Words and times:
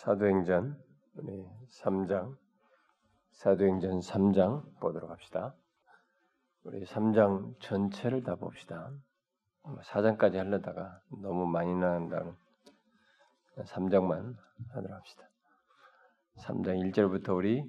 사도행전 0.00 0.82
우리 1.16 1.46
3장 1.82 2.34
사도행전 3.32 4.00
3장 4.00 4.80
보도록 4.80 5.10
합시다. 5.10 5.54
우리 6.62 6.82
3장 6.86 7.60
전체를 7.60 8.22
다 8.22 8.36
봅시다. 8.36 8.90
4장까지 9.62 10.36
하려다가 10.36 11.02
너무 11.20 11.44
많이 11.44 11.74
나간다는 11.74 12.34
3장만 13.58 14.36
하도록 14.70 14.96
합시다. 14.96 15.28
3장 16.38 16.80
1절부터 16.90 17.36
우리 17.36 17.62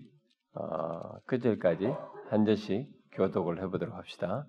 어, 0.54 1.20
끝절까지 1.26 1.94
한 2.30 2.46
절씩 2.46 2.90
교독을 3.12 3.62
해보도록 3.62 3.94
합시다. 3.94 4.48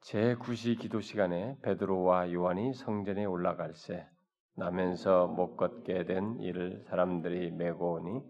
제9시 0.00 0.80
기도 0.80 1.00
시간에 1.00 1.56
베드로와 1.62 2.32
요한이 2.32 2.74
성전에 2.74 3.26
올라갈새 3.26 4.08
나면서 4.56 5.26
못 5.26 5.56
걷게 5.56 6.04
된 6.04 6.38
이를 6.40 6.82
사람들이 6.88 7.52
메고 7.52 7.94
오니 7.94 8.20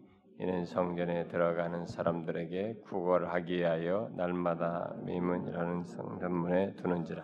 이는 0.40 0.64
성전에 0.64 1.28
들어가는 1.28 1.86
사람들에게 1.86 2.82
구걸 2.86 3.28
하기 3.28 3.58
위하여 3.58 4.10
날마다 4.16 4.94
미문이라는 5.04 5.84
성전문에 5.84 6.74
두는지라. 6.76 7.22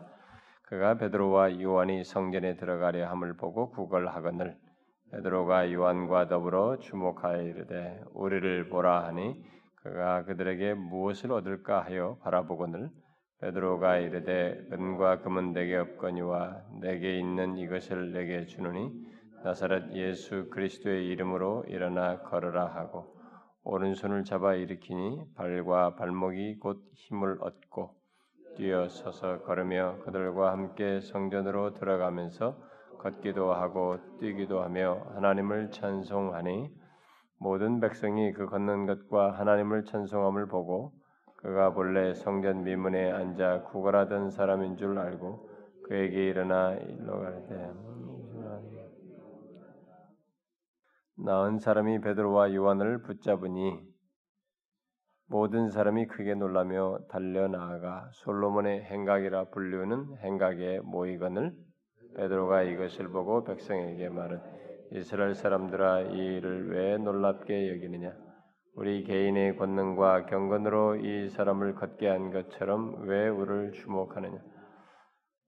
그가 0.64 0.98
베드로와 0.98 1.60
요한이 1.62 2.04
성전에 2.04 2.56
들어가려 2.56 3.09
함을 3.09 3.37
보고 3.37 3.70
구걸하거늘 3.70 4.56
베드로가 5.12 5.73
요한과 5.73 6.28
더불어 6.28 6.78
주목하여 6.78 7.42
이르되 7.42 8.02
우리를 8.12 8.68
보라 8.68 9.06
하니 9.06 9.42
그가 9.76 10.24
그들에게 10.24 10.74
무엇을 10.74 11.30
얻을까 11.32 11.82
하여 11.82 12.18
바라보거늘 12.23 12.90
베드로가 13.40 13.98
이르되 13.98 14.66
은과 14.72 15.20
금은 15.20 15.52
내게 15.52 15.76
없거니와 15.76 16.62
내게 16.80 17.18
있는 17.18 17.59
이것을 17.59 18.12
내게 18.12 18.46
주노니 18.46 18.90
나사렛 19.45 19.92
예수 19.92 20.48
그리스도의 20.50 21.06
이름으로 21.09 21.64
일어나 21.68 22.20
걸으라 22.22 22.66
하고 22.66 23.14
오른손을 23.62 24.24
잡아 24.24 24.54
일으키니 24.54 25.34
발과 25.34 25.96
발목이 25.96 26.59
곧 26.60 26.82
힘을 26.95 27.38
얻고 27.40 27.95
뛰어 28.57 28.88
서서 28.88 29.42
걸으며 29.42 29.98
그들과 30.04 30.52
함께 30.52 31.01
성전으로 31.01 31.74
들어가면서 31.74 32.57
걷기도 32.98 33.52
하고 33.52 33.98
뛰기도 34.18 34.62
하며 34.62 35.07
하나님을 35.14 35.70
찬송하니 35.73 36.70
모든 37.38 37.80
백성이 37.80 38.32
그 38.32 38.46
걷는 38.46 38.87
것과 38.87 39.32
하나님을 39.32 39.84
찬송함을 39.84 40.48
보고 40.48 40.92
그가 41.46 41.72
본래 41.72 42.12
성전 42.12 42.64
미문에 42.64 43.12
앉아 43.12 43.62
구걸하던 43.70 44.30
사람인 44.30 44.76
줄 44.76 44.98
알고 44.98 45.48
그에게 45.84 46.24
일어나 46.24 46.74
일로 46.74 47.20
갈때 47.20 47.70
나은 51.18 51.60
사람이 51.60 52.00
베드로와 52.00 52.52
요한을 52.52 53.02
붙잡으니 53.02 53.80
모든 55.28 55.70
사람이 55.70 56.08
크게 56.08 56.34
놀라며 56.34 56.98
달려 57.08 57.46
나아가 57.46 58.10
솔로몬의 58.14 58.82
행각이라 58.82 59.50
불리우는 59.50 60.16
행각에 60.16 60.80
모이거늘 60.80 61.54
베드로가 62.16 62.64
이것을 62.64 63.10
보고 63.10 63.44
백성에게 63.44 64.08
말은 64.08 64.41
이스라엘 64.91 65.36
사람들아 65.36 66.00
이 66.10 66.38
일을 66.38 66.70
왜 66.70 66.98
놀랍게 66.98 67.70
여기느냐 67.70 68.25
우리 68.77 69.05
개인의 69.05 69.56
권능과 69.56 70.27
경건으로 70.27 70.97
이 70.97 71.31
사람을 71.31 71.77
걷게 71.77 72.09
한 72.09 72.31
것처럼 72.31 73.06
왜 73.06 73.27
우리를 73.27 73.72
주목하느냐? 73.72 74.38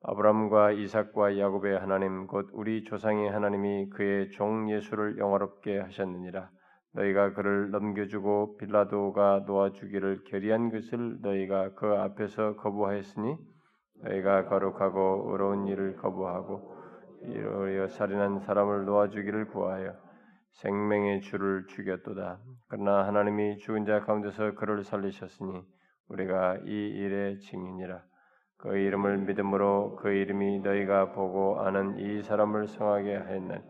아브람과 0.03 0.73
이삭과 0.73 1.39
야곱의 1.39 1.79
하나님 1.79 2.27
곧 2.27 2.49
우리 2.55 2.85
조상의 2.85 3.31
하나님이 3.31 3.91
그의 3.91 4.31
종 4.31 4.71
예수를 4.71 5.19
영화롭게 5.19 5.79
하셨느니라. 5.79 6.49
너희가 6.95 7.35
그를 7.35 7.71
넘겨주고 7.71 8.57
빌라도가 8.57 9.45
놓아주기를 9.47 10.25
결의한 10.25 10.71
것을 10.71 11.21
너희가 11.21 11.75
그 11.75 11.87
앞에서 11.87 12.57
거부하였으니 12.57 13.37
너희가 14.05 14.47
거룩하고 14.47 15.33
의로운 15.33 15.67
일을 15.67 15.97
거부하고 15.97 16.79
이로 17.25 17.89
살인한 17.89 18.39
사람을 18.39 18.87
놓아주기를 18.87 19.49
구하여 19.49 20.08
생명의 20.59 21.21
주를 21.21 21.67
죽였도다. 21.69 22.41
그러나 22.67 23.07
하나님이 23.07 23.59
죽은 23.59 23.85
자 23.85 24.01
가운데서 24.01 24.55
그를 24.55 24.83
살리셨으니 24.83 25.63
우리가 26.09 26.59
이 26.65 26.71
일의 26.71 27.39
증인이라. 27.39 28.03
그 28.57 28.77
이름을 28.77 29.19
믿음으로 29.19 29.95
그 29.97 30.11
이름이 30.11 30.61
너희가 30.61 31.13
보고 31.13 31.61
아는 31.61 31.99
이 32.01 32.23
사람을 32.23 32.67
성하게 32.67 33.15
하였나니 33.15 33.63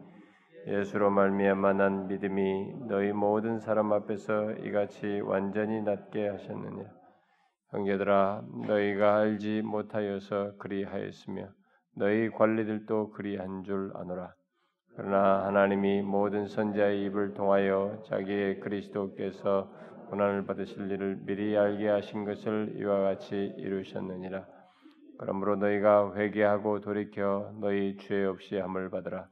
예수로 0.66 1.10
말미암아 1.10 1.75
난 1.75 2.09
믿음이 2.09 2.87
너희 2.88 3.12
모든 3.12 3.59
사람 3.59 3.93
앞에서 3.93 4.53
이같이 4.53 5.20
완전히 5.20 5.82
낫게 5.82 6.28
하셨느냐. 6.28 6.84
형제들아 7.70 8.44
너희가 8.66 9.19
알지 9.19 9.60
못하여서 9.60 10.56
그리하였으며 10.56 11.50
너희 11.97 12.31
관리들도 12.31 13.10
그리한 13.10 13.65
줄 13.65 13.93
아노라. 13.94 14.38
그러나 14.99 15.47
하나님이 15.47 16.03
모든 16.03 16.49
선자의 16.49 17.05
입을 17.05 17.35
통하여 17.35 18.03
자기의 18.07 18.59
그리스도께서 18.59 19.71
고난을 20.11 20.45
받으실 20.45 20.91
일을 20.91 21.21
미리 21.25 21.57
알게 21.57 21.87
하신 21.87 22.25
것을 22.25 22.75
이와 22.75 23.03
같이 23.03 23.55
이루셨느니라. 23.59 24.45
그러므로 25.21 25.55
너희가 25.55 26.17
회개하고 26.17 26.81
돌이켜 26.81 27.53
너희 27.61 27.97
죄 27.99 28.25
없이 28.25 28.57
함을 28.57 28.91
받으라. 28.91 29.29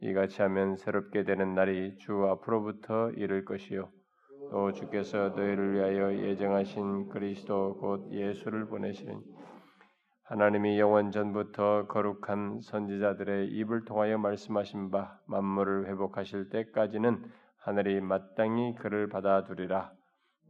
이같이 0.00 0.42
하면 0.42 0.74
새롭게 0.74 1.22
되는 1.22 1.54
날이 1.54 1.96
주 1.98 2.24
앞으로부터 2.24 3.12
이를 3.12 3.44
것이요. 3.44 3.88
또 4.50 4.72
주께서 4.72 5.28
너희를 5.28 5.74
위하여 5.74 6.12
예정하신 6.12 7.10
그리스도 7.10 7.76
곧 7.76 8.10
예수를 8.10 8.66
보내시는 8.66 9.20
하나님이 10.26 10.80
영원 10.80 11.10
전부터 11.10 11.86
거룩한 11.86 12.60
선지자들의 12.62 13.48
입을 13.48 13.84
통하여 13.84 14.16
말씀하신 14.16 14.90
바 14.90 15.18
만물을 15.26 15.86
회복하실 15.86 16.48
때까지는 16.48 17.22
하늘이 17.58 18.00
마땅히 18.00 18.74
그를 18.74 19.10
받아두리라. 19.10 19.92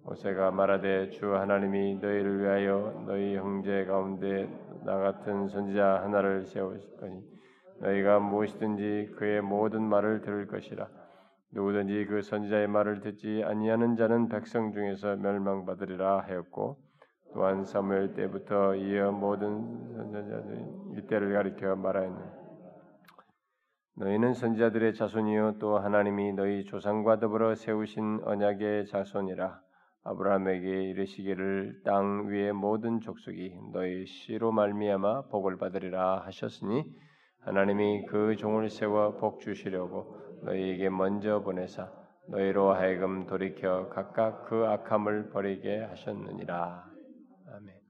모세가 0.04 0.52
말하되 0.52 1.10
주 1.10 1.34
하나님이 1.34 1.96
너희를 1.96 2.42
위하여 2.42 3.02
너희 3.04 3.36
형제 3.36 3.84
가운데 3.84 4.48
나 4.84 4.96
같은 4.98 5.48
선지자 5.48 6.02
하나를 6.04 6.44
세우실 6.44 6.96
거니 6.98 7.20
너희가 7.80 8.20
무엇이든지 8.20 9.14
그의 9.16 9.40
모든 9.40 9.82
말을 9.82 10.20
들을 10.20 10.46
것이라. 10.46 10.86
누구든지 11.50 12.06
그 12.06 12.22
선지자의 12.22 12.68
말을 12.68 13.00
듣지 13.00 13.42
아니하는 13.44 13.96
자는 13.96 14.28
백성 14.28 14.72
중에서 14.72 15.16
멸망받으리라 15.16 16.20
하였고 16.20 16.83
또한 17.34 17.64
사무엘 17.64 18.14
때부터 18.14 18.76
이어 18.76 19.10
모든 19.10 19.92
선지자들이 19.92 20.98
이때를 20.98 21.32
가리켜 21.34 21.74
말하였느니 21.74 22.44
너희는 23.96 24.34
선지자들의 24.34 24.94
자손이요 24.94 25.58
또 25.58 25.78
하나님이 25.78 26.32
너희 26.32 26.64
조상과 26.64 27.18
더불어 27.18 27.54
세우신 27.54 28.20
언약의 28.24 28.86
자손이라 28.86 29.60
아브라함에게 30.04 30.84
이르시기를 30.90 31.82
땅 31.84 32.28
위의 32.28 32.52
모든 32.52 33.00
족속이 33.00 33.58
너희 33.72 34.06
씨로 34.06 34.52
말미암아 34.52 35.28
복을 35.28 35.58
받으리라 35.58 36.20
하셨으니 36.26 36.84
하나님이 37.40 38.06
그 38.06 38.36
종을 38.36 38.70
세워 38.70 39.16
복 39.16 39.40
주시려고 39.40 40.16
너희에게 40.42 40.88
먼저 40.88 41.40
보내사 41.40 41.90
너희로 42.28 42.72
하여금 42.72 43.26
돌이켜 43.26 43.88
각각 43.88 44.46
그 44.46 44.66
악함을 44.66 45.30
버리게 45.30 45.80
하셨느니라. 45.84 46.94
아멘. 47.54 47.80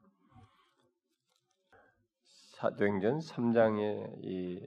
사도행전 2.65 3.19
3장의 3.19 4.25
이 4.25 4.67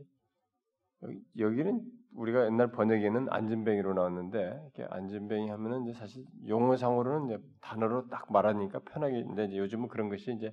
여기는 1.39 1.81
우리가 2.15 2.45
옛날 2.45 2.71
번역에는 2.71 3.27
안진뱅이로 3.29 3.95
나왔는데 3.95 4.37
이렇게 4.39 4.85
안진뱅이 4.91 5.49
하면은 5.49 5.83
이제 5.83 5.93
사실 5.97 6.23
용어상으로는 6.47 7.25
이제 7.25 7.43
단어로 7.61 8.07
딱 8.09 8.31
말하니까 8.31 8.79
편하게 8.79 9.23
근데 9.23 9.55
요즘은 9.57 9.87
그런 9.87 10.09
것이 10.09 10.31
이제 10.31 10.51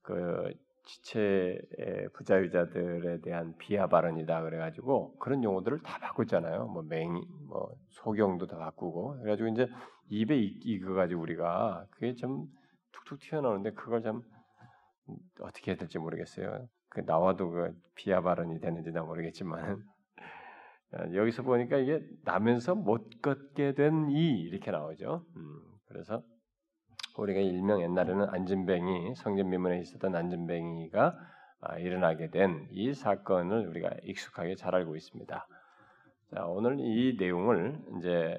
그 0.00 0.54
지체 0.84 1.60
부자유자들에 2.14 3.20
대한 3.20 3.54
비하 3.58 3.86
발언이다 3.86 4.42
그래가지고 4.42 5.18
그런 5.18 5.44
용어들을 5.44 5.80
다 5.82 5.98
바꿨잖아요. 5.98 6.68
뭐 6.68 6.82
맹이, 6.82 7.20
뭐 7.46 7.74
소경도 7.88 8.46
다 8.46 8.56
바꾸고 8.56 9.18
그래가지고 9.18 9.48
이제 9.50 9.68
입에 10.08 10.38
익어가지고 10.38 11.20
우리가 11.20 11.86
그게 11.90 12.14
좀 12.14 12.46
툭툭 12.92 13.20
튀어나오는데 13.20 13.72
그걸 13.72 14.02
좀 14.02 14.22
어떻게 15.40 15.70
해야 15.72 15.76
될지 15.78 15.98
모르겠어요. 15.98 16.66
그 16.88 17.00
나와도 17.00 17.50
그 17.50 17.72
비하 17.94 18.20
발언이 18.20 18.60
되는지 18.60 18.90
나 18.92 19.02
모르겠지만 19.02 19.82
여기서 21.14 21.42
보니까 21.42 21.76
이게 21.78 22.00
나면서 22.24 22.74
못 22.74 23.08
걷게 23.22 23.74
된 23.74 24.08
이 24.10 24.40
이렇게 24.40 24.70
나오죠. 24.70 25.24
음, 25.36 25.60
그래서 25.86 26.22
우리가 27.16 27.40
일명 27.40 27.82
옛날에는 27.82 28.28
안진뱅이 28.30 29.14
성전 29.16 29.50
미문에 29.50 29.80
있었던 29.80 30.14
안진뱅이가 30.16 31.16
아, 31.62 31.78
일어나게 31.78 32.30
된 32.30 32.66
이 32.72 32.92
사건을 32.94 33.68
우리가 33.68 33.90
익숙하게 34.04 34.54
잘 34.56 34.74
알고 34.74 34.96
있습니다. 34.96 35.46
자, 36.34 36.46
오늘 36.46 36.78
이 36.80 37.16
내용을 37.18 37.78
이제 37.98 38.38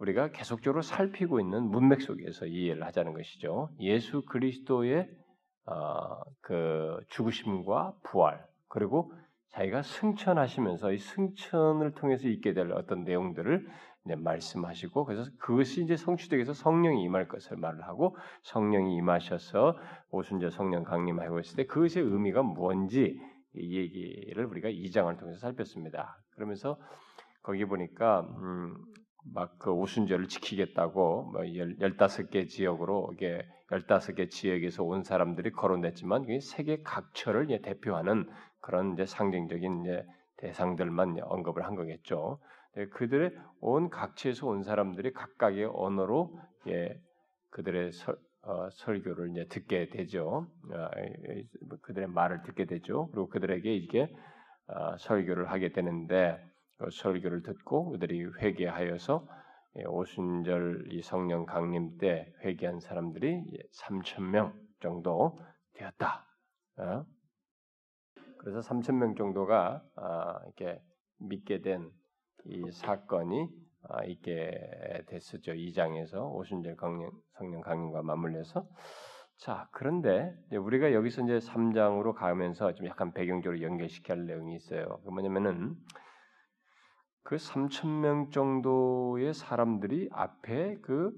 우리가 0.00 0.32
계속적으로 0.32 0.82
살피고 0.82 1.38
있는 1.40 1.62
문맥 1.70 2.02
속에서 2.02 2.46
이해를 2.46 2.82
하자는 2.84 3.12
것이죠. 3.14 3.70
예수 3.80 4.22
그리스도의 4.24 5.08
어, 5.66 6.20
그 6.40 6.98
죽으심과 7.08 7.94
부활 8.02 8.44
그리고 8.68 9.12
자기가 9.50 9.82
승천하시면서 9.82 10.92
이 10.92 10.98
승천을 10.98 11.92
통해서 11.92 12.28
있게 12.28 12.54
될 12.54 12.72
어떤 12.72 13.04
내용들을 13.04 13.66
이제 14.04 14.14
말씀하시고 14.16 15.04
그래서 15.04 15.30
그것이 15.38 15.82
이제 15.82 15.96
성취되기 15.96 16.38
위해서 16.38 16.52
성령이 16.52 17.02
임할 17.04 17.28
것을 17.28 17.56
말을 17.56 17.82
하고 17.84 18.16
성령이 18.42 18.96
임하셔서 18.96 19.78
오순절 20.10 20.50
성령 20.50 20.82
강림하고 20.82 21.40
있을 21.40 21.56
때 21.56 21.66
그것의 21.66 22.04
의미가 22.04 22.42
뭔지 22.42 23.18
이 23.54 23.78
얘기를 23.78 24.44
우리가 24.44 24.68
이 24.68 24.90
장을 24.90 25.16
통해서 25.16 25.38
살폈습니다. 25.38 26.18
그러면서 26.32 26.76
거기 27.42 27.64
보니까 27.64 28.20
음, 28.20 28.76
막 29.32 29.58
그 29.58 29.70
오순절을 29.70 30.28
지키겠다고 30.28 31.30
뭐 31.32 31.42
열다섯 31.80 32.30
개 32.30 32.46
지역으로 32.46 33.12
이게 33.14 33.46
열다섯 33.72 34.16
개 34.16 34.28
지역에서 34.28 34.84
온 34.84 35.02
사람들이 35.02 35.50
거론됐지만 35.52 36.26
세계 36.40 36.82
각처를 36.82 37.46
대표하는 37.62 38.28
그런 38.60 38.92
이제 38.92 39.06
상징적인 39.06 39.82
이제 39.82 40.04
대상들만 40.36 41.18
언급을 41.22 41.64
한 41.64 41.74
거겠죠. 41.74 42.38
네, 42.76 42.86
그들의 42.86 43.32
온 43.60 43.88
각지에서 43.88 44.46
온 44.48 44.62
사람들이 44.62 45.12
각각의 45.12 45.70
언어로 45.72 46.38
예, 46.68 47.00
그들의 47.50 47.92
설, 47.92 48.16
어, 48.42 48.68
설교를 48.70 49.30
이제 49.30 49.46
듣게 49.46 49.88
되죠. 49.88 50.46
어, 50.70 50.90
그들의 51.82 52.08
말을 52.08 52.42
듣게 52.42 52.64
되죠. 52.66 53.08
그리고 53.12 53.28
그들에게 53.28 53.74
이게 53.74 54.08
어, 54.66 54.96
설교를 54.98 55.50
하게 55.50 55.72
되는데 55.72 56.38
그 56.78 56.90
설교를 56.90 57.42
듣고 57.42 57.90
그들이 57.90 58.24
회개하여서 58.40 59.26
예, 59.26 59.43
오순절 59.86 60.92
이 60.92 61.02
성령 61.02 61.46
강림 61.46 61.98
때 61.98 62.32
회개한 62.44 62.80
사람들이 62.80 63.42
3천 63.72 64.22
명 64.22 64.54
정도 64.80 65.38
되었다. 65.72 66.26
어? 66.76 67.04
그래서 68.38 68.60
3천 68.60 68.94
명 68.94 69.14
정도가 69.14 69.82
아, 69.96 70.40
이렇게 70.44 70.80
믿게 71.18 71.60
된 71.60 71.90
이 72.46 72.70
사건이 72.70 73.48
아, 73.88 74.04
있게 74.04 75.04
됐었죠. 75.06 75.52
2장에서 75.52 76.30
오순절 76.34 76.76
강령, 76.76 77.10
성령 77.32 77.60
강림과 77.62 78.02
맞물려서 78.02 78.66
자 79.36 79.68
그런데 79.72 80.34
우리가 80.52 80.92
여기서 80.92 81.22
이제 81.22 81.38
3장으로 81.38 82.14
가면서 82.14 82.74
좀 82.74 82.86
약간 82.86 83.12
배경적으로 83.12 83.60
연결시켜야 83.62 84.18
할 84.18 84.26
내용이 84.26 84.54
있어요. 84.56 85.00
그 85.04 85.10
뭐냐면은 85.10 85.74
그 87.24 87.36
3천 87.36 87.88
명 88.00 88.30
정도의 88.30 89.34
사람들이 89.34 90.08
앞에 90.12 90.78
그 90.82 91.12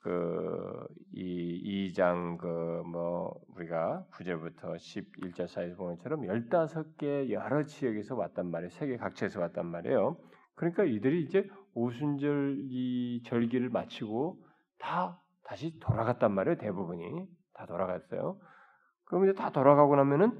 그이 0.00 1.90
2장 1.94 2.36
그 2.36 2.74
뭐 2.94 3.34
우리가 3.56 4.04
9절부터 4.12 4.76
11절 4.76 5.48
사이에 5.48 5.74
보는 5.74 5.96
것처럼 5.96 6.22
15개 6.22 7.30
여러 7.30 7.64
지역에서 7.64 8.14
왔단 8.14 8.50
말이에요. 8.50 8.70
세계 8.70 8.96
각처에서 8.96 9.40
왔단 9.40 9.66
말이에요. 9.66 10.16
그러니까 10.54 10.84
이들이 10.84 11.22
이제 11.24 11.48
오순절 11.74 12.58
이 12.70 13.22
절기를 13.24 13.70
마치고 13.70 14.38
다 14.78 15.20
다시 15.44 15.78
돌아갔단 15.80 16.32
말이에요. 16.32 16.56
대부분이 16.58 17.26
다 17.54 17.66
돌아갔어요. 17.66 18.38
그럼 19.06 19.24
이제 19.24 19.32
다 19.34 19.50
돌아가고 19.50 19.96
나면은 19.96 20.32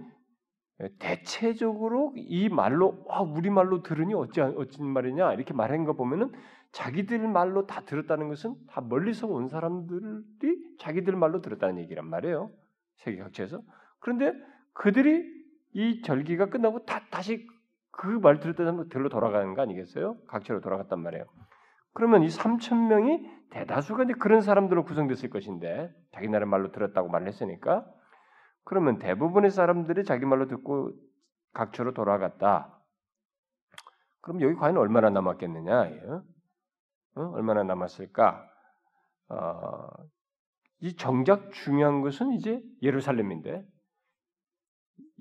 대체적으로 0.99 2.13
이 2.17 2.49
말로 2.49 3.05
와 3.07 3.21
우리 3.21 3.51
말로 3.51 3.83
들으니 3.83 4.15
어찌 4.15 4.41
어찌 4.41 4.83
말이냐 4.83 5.35
이렇게 5.35 5.55
말한 5.55 5.85
거 5.85 5.93
보면은 5.95 6.33
자기들 6.73 7.29
말로 7.29 7.67
다 7.67 7.83
들었다는 7.83 8.29
것은 8.29 8.57
다 8.69 8.81
멀리서 8.81 9.29
온 9.29 9.49
사람들이 9.49 10.77
자기들 10.79 11.15
말로 11.15 11.41
들었다는 11.41 11.79
얘기란 11.79 12.07
말이에요. 12.07 12.51
세계 12.97 13.19
각지에서. 13.19 13.63
그런데 14.01 14.33
그들이 14.73 15.25
이 15.73 16.03
절기가 16.03 16.47
끝나고 16.47 16.85
다 16.85 17.03
다시 17.11 17.47
그 17.93 18.19
말 18.19 18.41
들었다는 18.41 18.73
사람 18.73 18.89
들로 18.89 19.09
돌아가는 19.09 19.55
거 19.55 19.63
아니겠어요? 19.63 20.17
각지로 20.27 20.61
돌아갔단 20.61 21.01
말이에요. 21.01 21.25
그러면 21.93 22.25
이 22.25 22.27
3천 22.27 22.89
명이 22.89 23.25
대다수가 23.51 24.03
이제 24.03 24.15
그런 24.15 24.41
사람들로 24.41 24.85
구성됐을 24.85 25.31
것인데 25.31 25.95
자기 26.11 26.29
나라 26.29 26.45
말로 26.45 26.73
들었다고 26.73 27.09
말을 27.09 27.29
했으니까 27.29 27.87
그러면 28.65 28.99
대부분의 28.99 29.51
사람들이 29.51 30.05
자기 30.05 30.25
말로 30.25 30.47
듣고 30.47 30.93
각처로 31.53 31.95
돌아갔다. 31.95 32.81
그럼 34.21 34.41
여기 34.41 34.55
과연 34.55 34.77
얼마나 34.77 35.11
남았겠느냐? 35.11 36.23
어? 37.17 37.31
얼마나 37.35 37.63
남았을까? 37.63 38.49
어, 39.29 39.89
이 40.81 40.97
정작 40.97 41.53
중요한 41.53 42.01
것은 42.01 42.33
이제 42.33 42.63
예루살렘인데 42.83 43.67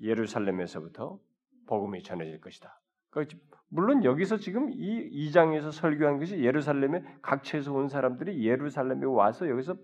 예루살렘에서부터 0.00 1.18
복음이 1.66 2.02
전해질 2.02 2.40
것이다. 2.40 2.80
그러니까 3.10 3.38
물론 3.68 4.04
여기서 4.04 4.38
지금 4.38 4.70
이 4.72 5.30
2장에서 5.30 5.70
설교한 5.70 6.18
것이 6.18 6.42
예루살렘에 6.42 7.02
각처에서 7.22 7.72
온 7.72 7.88
사람들이 7.88 8.44
예루살렘에 8.46 9.04
와서 9.04 9.48
여기서 9.48 9.76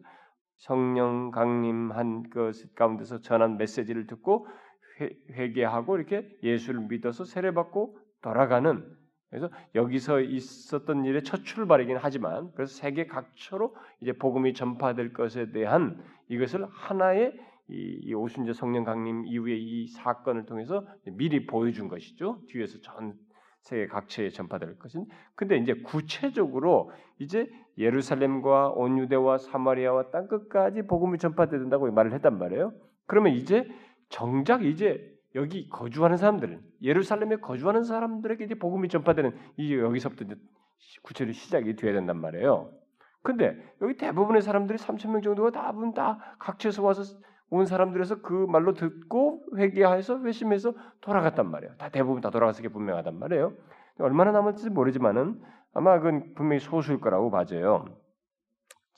성령 0.61 1.31
강림한 1.31 2.29
것 2.31 2.53
가운데서 2.75 3.23
전한 3.23 3.57
메시지를 3.57 4.07
듣고 4.07 4.47
회, 5.33 5.53
개하고 5.53 5.97
이렇게 5.97 6.29
예수를 6.43 6.83
믿어서 6.83 7.25
세례받고 7.25 7.99
돌아가는 8.21 8.85
그래서 9.31 9.49
여기서 9.75 10.21
있었던 10.21 11.05
일의 11.07 11.25
첫 11.25 11.45
출발이긴 11.45 11.97
하지만 11.99 12.51
그래서 12.55 12.75
세계 12.75 13.07
각처로 13.07 13.75
이제 14.03 14.13
복음이 14.13 14.53
전파될 14.53 15.15
것에 15.15 15.51
대한 15.53 16.03
이것을 16.29 16.67
하나의 16.71 17.33
이, 17.69 18.01
이 18.03 18.13
오순절 18.13 18.53
성령 18.53 18.85
강림 18.85 19.25
이후에 19.27 19.57
이 19.57 19.87
사건을 19.87 20.45
통해서 20.45 20.87
미리 21.05 21.47
보여준 21.47 21.89
것이죠. 21.89 22.43
뒤에서 22.49 22.81
전 22.81 23.15
세계 23.61 23.87
각처에 23.87 24.31
전파될 24.31 24.79
것은. 24.79 25.07
근데 25.35 25.57
이제 25.57 25.75
구체적으로 25.75 26.91
이제 27.19 27.49
예루살렘과 27.79 28.71
온 28.71 28.99
유대와 28.99 29.39
사마리아와 29.39 30.11
땅 30.11 30.29
끝까지 30.29 30.83
복음이 30.83 31.19
전파된다고 31.19 31.91
말을 31.93 32.13
했단 32.13 32.39
말이에요. 32.39 32.73
그러면 33.07 33.33
이제 33.35 33.67
정작 34.09 34.65
이제 34.65 35.11
여기 35.35 35.69
거주하는 35.69 36.17
사람들, 36.17 36.61
예루살렘에 36.83 37.37
거주하는 37.37 37.85
사람들에게 37.85 38.45
이제 38.45 38.55
복음이 38.55 38.89
전파되는 38.89 39.37
이 39.59 39.75
여기서부터 39.75 40.25
이제 40.25 40.35
구체로 41.03 41.33
시작이 41.33 41.77
돼야 41.77 41.93
된단 41.93 42.21
말이에요. 42.21 42.73
근데 43.23 43.57
여기 43.83 43.97
대부분의 43.97 44.43
사람들이 44.43 44.79
3천 44.79 45.11
명 45.11 45.23
정도가 45.23 45.51
다분 45.51 45.93
다 45.93 46.37
각처에서 46.39 46.83
와서 46.83 47.03
온 47.51 47.67
사람들에서 47.67 48.23
그 48.23 48.47
말로 48.49 48.75
듣고 48.75 49.45
회개해서 49.57 50.21
회심해서 50.21 50.73
돌아갔단 51.01 51.51
말이에요. 51.51 51.75
다 51.77 51.89
대부분 51.89 52.21
다 52.21 52.31
돌아가서 52.31 52.63
게 52.63 52.69
분명하단 52.69 53.19
말이에요. 53.19 53.53
얼마나 53.99 54.33
남을지 54.33 54.71
모르지만은 54.71 55.41
아마 55.75 55.99
그건 55.99 56.35
분명히 56.35 56.61
소수일 56.61 57.01
거라고 57.01 57.31
봐져요. 57.31 57.85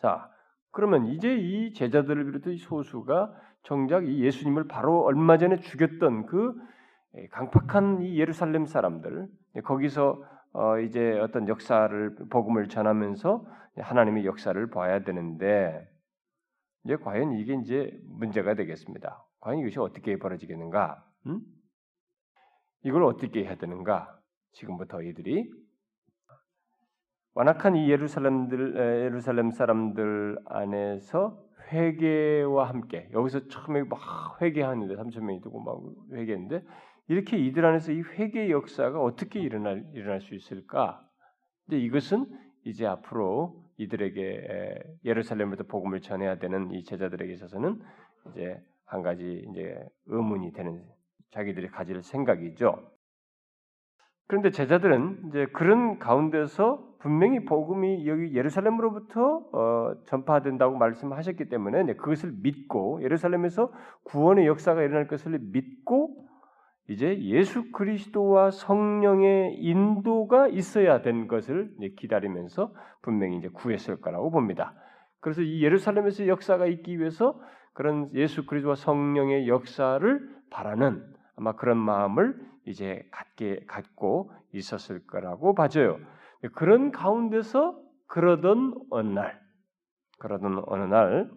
자, 0.01 0.31
그러면 0.71 1.07
이제 1.07 1.35
이 1.35 1.73
제자들을 1.73 2.25
비롯해 2.25 2.53
이 2.53 2.59
소수가 2.59 3.33
정작 3.63 4.07
이 4.07 4.23
예수님을 4.25 4.69
바로 4.69 5.03
얼마 5.03 5.39
전에 5.39 5.57
죽였던 5.57 6.27
그 6.27 6.55
강팍한 7.31 8.03
이 8.03 8.19
예루살렘 8.19 8.67
사람들 8.67 9.29
거기서 9.65 10.23
어 10.55 10.79
이제 10.79 11.19
어떤 11.21 11.49
역사를 11.49 12.17
복음을 12.31 12.69
전하면서 12.69 13.45
하나님의 13.79 14.27
역사를 14.27 14.71
봐야 14.71 15.03
되는데 15.03 15.89
이제 16.85 16.97
과연 16.97 17.33
이게 17.33 17.55
이제 17.55 17.91
문제가 18.05 18.55
되겠습니다. 18.55 19.25
과연 19.41 19.61
이것이 19.61 19.79
어떻게 19.79 20.19
벌어지겠는가? 20.19 21.05
음? 21.27 21.41
이걸 22.85 23.05
어떻게 23.05 23.45
해야 23.45 23.57
되는가? 23.57 24.19
지금부터 24.53 25.03
이들이 25.03 25.51
완악한 27.35 27.77
이 27.77 27.91
예루살렘들 27.91 29.05
예루살렘 29.05 29.51
사람들 29.51 30.39
안에서 30.45 31.43
회개와 31.71 32.69
함께 32.69 33.09
여기서 33.13 33.49
처음에 33.49 33.85
막 33.85 34.41
회개하는데 34.43 34.95
3천 34.95 35.23
명이 35.23 35.41
두고 35.41 35.61
막 35.61 35.81
회개했는데 36.13 36.65
이렇게 37.09 37.39
이들 37.39 37.65
안에서 37.65 37.93
이 37.93 38.03
회개 38.03 38.51
역사가 38.51 39.01
어떻게 39.01 39.41
일어날 39.41 39.85
일어날 39.95 40.21
수 40.21 40.35
있을까? 40.35 41.03
이제 41.67 41.79
이것은 41.79 42.27
이제 42.65 42.87
앞으로 42.87 43.62
이들에게 43.83 44.83
예루살렘부터 45.05 45.65
복음을 45.65 46.01
전해야 46.01 46.39
되는 46.39 46.71
이 46.73 46.85
제자들에게 46.85 47.33
있어서는 47.35 47.81
이제 48.31 48.61
한 48.85 49.03
가지 49.03 49.47
이제 49.51 49.79
의문이 50.07 50.53
되는 50.53 50.83
자기들이 51.31 51.69
가질 51.69 52.03
생각이죠. 52.03 52.91
그런데 54.29 54.51
제자들은 54.51 55.29
이제 55.29 55.47
그런 55.53 55.99
가운데서 55.99 56.93
분명히 57.01 57.45
복음이 57.45 58.07
여기 58.07 58.35
예루살렘으로부터 58.35 59.45
어, 59.53 59.95
전파된다고 60.07 60.77
말씀하셨기 60.77 61.49
때문에 61.49 61.95
그것을 61.95 62.33
믿고 62.43 63.03
예루살렘에서 63.03 63.73
구원의 64.05 64.47
역사가 64.47 64.83
일어날 64.83 65.09
것을 65.09 65.39
믿고 65.41 66.29
이제 66.89 67.19
예수 67.23 67.71
그리스도와 67.71 68.51
성령의 68.51 69.55
인도가 69.57 70.49
있어야 70.49 71.01
된 71.03 71.29
것을 71.29 71.75
기다리면서 71.97 72.75
분명히 73.03 73.39
이제 73.39 73.49
구했을 73.49 74.01
거라고 74.01 74.31
봅니다. 74.31 74.75
그래서 75.21 75.43
이 75.43 75.63
예루살렘에서 75.63 76.27
역사가 76.27 76.67
있기 76.67 76.99
위해서 76.99 77.41
그런 77.73 78.11
예수 78.15 78.45
그리스도와 78.45 78.75
성령의 78.75 79.49
역사를 79.49 80.29
바라는 80.51 81.07
아마 81.37 81.53
그런 81.53 81.79
마음을 81.79 82.37
이제 82.67 83.07
갖게 83.11 83.65
갖고 83.67 84.33
있었을 84.53 85.07
거라고 85.07 85.55
봐져요. 85.55 85.99
그런 86.55 86.91
가운데서 86.91 87.81
그러던 88.09 88.75
어느 88.91 89.09
날, 89.09 89.41
그러던 90.19 90.65
어느 90.67 90.83
날 90.85 91.31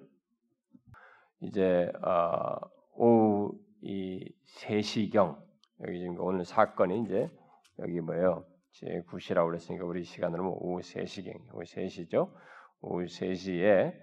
이제 1.42 1.92
어, 2.04 2.58
오후 2.94 3.54
이 3.86 4.28
3시경 4.62 5.38
여기 5.86 6.00
지금 6.00 6.20
오늘 6.20 6.44
사건이 6.44 7.04
이제 7.04 7.30
여기 7.78 8.02
뭐예요? 8.02 8.44
제 8.72 9.04
9시라고 9.08 9.46
그랬으니까 9.48 9.86
우리 9.86 10.04
시간으로 10.04 10.44
뭐 10.44 10.58
오후 10.60 10.82
3시경, 10.82 11.54
오후 11.54 11.64
3시죠. 11.64 12.32
오후 12.82 13.06
3시에 13.06 13.94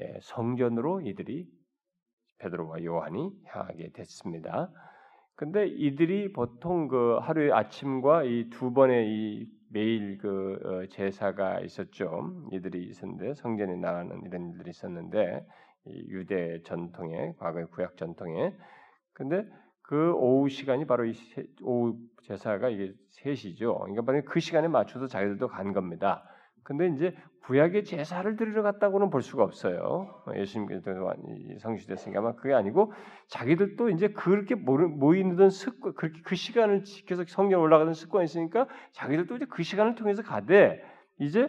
예, 0.00 0.18
성전으로 0.22 1.02
이들이 1.02 1.46
베드로와 2.38 2.82
요한이 2.82 3.30
향하게 3.46 3.92
됐습니다. 3.92 4.70
근데 5.36 5.68
이들이 5.68 6.32
보통 6.32 6.88
그 6.88 7.18
하루의 7.22 7.52
아침과 7.52 8.24
이 8.24 8.50
두 8.50 8.72
번의 8.72 9.08
이 9.08 9.46
매일 9.70 10.18
그 10.18 10.58
어, 10.64 10.86
제사가 10.88 11.60
있었죠. 11.60 12.48
이들이 12.52 12.88
있었는데 12.88 13.34
성전에 13.34 13.76
나가는 13.76 14.20
이런 14.24 14.50
일들이 14.50 14.70
있었는데 14.70 15.46
유대 15.86 16.60
전통에 16.62 17.34
과거의 17.38 17.66
구약 17.66 17.96
전통에 17.96 18.54
근데 19.12 19.46
그 19.82 20.12
오후 20.14 20.48
시간이 20.48 20.86
바로 20.86 21.04
이 21.04 21.14
오후 21.62 21.98
제사가 22.22 22.68
이게 22.68 22.94
3시죠. 23.22 23.80
그러니까 23.94 24.30
그 24.30 24.40
시간에 24.40 24.68
맞춰서 24.68 25.06
자기들도 25.06 25.48
간 25.48 25.72
겁니다. 25.72 26.24
근데 26.62 26.88
이제 26.88 27.14
구약의 27.44 27.84
제사를 27.84 28.36
드리러 28.36 28.62
갔다고는 28.62 29.10
볼 29.10 29.20
수가 29.20 29.42
없어요. 29.42 30.22
예수님께서 30.34 30.92
성취됐으니까 31.58 32.20
아마 32.20 32.34
그게 32.36 32.54
아니고 32.54 32.92
자기들도 33.26 33.90
이제 33.90 34.08
그렇게 34.08 34.54
모이는 34.54 35.50
습관, 35.50 35.94
그렇게 35.94 36.20
그 36.24 36.36
시간을 36.36 36.84
지켜서 36.84 37.24
성경 37.26 37.60
올라가는 37.60 37.92
습관이 37.92 38.24
있으니까 38.24 38.68
자기들도 38.92 39.36
이제 39.36 39.46
그 39.50 39.64
시간을 39.64 39.96
통해서 39.96 40.22
가되 40.22 40.80
이제 41.18 41.48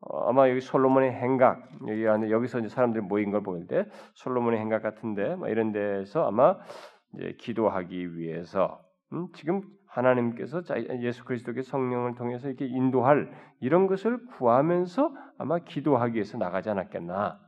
어, 0.00 0.28
아마 0.28 0.48
여기 0.48 0.60
솔로몬의 0.60 1.12
행각 1.12 1.68
여기 1.86 2.06
안에 2.06 2.30
여기서 2.30 2.60
이제 2.60 2.68
사람들이 2.68 3.04
모인 3.04 3.30
걸 3.30 3.42
보일 3.42 3.66
때 3.66 3.86
솔로몬의 4.14 4.58
행각 4.58 4.82
같은데 4.82 5.36
뭐 5.36 5.48
이런 5.48 5.72
데서 5.72 6.26
아마 6.26 6.56
이제 7.14 7.36
기도하기 7.38 8.16
위해서 8.16 8.80
음, 9.12 9.28
지금 9.34 9.62
하나님께서 9.86 10.62
예수 11.00 11.24
그리스도의 11.24 11.62
성령을 11.62 12.14
통해서 12.14 12.48
이렇게 12.48 12.66
인도할 12.66 13.32
이런 13.60 13.86
것을 13.86 14.26
구하면서 14.26 15.14
아마 15.38 15.58
기도하기 15.58 16.14
위해서 16.14 16.36
나가지 16.38 16.70
않았겠나. 16.70 17.40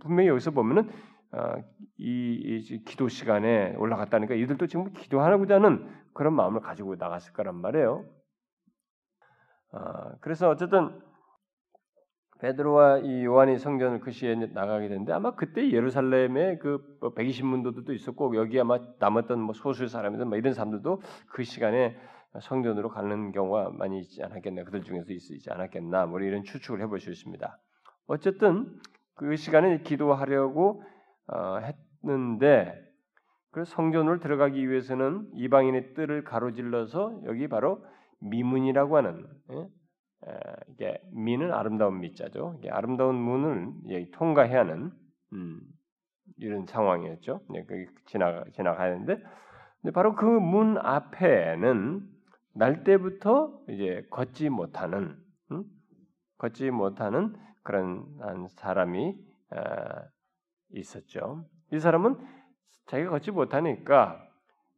분명히 0.00 0.28
여기서 0.28 0.50
보면은 0.50 0.90
어, 1.32 1.56
이, 1.98 2.60
이, 2.60 2.84
기도 2.84 3.08
시간에 3.08 3.74
올라갔다니까 3.76 4.34
이들도 4.34 4.66
지금 4.66 4.92
기도하고자 4.92 5.56
하는 5.56 5.88
그런 6.12 6.32
마음을 6.34 6.60
가지고 6.60 6.94
나갔을 6.96 7.32
거란 7.32 7.56
말이에요. 7.56 8.04
어, 9.72 10.18
그래서 10.20 10.48
어쨌든 10.48 11.00
베드로와 12.44 12.98
이 12.98 13.24
요한이 13.24 13.58
성전을 13.58 14.00
그 14.00 14.10
시에 14.10 14.34
나가게 14.34 14.88
되는데 14.88 15.14
아마 15.14 15.34
그때 15.34 15.70
예루살렘에 15.70 16.58
그 16.58 16.98
120문도들도 17.00 17.86
뭐 17.86 17.94
있었고 17.94 18.36
여기 18.36 18.60
아마 18.60 18.78
남았던 18.98 19.40
뭐 19.40 19.54
소수 19.54 19.88
사람이든 19.88 20.28
뭐 20.28 20.36
이런 20.36 20.52
사람들도 20.52 21.00
그 21.30 21.42
시간에 21.42 21.96
성전으로 22.42 22.90
가는 22.90 23.32
경우가 23.32 23.70
많이 23.70 24.00
있지 24.00 24.22
않았겠나 24.22 24.64
그들 24.64 24.82
중에서 24.82 25.10
있지 25.10 25.50
않았겠나 25.50 26.04
뭐 26.04 26.20
이런 26.20 26.42
추측을 26.42 26.82
해볼 26.82 27.00
수 27.00 27.10
있습니다. 27.10 27.58
어쨌든 28.08 28.78
그 29.14 29.36
시간에 29.36 29.80
기도하려고 29.80 30.82
어, 31.28 31.60
했는데 32.02 32.74
그 33.52 33.64
성전으로 33.64 34.20
들어가기 34.20 34.68
위해서는 34.68 35.30
이방인의 35.32 35.94
뜰을 35.94 36.24
가로질러서 36.24 37.22
여기 37.24 37.48
바로 37.48 37.82
미문이라고 38.20 38.98
하는 38.98 39.26
예? 39.52 39.68
이게 40.70 41.00
미는 41.12 41.52
아름다운 41.52 42.00
미자죠. 42.00 42.60
아름다운 42.70 43.16
문을 43.16 44.10
통과해야 44.12 44.60
하는 44.60 44.90
음, 45.32 45.60
이런 46.38 46.66
상황이었죠. 46.66 47.40
지나가 48.06 48.44
근데 49.82 49.92
바로 49.92 50.14
그 50.14 50.24
문 50.26 50.78
앞에는 50.78 52.08
날 52.54 52.84
때부터 52.84 53.60
이제 53.68 54.06
걷지 54.10 54.48
못하는 54.48 55.16
음? 55.50 55.64
걷지 56.38 56.70
못하는 56.70 57.36
그런 57.62 58.06
한 58.20 58.48
사람이 58.48 59.14
어, 59.50 59.58
있었죠. 60.72 61.44
이 61.72 61.78
사람은 61.78 62.16
자기가 62.86 63.10
걷지 63.10 63.30
못하니까 63.32 64.20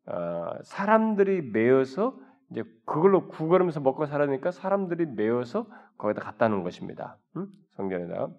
어, 0.07 0.63
사람들이 0.63 1.43
메어서 1.51 2.19
이제 2.51 2.63
그걸로 2.85 3.29
구걸하면서 3.29 3.81
먹고 3.81 4.07
살아니까 4.07 4.51
사람들이 4.51 5.07
메어서 5.07 5.67
거기다 5.99 6.23
갖다 6.23 6.49
놓은 6.49 6.63
것입니다. 6.63 7.19
응? 7.37 7.47
성전에다가 7.77 8.31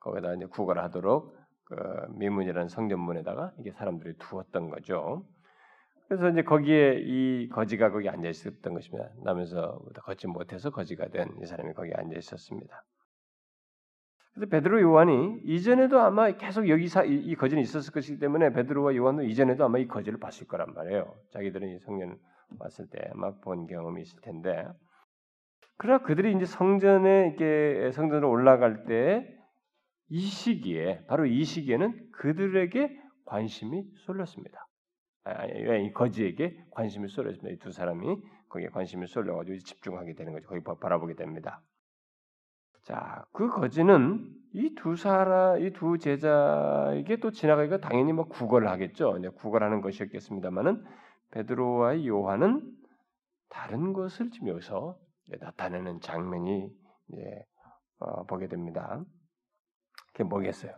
거기다 0.00 0.34
이제 0.34 0.46
구걸하도록 0.46 1.36
그 1.64 1.74
미문이라는 2.18 2.68
성전문에다가 2.68 3.52
이게 3.58 3.72
사람들이 3.72 4.16
두었던 4.18 4.70
거죠. 4.70 5.26
그래서 6.08 6.30
이제 6.30 6.42
거기에 6.42 7.00
이 7.04 7.48
거지가 7.50 7.90
거기 7.90 8.08
앉아 8.08 8.28
있었던 8.28 8.72
것입니다. 8.72 9.10
나면서 9.24 9.78
걷지 10.04 10.26
못해서 10.28 10.70
거지가 10.70 11.08
된 11.08 11.28
이 11.42 11.46
사람이 11.46 11.74
거기 11.74 11.92
앉아 11.92 12.16
있었습니다. 12.16 12.84
그래서 14.32 14.48
베드로 14.50 14.80
요한이 14.80 15.40
이전에도 15.44 16.00
아마 16.00 16.30
계속 16.30 16.68
여기 16.68 16.88
사, 16.88 17.02
이, 17.02 17.14
이 17.14 17.34
거지는 17.34 17.62
있었을 17.62 17.92
것이기 17.92 18.18
때문에 18.20 18.52
베드로와 18.52 18.94
요한도 18.96 19.24
이전에도 19.24 19.64
아마 19.64 19.78
이 19.78 19.86
거지를 19.88 20.18
봤을 20.20 20.46
거란 20.46 20.72
말이에요. 20.74 21.12
자기들은 21.32 21.68
이 21.68 21.78
성전 21.80 22.16
왔을 22.58 22.86
때막본 22.88 23.66
경험이 23.66 24.02
있을 24.02 24.20
텐데 24.20 24.66
그러나 25.76 26.02
그들이 26.02 26.34
이제 26.34 26.44
성전에 26.44 27.32
이게 27.34 27.90
성전으로 27.92 28.30
올라갈 28.30 28.84
때 28.84 29.38
이 30.10 30.20
시기에 30.20 31.04
바로 31.06 31.26
이 31.26 31.44
시기에는 31.44 32.12
그들에게 32.12 32.98
관심이 33.26 33.84
쏠렸습니다. 34.06 34.66
아니, 35.24 35.92
거지에게 35.92 36.56
관심이 36.70 37.08
쏠렸습니다. 37.08 37.50
이 37.50 37.58
두 37.58 37.70
사람이 37.70 38.16
거기에 38.48 38.68
관심이 38.68 39.06
쏠려가지고 39.06 39.58
집중하게 39.58 40.14
되는 40.14 40.32
거죠. 40.32 40.48
거기 40.48 40.62
바라보게 40.80 41.14
됩니다. 41.14 41.60
자, 42.84 43.26
그 43.32 43.48
거지는 43.50 44.34
이 44.54 44.74
두 44.74 44.96
사람, 44.96 45.60
이 45.60 45.72
두 45.72 45.98
제자에게 45.98 47.16
또 47.18 47.30
지나가기가 47.30 47.80
당연히 47.80 48.14
뭐 48.14 48.24
구걸을 48.28 48.68
하겠죠. 48.68 49.18
이제 49.18 49.28
구걸하는 49.28 49.82
것이었겠습니다만은 49.82 50.82
베드로와 51.30 52.04
요한은 52.04 52.76
다른 53.48 53.92
것을 53.92 54.30
지금 54.30 54.48
여기서 54.48 54.98
나타내는 55.40 56.00
장면이 56.00 56.70
예, 57.16 57.44
어, 57.98 58.24
보게 58.24 58.48
됩니다. 58.48 59.02
그게 60.12 60.24
뭐겠어요? 60.24 60.72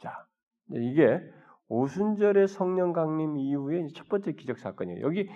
자, 0.00 0.26
이게 0.70 1.20
오순절의 1.68 2.48
성령 2.48 2.92
강림 2.92 3.36
이후에 3.36 3.86
첫 3.94 4.08
번째 4.08 4.32
기적 4.32 4.58
사건이에요. 4.58 5.00
여기 5.02 5.28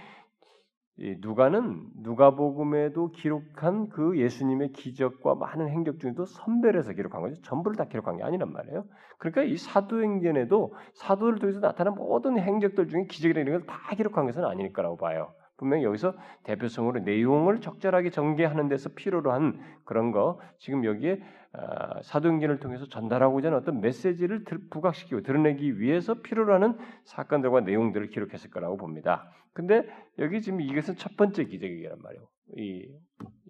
누가는 1.20 1.86
누가복음에도 2.02 3.12
기록한 3.12 3.88
그 3.88 4.18
예수님의 4.18 4.72
기적과 4.72 5.36
많은 5.36 5.68
행적 5.68 6.00
중에도 6.00 6.24
선별해서 6.24 6.92
기록한 6.92 7.22
거죠. 7.22 7.40
전부를 7.42 7.76
다 7.76 7.84
기록한 7.84 8.16
게 8.16 8.24
아니란 8.24 8.52
말이에요. 8.52 8.84
그러니까 9.18 9.42
이 9.42 9.56
사도행전에도 9.56 10.74
사도를 10.94 11.38
통해서 11.38 11.60
나타난 11.60 11.94
모든 11.94 12.38
행적들 12.38 12.88
중에 12.88 13.04
기적이라는 13.06 13.52
걸다 13.52 13.94
기록한 13.94 14.26
것은 14.26 14.44
아닐 14.44 14.72
거라고 14.72 14.96
봐요. 14.96 15.32
분명히 15.56 15.84
여기서 15.84 16.14
대표성으로 16.44 17.00
내용을 17.00 17.60
적절하게 17.60 18.10
전개하는 18.10 18.68
데서 18.68 18.90
필요로 18.94 19.32
한 19.32 19.60
그런 19.84 20.12
거 20.12 20.40
지금 20.58 20.84
여기에 20.84 21.20
어, 21.52 22.02
사도행전을 22.02 22.60
통해서 22.60 22.86
전달하고자 22.86 23.48
하는 23.48 23.58
어떤 23.58 23.80
메시지를 23.80 24.44
부각시키고 24.70 25.22
드러내기 25.22 25.80
위해서 25.80 26.14
필요로 26.14 26.54
하는 26.54 26.76
사건들과 27.04 27.60
내용들을 27.60 28.10
기록했을 28.10 28.50
거라고 28.50 28.76
봅니다. 28.76 29.30
근데 29.58 29.82
여기 30.20 30.40
지금 30.40 30.60
이것은 30.60 30.94
첫 30.94 31.16
번째 31.16 31.42
기적이란 31.42 31.98
말이에요. 32.00 32.28
이, 32.58 32.96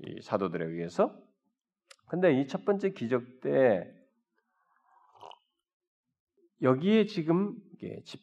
이 0.06 0.22
사도들에 0.22 0.64
의해서. 0.64 1.14
근데 2.06 2.32
이 2.32 2.46
첫 2.46 2.64
번째 2.64 2.92
기적 2.92 3.42
때 3.42 3.92
여기에 6.62 7.04
지금 7.04 7.56
집, 8.04 8.22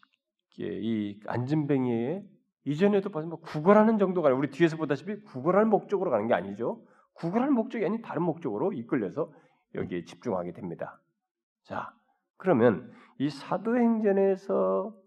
이 0.58 1.20
안진뱅이의 1.28 2.28
이전에도 2.64 3.12
뭐 3.12 3.40
구걸하는 3.42 4.00
정도가 4.00 4.30
아니라 4.30 4.40
우리 4.40 4.50
뒤에서 4.50 4.78
보다시피 4.78 5.22
구걸할 5.22 5.66
목적으로 5.66 6.10
가는 6.10 6.26
게 6.26 6.34
아니죠. 6.34 6.84
구걸할 7.14 7.52
목적이 7.52 7.86
아닌 7.86 8.02
다른 8.02 8.24
목적으로 8.24 8.74
이끌려서 8.74 9.32
여기에 9.76 10.06
집중하게 10.06 10.54
됩니다. 10.54 11.00
자, 11.66 11.94
그러면 12.38 12.92
이 13.20 13.30
사도행전에서 13.30 15.00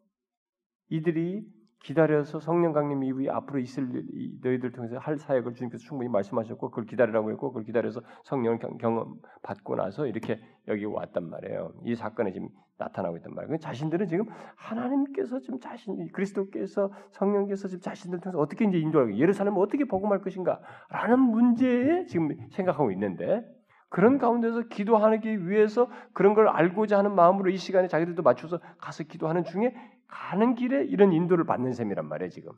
이들이 0.90 1.57
기다려서 1.84 2.40
성령 2.40 2.72
강림 2.72 3.04
이후에 3.04 3.28
앞으로 3.30 3.60
있을 3.60 4.04
너희들 4.42 4.72
통해서 4.72 4.98
할 4.98 5.16
사역을 5.16 5.54
주님께서 5.54 5.82
충분히 5.82 6.08
말씀하셨고 6.10 6.70
그걸 6.70 6.86
기다리라고 6.86 7.30
했고 7.30 7.48
그걸 7.48 7.64
기다려서 7.64 8.00
성령을 8.24 8.58
경험 8.78 9.14
받고 9.42 9.76
나서 9.76 10.06
이렇게 10.06 10.40
여기 10.66 10.84
왔단 10.84 11.30
말이에요. 11.30 11.72
이 11.84 11.94
사건에 11.94 12.32
지금 12.32 12.48
나타나고 12.78 13.16
있단 13.18 13.34
말이에요. 13.34 13.58
자신들은 13.58 14.08
지금 14.08 14.26
하나님께서 14.56 15.40
지금 15.40 15.60
자신 15.60 16.10
그리스도께서 16.12 16.92
성령께서 17.12 17.68
지금 17.68 17.80
자신들 17.80 18.20
통해서 18.20 18.38
어떻게 18.38 18.64
이제 18.64 18.78
인도하고 18.78 19.16
예루살렘을 19.16 19.60
어떻게 19.60 19.84
복음할 19.84 20.20
것인가라는 20.20 21.18
문제에 21.18 22.06
지금 22.06 22.30
생각하고 22.50 22.90
있는데 22.92 23.44
그런 23.88 24.18
가운데서 24.18 24.68
기도하기 24.68 25.48
위해서 25.48 25.88
그런 26.12 26.34
걸 26.34 26.48
알고자 26.48 26.98
하는 26.98 27.14
마음으로 27.14 27.50
이 27.50 27.56
시간에 27.56 27.88
자기들도 27.88 28.22
맞춰서 28.22 28.60
가서 28.78 29.04
기도하는 29.04 29.44
중에 29.44 29.74
가는 30.08 30.54
길에 30.54 30.84
이런 30.84 31.12
인도를 31.12 31.44
받는 31.44 31.72
셈이란 31.72 32.08
말이에요, 32.08 32.30
지금. 32.30 32.52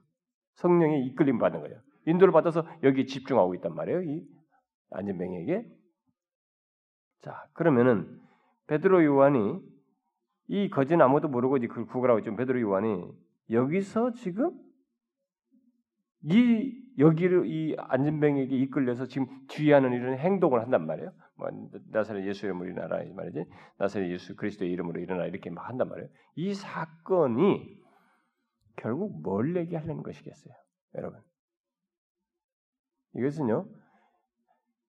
성령의 0.54 1.04
이끌림 1.07 1.38
받는 1.38 1.61
거예요. 1.61 1.80
인도를 2.07 2.33
받아서 2.33 2.66
여기 2.83 3.07
집중하고 3.07 3.54
있단 3.57 3.75
말이에요, 3.75 4.02
이 4.02 4.26
안전뱅에게. 4.90 5.66
자, 7.23 7.47
그러면은 7.52 8.21
베드로 8.66 9.04
요한이 9.04 9.61
이 10.49 10.71
거진 10.71 11.00
아무도 11.02 11.28
모르고 11.28 11.59
이제 11.59 11.66
그걸 11.66 11.87
구걸하고 11.87 12.21
있죠. 12.21 12.35
베드로 12.35 12.61
요한이 12.61 13.04
여기서 13.50 14.14
지금 14.14 14.52
이 16.23 16.73
여기를 17.00 17.47
이 17.47 17.75
안진뱅에게 17.78 18.54
이끌려서 18.57 19.07
지금 19.07 19.26
뒤하는 19.49 19.92
이런 19.92 20.19
행동을 20.19 20.61
한단 20.61 20.87
말이에요. 20.87 21.12
뭐 21.37 21.49
나사렛 21.90 22.25
예수 22.26 22.47
이름으로 22.47 22.69
일어나라 22.69 23.02
이 23.02 23.12
말이지. 23.12 23.47
나사렛 23.78 24.11
예수 24.11 24.37
그리스도의 24.37 24.71
이름으로 24.71 25.00
일어나 25.00 25.25
이렇게 25.26 25.50
막 25.50 25.69
한단 25.69 25.88
말이에요. 25.88 26.09
이 26.37 26.54
사건이 26.54 27.80
결국 28.76 29.23
뭘 29.23 29.57
얘기하려는 29.57 30.02
것이겠어요, 30.02 30.54
여러분? 30.95 31.21
이것은요. 33.14 33.66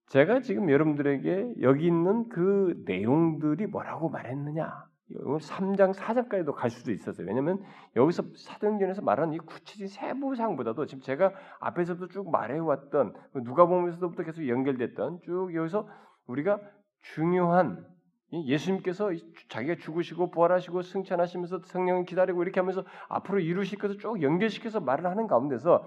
제가 0.07 0.41
지금 0.41 0.69
여러분들에게 0.69 1.61
여기 1.61 1.87
있는 1.87 2.27
그 2.27 2.83
내용들이 2.85 3.67
뭐라고 3.67 4.09
말했느냐 4.09 4.90
3장, 5.13 5.93
4장까지도 5.93 6.53
갈 6.53 6.69
수도 6.69 6.91
있었어요. 6.91 7.27
왜냐하면 7.27 7.63
여기서 7.95 8.23
사도행전에서 8.35 9.01
말하는 9.01 9.33
이 9.33 9.37
구체적인 9.39 9.87
세부상보다도 9.87 10.85
지금 10.85 11.01
제가 11.01 11.33
앞에서도 11.59 12.07
쭉 12.09 12.31
말해왔던 12.31 13.13
그 13.33 13.39
누가복음에서부터 13.39 14.23
계속 14.23 14.47
연결됐던 14.47 15.21
쭉 15.23 15.53
여기서 15.53 15.87
우리가 16.27 16.59
중요한 17.01 17.85
예수님께서 18.33 19.11
자기가 19.49 19.75
죽으시고 19.75 20.31
부활하시고 20.31 20.81
승천하시면서 20.83 21.59
성령을 21.65 22.05
기다리고 22.05 22.41
이렇게 22.43 22.59
하면서 22.61 22.85
앞으로 23.09 23.39
이루실 23.39 23.77
것을 23.77 23.97
쭉 23.97 24.21
연결시켜서 24.21 24.79
말을 24.79 25.05
하는 25.05 25.27
가운데서 25.27 25.85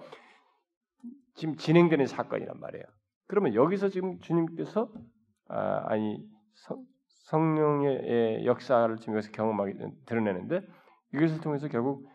지금 1.35 1.57
진행되는 1.57 2.07
사건이란 2.07 2.61
말이에요. 2.61 2.85
그러면 3.27 3.55
여기서 3.55 3.89
지금 3.89 4.21
주님께서 4.21 4.91
아, 5.49 5.85
아니 5.87 6.23
성 6.53 6.85
령의 7.33 8.45
역사를 8.47 8.97
지금 8.99 9.15
여기서 9.15 9.33
경험하게 9.33 9.75
드러내는데 10.07 10.61
이것을 11.15 11.41
통해서 11.41 11.69
결국 11.69 12.09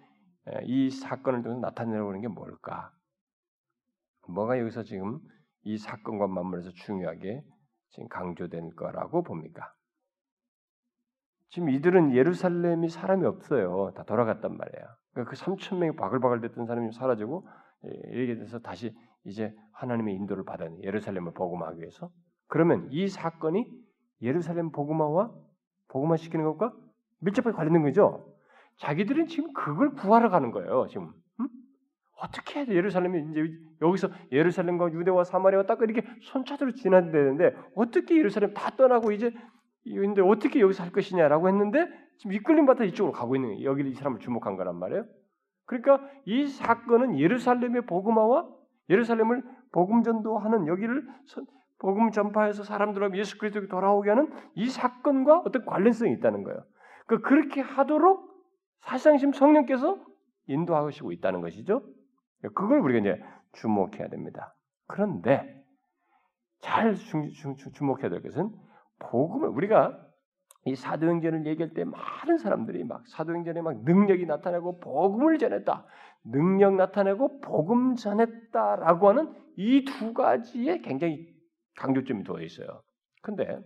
이 0.64 0.90
사건을 0.90 1.44
통해서 1.44 1.60
나타내려고 1.60 2.10
하는 2.10 2.22
게 2.22 2.28
뭘까? 2.28 2.92
뭐가 4.28 4.60
여기서 4.60 4.84
지금 4.84 5.20
이 5.64 5.78
사건과 5.78 6.28
맞물려서 6.28 6.72
중요하게 6.72 7.44
지금 7.90 8.08
강조된 8.08 8.76
거라고 8.76 9.24
봅니까? 9.24 9.74
지금 11.50 11.70
이들은 11.72 12.16
예루살렘이 12.16 12.90
사람이 12.90 13.26
없어요. 13.26 13.92
다 13.96 14.04
돌아갔단 14.04 14.56
말이에요. 14.56 14.86
그러니까 15.12 15.32
그 15.32 15.36
3천 15.36 15.78
명이 15.78 15.96
바글바글 15.96 16.42
됐던 16.42 16.68
사람이 16.68 16.92
사라지고 16.92 17.48
이렇게 18.12 18.36
돼서 18.36 18.60
다시 18.60 18.96
이제 19.24 19.56
하나님의 19.74 20.14
인도를 20.16 20.46
받은 20.46 20.84
예루살렘을 20.84 21.34
복음하기 21.34 21.80
위해서 21.80 22.12
그러면 22.48 22.88
이 22.92 23.08
사건이 23.08 23.66
예루살렘 24.22 24.72
복음화와 24.72 25.32
복음화 25.88 26.18
시키는 26.18 26.46
것과 26.46 26.74
밀접하게 27.20 27.56
관련된 27.56 27.84
거죠. 27.84 28.34
자기들은 28.78 29.28
지금 29.28 29.52
그걸 29.54 29.94
구하러 29.94 30.30
가는 30.30 30.52
거예요. 30.52 30.88
지금 30.88 31.12
음? 31.40 31.48
어떻게 32.18 32.60
해야 32.60 32.68
예루살렘이 32.68 33.32
이제 33.32 33.52
여기서 33.82 34.10
예루살렘과 34.32 34.92
유대와 34.92 35.24
사마리아와 35.24 35.66
딱 35.66 35.82
이렇게 35.82 36.02
손차도로 36.22 36.74
지나야 36.74 37.12
되는데 37.12 37.56
어떻게 37.76 38.18
예루살렘 38.18 38.54
다 38.54 38.76
떠나고 38.76 39.12
이제 39.12 39.34
근데 39.84 40.22
어떻게 40.22 40.60
여기서 40.60 40.84
할 40.84 40.92
것이냐라고 40.92 41.48
했는데 41.48 41.88
지금 42.18 42.34
이끌림 42.34 42.66
받아 42.66 42.84
이쪽으로 42.84 43.14
가고 43.14 43.36
있는 43.36 43.50
거예요. 43.50 43.70
여기 43.70 43.90
이 43.90 43.94
사람을 43.94 44.20
주목한 44.20 44.58
거란 44.58 44.78
말이에요. 44.78 45.06
그러니까 45.66 46.06
이 46.26 46.48
사건은 46.48 47.20
예루살렘의 47.20 47.86
복음화와 47.86 48.48
예루살렘을 48.90 49.44
복음 49.72 50.04
전도하는 50.04 50.68
여기를 50.68 51.08
복음 51.80 52.12
전파해서 52.12 52.64
사람들을 52.64 53.16
예수 53.18 53.38
그리스도에 53.38 53.68
돌아오게 53.68 54.10
하는 54.10 54.32
이 54.56 54.68
사건과 54.70 55.40
어떤 55.46 55.66
관련성이 55.66 56.14
있다는 56.14 56.44
거예요. 56.44 56.60
그 57.08 57.22
그렇게 57.22 57.62
하도록 57.62 58.30
사실상 58.82 59.18
지금 59.18 59.34
성령께서 59.34 59.98
인도하시고 60.48 61.12
있다는 61.14 61.42
것이죠. 61.42 61.82
그걸 62.54 62.80
우리가 62.80 63.00
이제 63.00 63.24
주목해야 63.54 64.10
됩니다. 64.10 64.56
그런데 64.88 65.64
잘 66.60 66.96
주, 66.96 67.32
주, 67.32 67.72
주 67.72 67.84
목해야 67.84 68.10
될 68.10 68.22
것은 68.22 68.50
복음을 69.00 69.50
우리가 69.50 69.98
이 70.66 70.76
사도행전을 70.76 71.46
얘기할 71.46 71.74
때 71.74 71.86
많은 71.86 72.38
사람들이 72.38 72.84
막 72.84 73.08
사도행전에 73.08 73.62
막 73.62 73.82
능력이 73.84 74.26
나타나고 74.26 74.80
복음을 74.80 75.38
전했다. 75.38 75.86
능력 76.26 76.76
나타내고 76.76 77.40
복음 77.40 77.96
전했다라고 77.96 79.10
하는 79.10 79.34
이 79.56 79.86
두 79.86 80.14
가지에 80.14 80.80
굉장히 80.80 81.39
강조점이 81.80 82.24
되어 82.24 82.42
있어요. 82.42 82.84
근데 83.22 83.60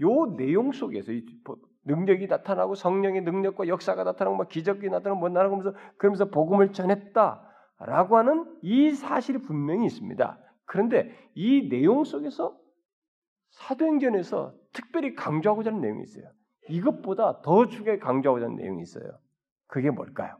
요 0.00 0.36
내용 0.36 0.72
속에서 0.72 1.12
이 1.12 1.24
능력이 1.84 2.26
나타나고 2.26 2.74
성령의 2.74 3.22
능력과 3.22 3.68
역사가 3.68 4.04
나타나고 4.04 4.36
막 4.36 4.48
기적이 4.48 4.88
나타나고 4.88 5.20
뭐 5.20 5.28
나타나면서 5.28 5.74
그러면서 5.96 6.30
복음을 6.30 6.72
전했다라고 6.72 8.16
하는 8.16 8.58
이 8.62 8.92
사실이 8.92 9.38
분명히 9.42 9.86
있습니다. 9.86 10.38
그런데 10.64 11.10
이 11.34 11.68
내용 11.68 12.04
속에서 12.04 12.58
사도행전에서 13.50 14.54
특별히 14.72 15.14
강조하고자 15.14 15.70
하는 15.70 15.80
내용이 15.80 16.02
있어요. 16.02 16.30
이것보다 16.68 17.40
더 17.42 17.66
중요하게 17.66 17.98
강조하고자 18.00 18.46
하는 18.46 18.56
내용이 18.56 18.82
있어요. 18.82 19.18
그게 19.66 19.90
뭘까요? 19.90 20.36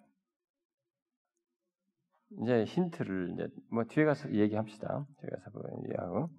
이제 2.42 2.64
힌트를 2.64 3.32
이제 3.32 3.48
뭐 3.70 3.84
뒤에 3.84 4.04
가서 4.04 4.32
얘기합시다. 4.32 5.06
뒤에 5.20 5.30
가서 5.44 5.60
얘기하고 5.78 6.30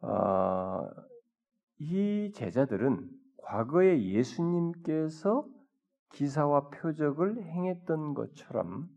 어, 0.00 0.88
이 1.78 2.32
제자들은 2.34 3.08
과거에 3.44 4.02
예수님께서 4.02 5.46
기사와 6.12 6.70
표적을 6.70 7.42
행했던 7.42 8.14
것처럼 8.14 8.88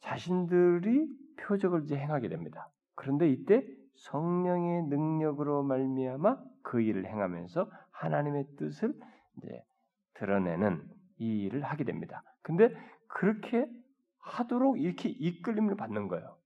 자신들이 0.00 1.08
표적을 1.40 1.84
이제 1.84 1.96
행하게 1.96 2.28
됩니다. 2.28 2.70
그런데 2.94 3.28
이때 3.28 3.66
성령의 3.96 4.84
능력으로 4.84 5.62
말미암아 5.64 6.38
그 6.62 6.80
일을 6.80 7.06
행하면서 7.06 7.70
하나님의 7.90 8.46
뜻을 8.56 8.94
이제 9.38 9.62
드러내는 10.14 10.82
이 11.18 11.42
일을 11.44 11.62
하게 11.62 11.84
됩니다. 11.84 12.22
근데 12.42 12.70
그렇게 13.16 13.66
하도록 14.18 14.78
이렇게 14.78 15.08
이끌림을 15.08 15.76
받는 15.76 16.08
거예요. 16.08 16.36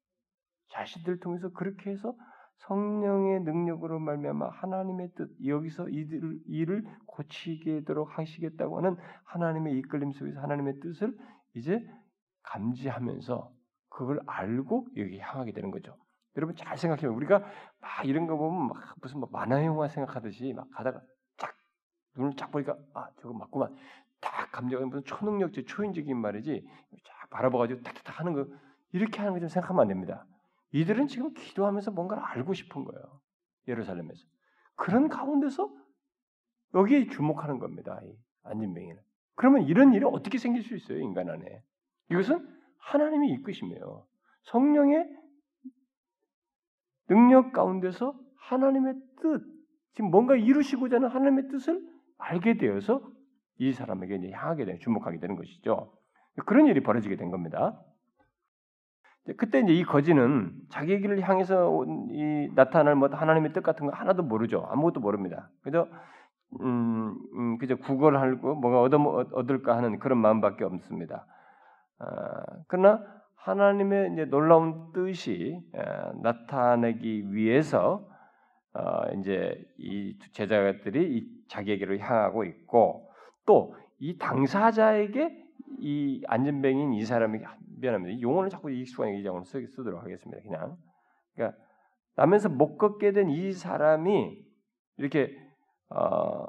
자신들 0.69 1.19
통해서 1.19 1.51
그렇게 1.51 1.91
해서 1.91 2.15
성령의 2.59 3.41
능력으로 3.41 3.99
말미암아 3.99 4.51
하나님의 4.51 5.11
뜻 5.17 5.31
여기서 5.45 5.89
이들 5.89 6.39
일을 6.47 6.85
고치게 7.07 7.83
도록 7.83 8.17
하시겠다고 8.17 8.77
하는 8.79 8.97
하나님의 9.25 9.79
이끌림 9.79 10.13
속에서 10.13 10.41
하나님의 10.41 10.79
뜻을 10.79 11.19
이제 11.55 11.85
감지하면서 12.45 13.53
그걸 13.89 14.21
알고 14.27 14.87
여기 14.97 15.19
향하게 15.19 15.51
되는 15.51 15.73
거죠. 15.73 15.97
여러분 16.37 16.55
잘 16.55 16.79
생각해요. 16.79 17.13
우리가 17.13 17.41
막 17.81 18.05
이런 18.05 18.29
거 18.29 18.37
보면 18.37 18.69
막 18.69 18.95
무슨 19.01 19.19
막 19.19 19.33
만화 19.33 19.65
영화 19.65 19.89
생각하듯이 19.89 20.53
막 20.53 20.71
가다가 20.71 21.01
쫙 21.37 21.53
눈을 22.17 22.37
쫙 22.37 22.53
보니까 22.53 22.77
아 22.95 23.09
저거 23.21 23.35
맞구만. 23.35 23.75
딱 24.21 24.51
감정 24.53 24.89
무슨 24.89 25.05
초능력적 25.05 25.67
초인적인 25.67 26.17
말이지 26.17 26.67
쫙 27.05 27.31
바라봐가지고 27.31 27.83
탁탁탁 27.83 28.21
하는 28.21 28.33
거 28.35 28.47
이렇게 28.93 29.19
하는 29.19 29.33
거 29.35 29.41
좀 29.41 29.49
생각하면 29.49 29.83
안 29.83 29.89
됩니다. 29.89 30.27
이들은 30.73 31.07
지금 31.09 31.33
기도하면서 31.35 31.91
뭔가를 31.93 32.23
알고 32.23 32.55
싶은 32.55 32.85
거예요. 32.85 33.21
예루살렘에서 33.69 34.25
그런 34.77 35.09
가운데서 35.09 35.69
여기에 36.75 37.09
주목하는 37.09 37.59
겁니다. 37.59 38.01
이 38.05 38.17
안진뱅이는. 38.45 39.01
그러면 39.35 39.63
이런 39.63 39.93
일이 39.95 40.05
어떻게 40.05 40.39
생길 40.39 40.63
수 40.63 40.77
있어요 40.77 40.99
인간 40.99 41.29
안에? 41.29 41.63
이것은 42.11 42.47
하나님이 42.79 43.33
이끄시며요. 43.35 44.07
성령의 44.45 45.07
능력 47.09 47.53
가운데서 47.53 48.15
하나님의 48.37 48.95
뜻, 49.21 49.45
지금 49.95 50.11
뭔가 50.11 50.37
이루시고자 50.37 50.97
하는 50.97 51.09
하나님의 51.09 51.49
뜻을 51.49 51.81
알게 52.19 52.57
되어서 52.59 53.03
이 53.61 53.73
사람에게 53.73 54.16
이제 54.16 54.31
향하게 54.31 54.64
되는 54.64 54.81
주목하게 54.81 55.18
되는 55.18 55.37
것이죠. 55.37 55.92
그런 56.46 56.66
일이 56.66 56.83
벌어지게 56.83 57.16
된 57.16 57.31
겁니다. 57.31 57.79
그때 59.37 59.61
이제 59.61 59.75
이 59.75 59.85
거지는 59.85 60.53
자기 60.70 60.99
길을 60.99 61.20
향해서 61.20 61.85
이 62.11 62.49
나타날 62.55 62.94
뭐 62.94 63.09
하나님의 63.09 63.53
뜻 63.53 63.62
같은 63.62 63.87
거 63.87 63.92
하나도 63.92 64.23
모르죠. 64.23 64.66
아무것도 64.70 65.01
모릅니다. 65.01 65.51
그저 65.62 65.87
음, 66.62 67.14
음 67.35 67.59
그저 67.59 67.77
구걸하고 67.77 68.55
뭐가 68.55 68.81
얻어 68.81 68.99
얻을까 69.35 69.77
하는 69.77 69.99
그런 69.99 70.18
마음밖에 70.18 70.64
없습니다. 70.64 71.27
아, 71.99 72.42
그러나 72.66 73.05
하나님의 73.37 74.14
이제 74.14 74.25
놀라운 74.25 74.90
뜻이 74.94 75.61
아, 75.75 76.12
나타내기 76.23 77.35
위해서 77.35 78.09
어, 78.73 79.03
이제 79.18 79.62
이 79.79 80.18
제자들이 80.33 81.18
이 81.18 81.44
자기에게로 81.49 81.99
향하고 81.99 82.44
있고 82.44 83.10
또 83.46 83.74
이 84.00 84.16
당사자에게 84.16 85.44
이 85.79 86.22
안전뱅인 86.26 86.94
이 86.94 87.05
사람이 87.05 87.38
미안합니다. 87.81 88.20
용어를 88.22 88.48
자꾸 88.50 88.70
익숙한 88.70 89.14
이장으로 89.14 89.44
쓰도록 89.44 90.03
하겠습니다. 90.03 90.42
그냥 90.42 90.76
그러니까 91.35 91.59
나면서 92.16 92.48
못 92.48 92.76
걷게 92.79 93.12
된 93.12 93.29
이 93.29 93.53
사람이 93.53 94.42
이렇게 94.96 95.37
어, 95.90 96.46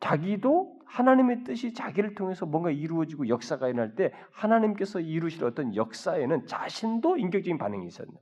자기도 0.00 0.80
하나님의 0.86 1.44
뜻이 1.44 1.72
자기를 1.72 2.14
통해서 2.14 2.44
뭔가 2.44 2.70
이루어지고 2.70 3.28
역사가 3.28 3.68
일어날 3.68 3.94
때 3.94 4.12
하나님께서 4.32 5.00
이루실 5.00 5.44
어떤 5.44 5.74
역사에는 5.74 6.46
자신도 6.46 7.16
인격적인 7.16 7.56
반응이 7.56 7.86
있었네. 7.86 8.12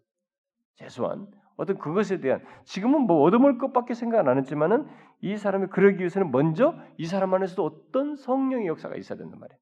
최소한 0.77 1.27
어떤 1.61 1.79
그것에 1.79 2.21
대한 2.21 2.41
지금은 2.65 3.03
뭐 3.03 3.23
얻어먹을 3.23 3.59
것밖에 3.59 3.93
생각 3.95 4.27
안 4.27 4.39
했지만은 4.39 4.87
이 5.21 5.37
사람이 5.37 5.67
그러기 5.67 5.99
위해서는 5.99 6.31
먼저 6.31 6.75
이 6.97 7.05
사람 7.05 7.35
안에서도 7.35 7.63
어떤 7.65 8.17
성령의 8.17 8.67
역사가 8.67 8.97
있어야 8.97 9.19
된단 9.19 9.39
말이에요. 9.39 9.59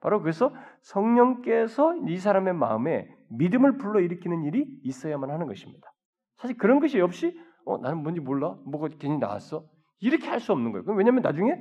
바로 0.00 0.22
그래서 0.22 0.52
성령께서 0.82 1.96
이 2.06 2.16
사람의 2.16 2.54
마음에 2.54 3.08
믿음을 3.30 3.76
불러일으키는 3.76 4.44
일이 4.44 4.66
있어야만 4.84 5.30
하는 5.30 5.46
것입니다. 5.46 5.92
사실 6.38 6.56
그런 6.56 6.80
것이 6.80 7.00
없이 7.00 7.38
어 7.66 7.76
나는 7.78 7.98
뭔지 7.98 8.20
몰라 8.20 8.56
뭐가 8.64 8.88
괜히 8.98 9.18
나왔어 9.18 9.64
이렇게 10.00 10.28
할 10.28 10.40
수 10.40 10.52
없는 10.52 10.72
거예요. 10.72 10.84
왜냐하면 10.96 11.22
나중에 11.22 11.60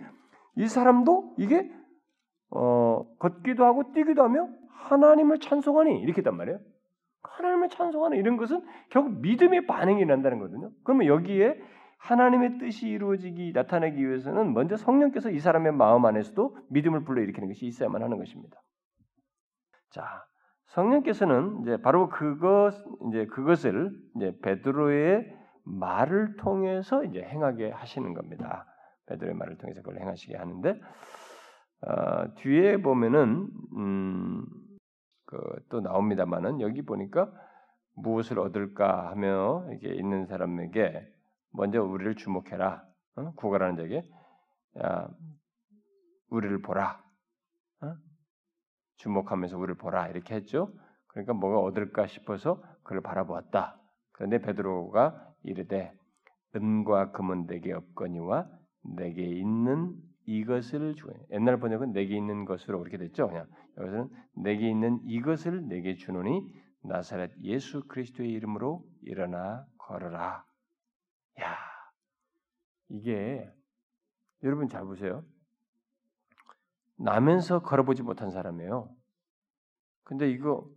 이 0.56 0.68
사람도 0.68 1.36
이게 1.38 1.70
어 2.52 3.06
걷기도 3.20 3.66
하고 3.66 3.92
뛰기도 3.92 4.24
하며 4.24 4.48
하나님을 4.70 5.40
찬송하니 5.40 6.00
이렇게 6.00 6.20
했단 6.20 6.38
말이에요. 6.38 6.60
하나님을 7.32 7.70
찬송하는 7.70 8.18
이런 8.18 8.38
것은 8.38 8.66
결국 8.90 9.20
믿음의 9.22 9.68
반응이 9.68 10.06
난다는 10.06 10.40
거거든요. 10.40 10.72
그러면 10.84 11.08
여기에 11.08 11.60
하나님의 12.00 12.60
뜻이 12.60 12.90
이루어지기 12.90 13.52
나타내기 13.54 14.06
위해서는 14.06 14.54
먼저 14.54 14.76
성령께서 14.76 15.32
이 15.32 15.40
사람의 15.40 15.74
마음 15.74 16.06
안에서도 16.06 16.58
믿음을 16.70 17.04
불러일으키는 17.04 17.48
것이 17.48 17.66
있어야만 17.66 18.02
하는 18.02 18.18
것입니다. 18.18 18.62
자, 19.90 20.26
성령께서는 20.68 21.62
이제 21.62 21.78
바로 21.82 22.10
그것 22.10 22.72
이제 23.08 23.26
그것을 23.28 23.92
이제 24.16 24.38
베드로의 24.42 25.36
말을 25.64 26.38
통해서 26.38 27.04
이제 27.04 27.22
행하게 27.22 27.72
하시는 27.72 28.14
겁니다. 28.14 28.66
베드로의 29.08 29.36
말을 29.36 29.58
통해서 29.58 29.82
그걸 29.82 30.00
행하시게 30.02 30.38
하는데 30.38 30.80
어, 31.82 32.34
뒤에 32.36 32.82
보면은 32.82 33.48
음, 33.76 34.46
그 35.28 35.38
또 35.70 35.82
나옵니다만은 35.82 36.62
여기 36.62 36.82
보니까 36.82 37.32
무엇을 37.96 38.40
얻을까 38.40 39.10
하며 39.10 39.68
이게 39.74 39.94
있는 39.94 40.26
사람에게 40.26 41.06
먼저 41.52 41.84
우리를 41.84 42.16
주목해라. 42.16 42.84
어? 43.16 43.34
구걸하는 43.36 43.76
자에게 43.76 44.10
야, 44.84 45.10
우리를 46.30 46.62
보라. 46.62 47.04
어? 47.82 47.96
주목하면서 48.98 49.58
우리를 49.58 49.76
보라 49.76 50.08
이렇게 50.10 50.36
했죠. 50.36 50.72
그러니까 51.08 51.34
뭐가 51.34 51.60
얻을까 51.60 52.08
싶어서 52.08 52.64
그를 52.84 53.02
바라보았다. 53.02 53.80
그런데 54.14 54.40
베드로가 54.40 55.34
이르되 55.44 55.94
은과 56.56 57.12
금은 57.12 57.48
내게 57.48 57.74
없거니와 57.74 58.48
내게 58.96 59.24
있는 59.24 59.96
이것을 60.28 60.94
주어. 60.96 61.14
옛날 61.32 61.58
번역은 61.58 61.94
내게 61.94 62.16
있는 62.16 62.44
것으로 62.46 62.80
그렇게 62.80 62.98
됐죠. 62.98 63.28
그냥 63.30 63.48
여기서는 63.78 64.10
내게 64.36 64.70
있는 64.70 65.00
이것을 65.06 65.68
내게 65.68 65.96
주노니 65.96 66.54
나사렛 66.84 67.32
예수 67.44 67.88
그리스도의 67.88 68.32
이름으로 68.32 68.86
일어나 69.04 69.66
걸어라. 69.78 70.46
야, 71.40 71.58
이게 72.90 73.50
여러분 74.44 74.68
잘 74.68 74.84
보세요. 74.84 75.24
나면서 76.98 77.62
걸어보지 77.62 78.04
못한 78.04 78.30
사람이에요. 78.30 78.94
근데 80.04 80.30
이거 80.30 80.70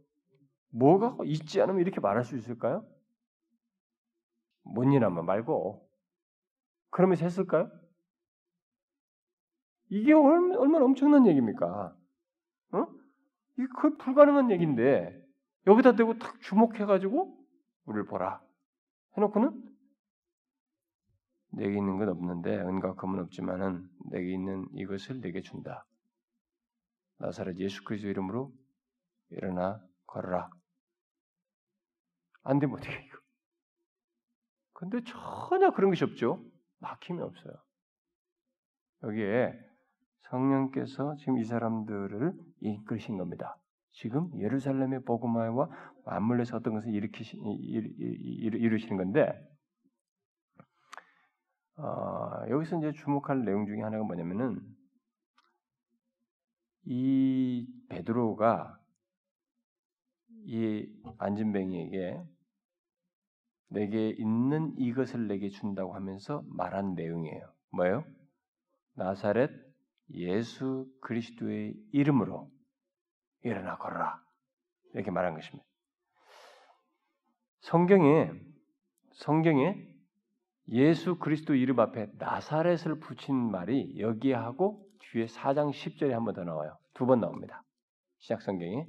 뭐가 0.68 1.16
있지 1.24 1.60
않으면 1.60 1.80
이렇게 1.80 2.00
말할 2.00 2.22
수 2.22 2.36
있을까요? 2.36 2.86
뭔 4.62 4.92
일하면 4.92 5.26
말고 5.26 5.88
그러면서 6.90 7.24
했을까요? 7.24 7.79
이게 9.90 10.12
얼마나 10.12 10.84
엄청난 10.84 11.26
얘기입니까? 11.26 11.96
어? 12.72 12.86
이게 13.58 13.66
거의 13.76 13.96
불가능한 13.98 14.50
얘기인데 14.52 15.20
여기다 15.66 15.96
대고 15.96 16.18
탁 16.18 16.40
주목해가지고 16.40 17.36
우리를 17.86 18.06
보라 18.06 18.40
해놓고는 19.16 19.70
내게 21.52 21.76
있는 21.76 21.98
건 21.98 22.08
없는데 22.08 22.56
은과 22.60 22.94
금은 22.94 23.20
없지만은 23.20 23.88
내게 24.10 24.32
있는 24.32 24.66
이것을 24.74 25.20
내게 25.20 25.40
준다. 25.40 25.84
나사렛 27.18 27.58
예수 27.58 27.82
그리스도 27.84 28.08
이름으로 28.08 28.52
일어나 29.30 29.84
걸어라. 30.06 30.48
안 32.44 32.60
되면 32.60 32.76
어떻게 32.76 32.92
이거? 32.92 33.18
근데 34.72 35.02
전혀 35.04 35.72
그런 35.72 35.90
것이 35.90 36.04
없죠. 36.04 36.42
막힘이 36.78 37.20
없어요. 37.20 37.52
여기에 39.02 39.69
성령께서 40.30 41.16
지금 41.16 41.38
이 41.38 41.44
사람들을 41.44 42.32
이끌신 42.60 43.18
겁니다. 43.18 43.56
지금 43.92 44.30
예루살렘의 44.38 45.02
복음화와 45.04 45.68
맞물려서 46.04 46.58
어떤 46.58 46.74
것을 46.74 46.94
일으키시, 46.94 47.36
이루시는 47.36 48.96
건데 48.96 49.32
어, 51.76 52.48
여기서 52.48 52.78
이제 52.78 52.92
주목할 52.92 53.44
내용 53.44 53.66
중에 53.66 53.80
하나가 53.82 54.04
뭐냐면은 54.04 54.60
이 56.84 57.66
베드로가 57.88 58.78
이 60.44 60.86
안진뱅이에게 61.18 62.22
내게 63.68 64.10
있는 64.10 64.74
이것을 64.78 65.26
내게 65.26 65.48
준다고 65.48 65.94
하면서 65.94 66.42
말한 66.48 66.94
내용이에요. 66.94 67.52
뭐예요? 67.72 68.04
나사렛 68.94 69.69
예수 70.14 70.86
그리스도의 71.00 71.74
이름으로 71.92 72.50
일어나 73.42 73.76
걸어라. 73.78 74.22
이렇게 74.94 75.10
말한 75.10 75.34
것입니다. 75.34 75.64
성경에 77.60 78.30
성경에 79.12 79.76
예수 80.68 81.18
그리스도 81.18 81.54
이름 81.54 81.80
앞에 81.80 82.08
나사렛을 82.18 83.00
붙인 83.00 83.34
말이 83.36 83.98
여기하고 83.98 84.86
뒤에 85.00 85.26
4장 85.26 85.70
10절에 85.72 86.10
한 86.10 86.24
번 86.24 86.34
더 86.34 86.44
나와요. 86.44 86.78
두 86.94 87.06
번 87.06 87.20
나옵니다. 87.20 87.62
시작 88.18 88.42
성경이. 88.42 88.84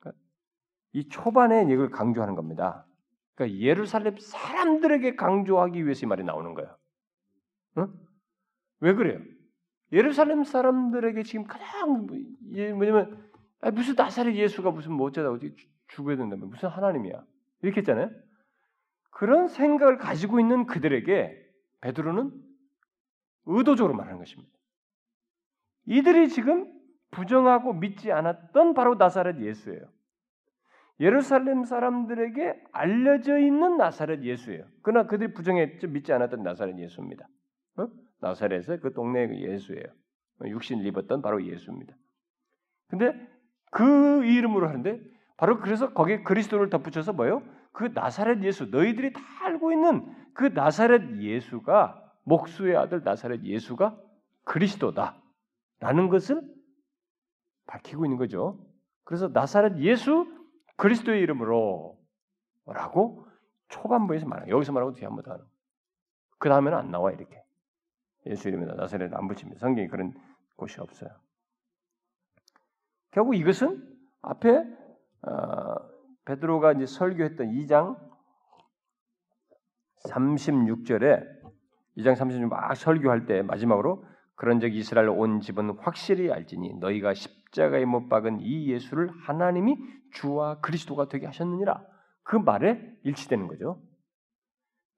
그러니까 0.00 0.22
이 0.92 1.08
초반에 1.08 1.62
이걸 1.64 1.90
강조하는 1.90 2.34
겁니다. 2.34 2.86
그러니까 3.34 3.58
예루살렘 3.60 4.16
사람들에게 4.18 5.16
강조하기 5.16 5.84
위해서 5.84 6.06
이 6.06 6.08
말이 6.08 6.24
나오는 6.24 6.54
거예요. 6.54 6.76
응? 7.78 7.92
왜 8.80 8.94
그래요? 8.94 9.20
예루살렘 9.92 10.44
사람들에게 10.44 11.22
지금 11.22 11.44
가장 11.44 12.06
뭐냐면 12.74 13.30
무슨 13.72 13.94
나사렛 13.94 14.34
예수가 14.34 14.70
무슨 14.70 14.92
뭐 14.92 15.06
어쩌다 15.06 15.30
어디 15.30 15.54
죽어야 15.88 16.16
된다면 16.16 16.50
무슨 16.50 16.68
하나님이야 16.68 17.24
이렇게 17.62 17.80
했잖아요. 17.80 18.10
그런 19.10 19.48
생각을 19.48 19.96
가지고 19.96 20.40
있는 20.40 20.66
그들에게 20.66 21.42
베드로는 21.80 22.32
의도적으로 23.46 23.94
말하는 23.94 24.18
것입니다. 24.18 24.52
이들이 25.86 26.28
지금 26.28 26.72
부정하고 27.12 27.72
믿지 27.72 28.12
않았던 28.12 28.74
바로 28.74 28.96
나사렛 28.96 29.40
예수예요. 29.40 29.80
예루살렘 30.98 31.64
사람들에게 31.64 32.64
알려져 32.72 33.38
있는 33.38 33.76
나사렛 33.76 34.22
예수예요. 34.22 34.66
그러나 34.82 35.06
그들이 35.06 35.32
부정했죠. 35.32 35.88
믿지 35.88 36.12
않았던 36.12 36.42
나사렛 36.42 36.78
예수입니다. 36.78 37.28
어? 37.76 37.88
나사렛의 38.20 38.80
그 38.80 38.92
동네의 38.94 39.28
그 39.28 39.40
예수예요. 39.40 39.84
육신을 40.44 40.86
입었던 40.86 41.22
바로 41.22 41.44
예수입니다. 41.44 41.94
근데 42.88 43.12
그 43.70 44.24
이름으로 44.24 44.68
하는데 44.68 45.00
바로 45.36 45.58
그래서 45.60 45.92
거기에 45.92 46.22
그리스도를 46.22 46.70
덧붙여서 46.70 47.12
뭐요? 47.12 47.42
그 47.72 47.84
나사렛 47.94 48.42
예수 48.42 48.66
너희들이 48.66 49.12
다 49.12 49.20
알고 49.44 49.72
있는 49.72 50.14
그 50.34 50.44
나사렛 50.44 51.18
예수가 51.20 52.02
목수의 52.24 52.76
아들 52.76 53.02
나사렛 53.04 53.42
예수가 53.44 53.98
그리스도다라는 54.44 56.08
것을 56.10 56.42
밝히고 57.66 58.06
있는 58.06 58.16
거죠. 58.18 58.64
그래서 59.04 59.28
나사렛 59.28 59.78
예수 59.78 60.26
그리스도의 60.76 61.20
이름으로 61.22 61.98
라고 62.66 63.26
초반부에서 63.68 64.26
말해요. 64.26 64.54
여기서 64.54 64.72
말하고 64.72 64.92
뒤에 64.92 65.06
한 65.06 65.14
번 65.16 65.24
더 65.24 65.32
하는. 65.32 65.44
그 66.38 66.48
다음에는 66.48 66.78
안 66.78 66.90
나와 66.90 67.12
이렇게. 67.12 67.42
예수 68.26 68.48
이름에다 68.48 68.74
나사렛 68.74 69.12
안 69.14 69.28
붙입니다. 69.28 69.60
성경에 69.60 69.88
그런 69.88 70.14
곳이 70.56 70.80
없어요. 70.80 71.10
결국 73.10 73.34
이것은 73.34 73.82
앞에 74.22 74.58
어, 75.22 75.74
베드로가 76.24 76.72
이제 76.72 76.86
설교했던 76.86 77.48
2장 77.48 77.98
36절에 80.08 81.24
2장 81.96 82.14
36절 82.14 82.48
막 82.48 82.74
설교할 82.74 83.26
때 83.26 83.42
마지막으로 83.42 84.04
그런즉 84.34 84.74
이스라엘 84.74 85.08
온 85.08 85.40
집은 85.40 85.78
확실히 85.78 86.30
알지니 86.30 86.74
너희가 86.74 87.14
십자가에 87.14 87.86
못 87.86 88.08
박은 88.08 88.40
이 88.40 88.70
예수를 88.70 89.10
하나님이 89.26 89.78
주와 90.12 90.60
그리스도가 90.60 91.08
되게 91.08 91.26
하셨느니라. 91.26 91.82
그 92.22 92.36
말에 92.36 92.80
일치되는 93.02 93.46
거죠. 93.48 93.80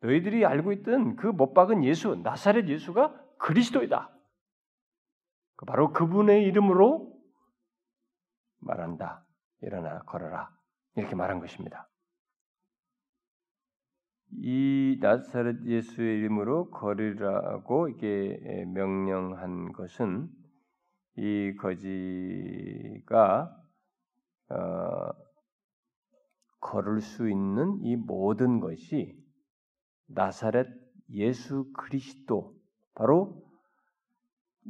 너희들이 0.00 0.44
알고 0.46 0.72
있던 0.72 1.16
그 1.16 1.28
못 1.32 1.54
박은 1.54 1.84
예수, 1.84 2.14
나사렛 2.16 2.68
예수가 2.68 3.14
그리스도이다. 3.38 4.10
바로 5.66 5.92
그분의 5.92 6.44
이름으로 6.44 7.12
말한다. 8.60 9.24
일어나 9.60 10.00
걸어라. 10.00 10.50
이렇게 10.94 11.14
말한 11.16 11.40
것입니다. 11.40 11.88
이 14.30 14.98
나사렛 15.00 15.64
예수의 15.64 16.18
이름으로 16.18 16.70
걸으라고 16.70 17.88
이게 17.88 18.64
명령한 18.74 19.72
것은 19.72 20.28
이 21.16 21.54
거지가 21.58 23.56
어, 24.50 25.10
걸을 26.60 27.00
수 27.00 27.28
있는 27.28 27.80
이 27.82 27.96
모든 27.96 28.60
것이 28.60 29.16
나사렛 30.08 30.68
예수 31.10 31.72
그리스도 31.72 32.54
바로 32.94 33.42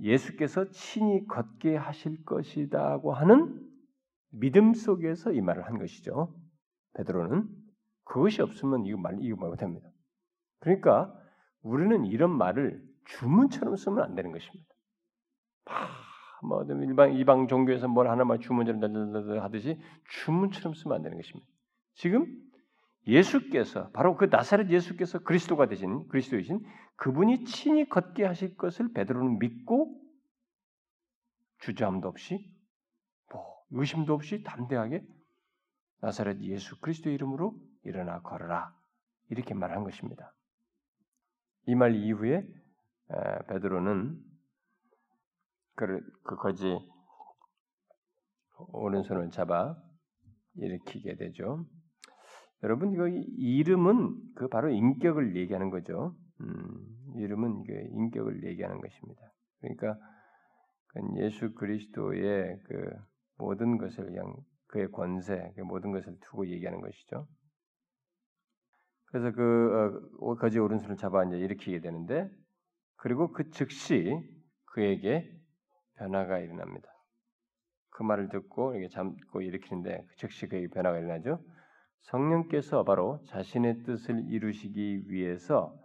예수께서 0.00 0.70
친히 0.70 1.26
걷게 1.26 1.76
하실 1.76 2.24
것이다고 2.24 3.12
하는 3.12 3.66
믿음 4.30 4.74
속에서 4.74 5.32
이 5.32 5.40
말을 5.40 5.66
한 5.66 5.78
것이죠. 5.78 6.34
베드로는 6.94 7.48
그것이 8.04 8.42
없으면 8.42 8.86
이거 8.86 8.98
말 8.98 9.16
이거 9.20 9.36
말 9.36 9.50
못합니다. 9.50 9.88
그러니까 10.60 11.14
우리는 11.62 12.04
이런 12.06 12.36
말을 12.36 12.82
주문처럼 13.06 13.76
쓰면 13.76 14.02
안 14.02 14.14
되는 14.14 14.32
것입니다. 14.32 14.74
뭐 16.42 16.62
일반 16.64 17.14
이방 17.14 17.48
종교에서 17.48 17.88
뭘 17.88 18.08
하나만 18.08 18.40
주문처럼 18.40 19.42
하듯이 19.42 19.78
주문처럼 20.10 20.74
쓰면 20.74 20.96
안 20.96 21.02
되는 21.02 21.16
것입니다. 21.16 21.46
지금 21.94 22.26
예수께서 23.08 23.90
바로 23.90 24.16
그 24.16 24.26
나사렛 24.26 24.70
예수께서 24.70 25.20
그리스도가 25.20 25.66
되신 25.66 26.06
그리스도이신 26.08 26.60
그분이 26.96 27.44
친히 27.44 27.88
걷게 27.88 28.24
하실 28.24 28.56
것을 28.56 28.92
베드로는 28.92 29.38
믿고 29.38 29.98
주저함도 31.60 32.06
없이 32.08 32.52
뭐 33.32 33.64
의심도 33.70 34.14
없이 34.14 34.42
담대하게 34.42 35.02
나사렛 36.00 36.40
예수 36.42 36.78
그리스도 36.80 37.10
이름으로 37.10 37.54
일어나 37.84 38.20
걸어라 38.20 38.74
이렇게 39.30 39.54
말한 39.54 39.84
것입니다. 39.84 40.34
이 41.66 41.74
말 41.74 41.94
이후에 41.94 42.46
베드로는 43.48 44.18
그, 45.74 46.00
그 46.24 46.36
거지 46.36 46.78
오른손을 48.58 49.30
잡아 49.30 49.76
일으키게 50.54 51.16
되죠. 51.16 51.66
여러분 52.62 52.92
이거 52.92 53.06
이름은 53.08 54.34
그 54.34 54.48
바로 54.48 54.70
인격을 54.70 55.36
얘기하는 55.36 55.70
거죠. 55.70 56.16
음, 56.40 57.14
이름은 57.16 57.64
그 57.64 57.72
인격을 57.72 58.44
얘기하는 58.44 58.80
것입니다. 58.80 59.20
그러니까 59.60 59.98
예수 61.16 61.54
그리스도의 61.54 62.58
그 62.64 62.90
모든 63.36 63.78
것을 63.78 64.06
그냥 64.06 64.34
그의 64.66 64.90
권세, 64.90 65.52
그 65.54 65.60
모든 65.62 65.92
것을 65.92 66.18
두고 66.20 66.48
얘기하는 66.48 66.80
것이죠. 66.80 67.26
그래서 69.06 69.32
그 69.32 70.10
어, 70.20 70.34
거지 70.34 70.58
오른손을 70.58 70.96
잡아 70.96 71.24
이제 71.24 71.38
일으키게 71.38 71.80
되는데 71.80 72.28
그리고 72.96 73.32
그 73.32 73.50
즉시 73.50 74.20
그에게 74.66 75.30
변화가 75.94 76.38
일어납니다. 76.40 76.88
그 77.90 78.02
말을 78.02 78.28
듣고 78.28 78.74
이렇게 78.74 78.88
잡고 78.88 79.40
일으키는데 79.42 80.04
그 80.08 80.16
즉시 80.16 80.46
그에게 80.46 80.68
변화가 80.68 80.98
일어나죠. 80.98 81.42
성령께서 82.02 82.84
바로 82.84 83.22
자신의 83.26 83.82
뜻을 83.84 84.24
이루시기 84.28 85.10
위해서 85.10 85.76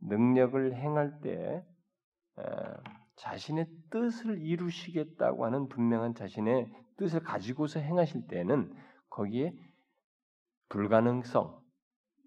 능력을 0.00 0.74
행할 0.74 1.20
때 1.20 1.64
자신의 3.16 3.66
뜻을 3.90 4.40
이루시겠다고 4.40 5.44
하는 5.44 5.68
분명한 5.68 6.14
자신의 6.14 6.72
뜻을 6.96 7.20
가지고서 7.20 7.80
행하실 7.80 8.26
때는 8.28 8.74
거기에 9.08 9.52
불가능성, 10.68 11.60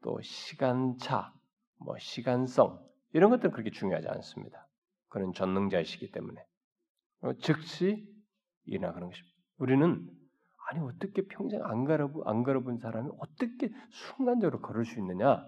또 0.04 0.22
시간차, 0.22 1.34
뭐 1.80 1.98
시간성 1.98 2.80
이런 3.14 3.30
것들은 3.30 3.52
그렇게 3.52 3.72
중요하지 3.72 4.08
않습니다. 4.08 4.68
그는 5.10 5.34
전능자이시기 5.34 6.12
때문에 6.12 6.44
즉시 7.40 8.06
일어나 8.66 8.94
그런 8.94 9.10
것입니다. 9.10 9.36
우리는 9.58 10.10
아니 10.74 10.80
어떻게 10.82 11.28
평생 11.28 11.64
안 11.64 11.86
걸어본 11.86 12.24
안 12.26 12.42
걸어본 12.42 12.80
사람이 12.80 13.12
어떻게 13.20 13.70
순간적으로 13.92 14.60
걸을 14.60 14.86
수 14.86 15.00
있느냐? 15.00 15.46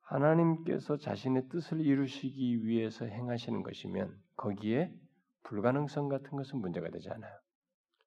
하나님께서 0.00 0.96
자신의 0.96 1.50
뜻을 1.50 1.82
이루시기 1.82 2.64
위해서 2.64 3.04
행하시는 3.04 3.62
것이면 3.62 4.18
거기에 4.36 4.94
불가능성 5.42 6.08
같은 6.08 6.30
것은 6.30 6.58
문제가 6.60 6.88
되지 6.88 7.10
않아요. 7.10 7.38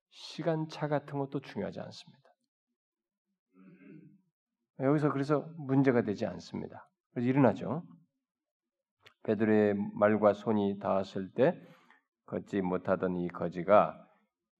시간차 0.09 0.87
같은 0.87 1.19
것도 1.19 1.39
중요하지 1.41 1.79
않습니다. 1.79 2.23
여기서 4.79 5.11
그래서 5.11 5.41
문제가 5.57 6.01
되지 6.01 6.25
않습니다. 6.25 6.89
그래서 7.11 7.29
일어나죠. 7.29 7.83
베드로의 9.21 9.75
말과 9.93 10.33
손이 10.33 10.79
닿았을 10.79 11.31
때 11.33 11.61
걷지 12.25 12.61
못하던 12.61 13.15
이 13.17 13.27
거지가 13.27 14.07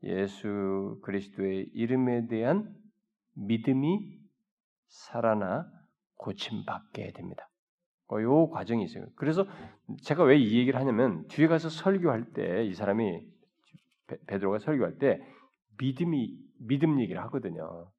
예수 0.04 1.00
그리스도의 1.04 1.70
이름에 1.74 2.28
대한 2.28 2.74
믿음이 3.36 4.20
살아나 4.88 5.66
고침받게 6.18 7.14
됩니다. 7.14 7.48
이 8.12 8.26
어, 8.26 8.50
과정이 8.50 8.84
있어요. 8.84 9.06
그래서 9.16 9.46
제가 10.04 10.24
왜 10.24 10.38
이 10.38 10.58
얘기를 10.60 10.80
하냐면 10.80 11.26
뒤에 11.30 11.48
가서 11.48 11.70
설교할 11.70 12.34
때 12.34 12.66
이 12.66 12.74
사람이 12.74 13.22
베드로가 14.28 14.60
설교할 14.60 14.98
때 14.98 15.22
믿음이 15.78 16.38
믿음 16.60 17.00
얘기를 17.00 17.22
하거든요. 17.24 17.90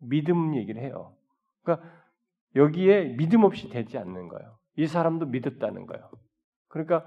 믿음 0.00 0.54
얘기를 0.56 0.82
해요. 0.82 1.16
그러니까 1.62 1.88
여기에 2.54 3.16
믿음 3.16 3.44
없이 3.44 3.70
되지 3.70 3.96
않는 3.98 4.28
거예요. 4.28 4.58
이 4.76 4.86
사람도 4.86 5.26
믿었다는 5.26 5.86
거예요. 5.86 6.10
그러니까 6.68 7.04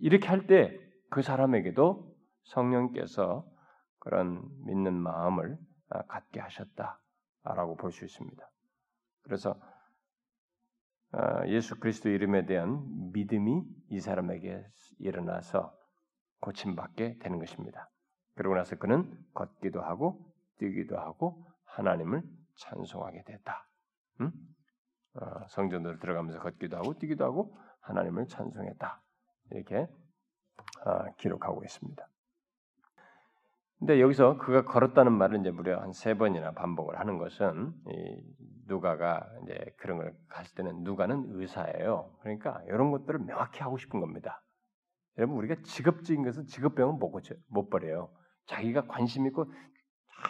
이렇게 0.00 0.26
할 0.28 0.46
때 0.46 0.76
그 1.10 1.20
사람에게도 1.22 2.10
성령께서 2.44 3.46
그런 4.02 4.42
믿는 4.64 4.94
마음을 4.94 5.56
아, 5.88 6.02
갖게 6.06 6.40
하셨다라고 6.40 7.76
볼 7.76 7.92
수 7.92 8.04
있습니다. 8.04 8.50
그래서 9.22 9.54
아, 11.12 11.46
예수 11.46 11.78
그리스도 11.78 12.08
이름에 12.08 12.44
대한 12.44 12.82
믿음이 13.12 13.62
이 13.90 14.00
사람에게 14.00 14.66
일어나서 14.98 15.72
고침받게 16.40 17.18
되는 17.18 17.38
것입니다. 17.38 17.88
그러고 18.34 18.56
나서 18.56 18.74
그는 18.76 19.16
걷기도 19.34 19.80
하고 19.82 20.34
뛰기도 20.58 20.98
하고 20.98 21.46
하나님을 21.66 22.24
찬송하게 22.56 23.22
됐다. 23.24 23.68
응? 24.20 24.32
어, 25.14 25.46
성전으로 25.48 26.00
들어가면서 26.00 26.40
걷기도 26.40 26.76
하고 26.76 26.98
뛰기도 26.98 27.24
하고 27.24 27.56
하나님을 27.82 28.26
찬송했다. 28.26 29.00
이렇게 29.52 29.86
어, 30.86 31.14
기록하고 31.18 31.62
있습니다. 31.62 32.08
근데 33.82 34.00
여기서 34.00 34.38
그가 34.38 34.64
걸었다는 34.64 35.10
말을 35.10 35.40
이제 35.40 35.50
무려 35.50 35.80
한 35.80 35.92
세 35.92 36.14
번이나 36.14 36.52
반복을 36.52 37.00
하는 37.00 37.18
것은 37.18 37.72
누가가 38.68 39.26
이제 39.42 39.58
그런 39.76 39.98
걸 39.98 40.14
갔을 40.28 40.54
때는 40.54 40.84
누가는 40.84 41.24
의사예요. 41.30 42.14
그러니까 42.20 42.62
이런 42.68 42.92
것들을 42.92 43.18
명확히 43.26 43.60
하고 43.60 43.78
싶은 43.78 43.98
겁니다. 43.98 44.40
여러분 45.18 45.36
우리가 45.36 45.56
직업적인 45.64 46.22
것은 46.22 46.46
직업병은 46.46 47.00
못 47.00 47.70
버려요. 47.70 48.10
자기가 48.46 48.86
관심 48.86 49.26
있고 49.26 49.52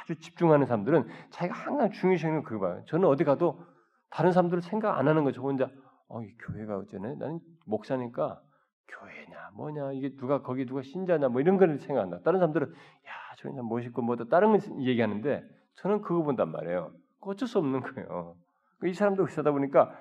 아주 0.00 0.18
집중하는 0.18 0.64
사람들은 0.64 1.06
자기가 1.28 1.54
항상 1.54 1.90
중요시 1.90 2.24
여기는 2.24 2.44
그거 2.44 2.66
봐요. 2.66 2.82
저는 2.86 3.06
어디 3.06 3.24
가도 3.24 3.62
다른 4.08 4.32
사람들을 4.32 4.62
생각 4.62 4.96
안 4.96 5.08
하는 5.08 5.24
거죠. 5.24 5.42
혼자 5.42 5.70
어, 6.08 6.22
이 6.22 6.34
교회가 6.38 6.78
어쩌네? 6.78 7.16
나는 7.16 7.38
목사니까 7.66 8.40
교회냐 8.88 9.50
뭐냐 9.56 9.92
이게 9.92 10.16
누가 10.16 10.40
거기 10.40 10.64
누가 10.64 10.80
신자냐 10.82 11.28
뭐 11.28 11.42
이런 11.42 11.58
걸 11.58 11.78
생각한다. 11.78 12.20
다른 12.22 12.38
사람들은 12.40 12.66
야 12.66 13.21
저기 13.42 13.56
사 13.56 13.62
멋있고 13.62 14.02
뭐또 14.02 14.28
다른 14.28 14.56
걸 14.56 14.60
얘기하는데 14.80 15.44
저는 15.74 16.02
그거 16.02 16.22
본단 16.22 16.50
말이에요. 16.50 16.92
어쩔 17.20 17.48
수 17.48 17.58
없는 17.58 17.80
거예요. 17.80 18.36
이 18.84 18.94
사람도 18.94 19.24
그러다 19.26 19.50
보니까 19.52 19.92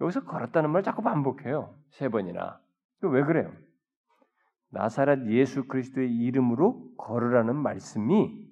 여기서 0.00 0.24
걸었다는 0.24 0.70
말 0.70 0.82
자꾸 0.82 1.02
반복해요. 1.02 1.74
세 1.90 2.08
번이나. 2.08 2.60
왜 3.02 3.22
그래요? 3.22 3.52
나사렛 4.70 5.26
예수 5.28 5.66
그리스도의 5.66 6.10
이름으로 6.10 6.94
걸으라는 6.96 7.54
말씀이 7.56 8.46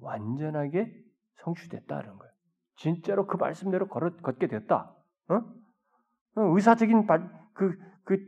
완전하게 0.00 0.92
성취됐다는 1.36 2.18
거예요. 2.18 2.32
진짜로 2.76 3.26
그 3.26 3.36
말씀대로 3.36 3.88
걸어, 3.88 4.10
걷게 4.16 4.48
됐다. 4.48 4.92
어? 5.28 5.34
어 6.36 6.42
의사적인 6.54 7.06
그, 7.54 7.78
그 8.04 8.18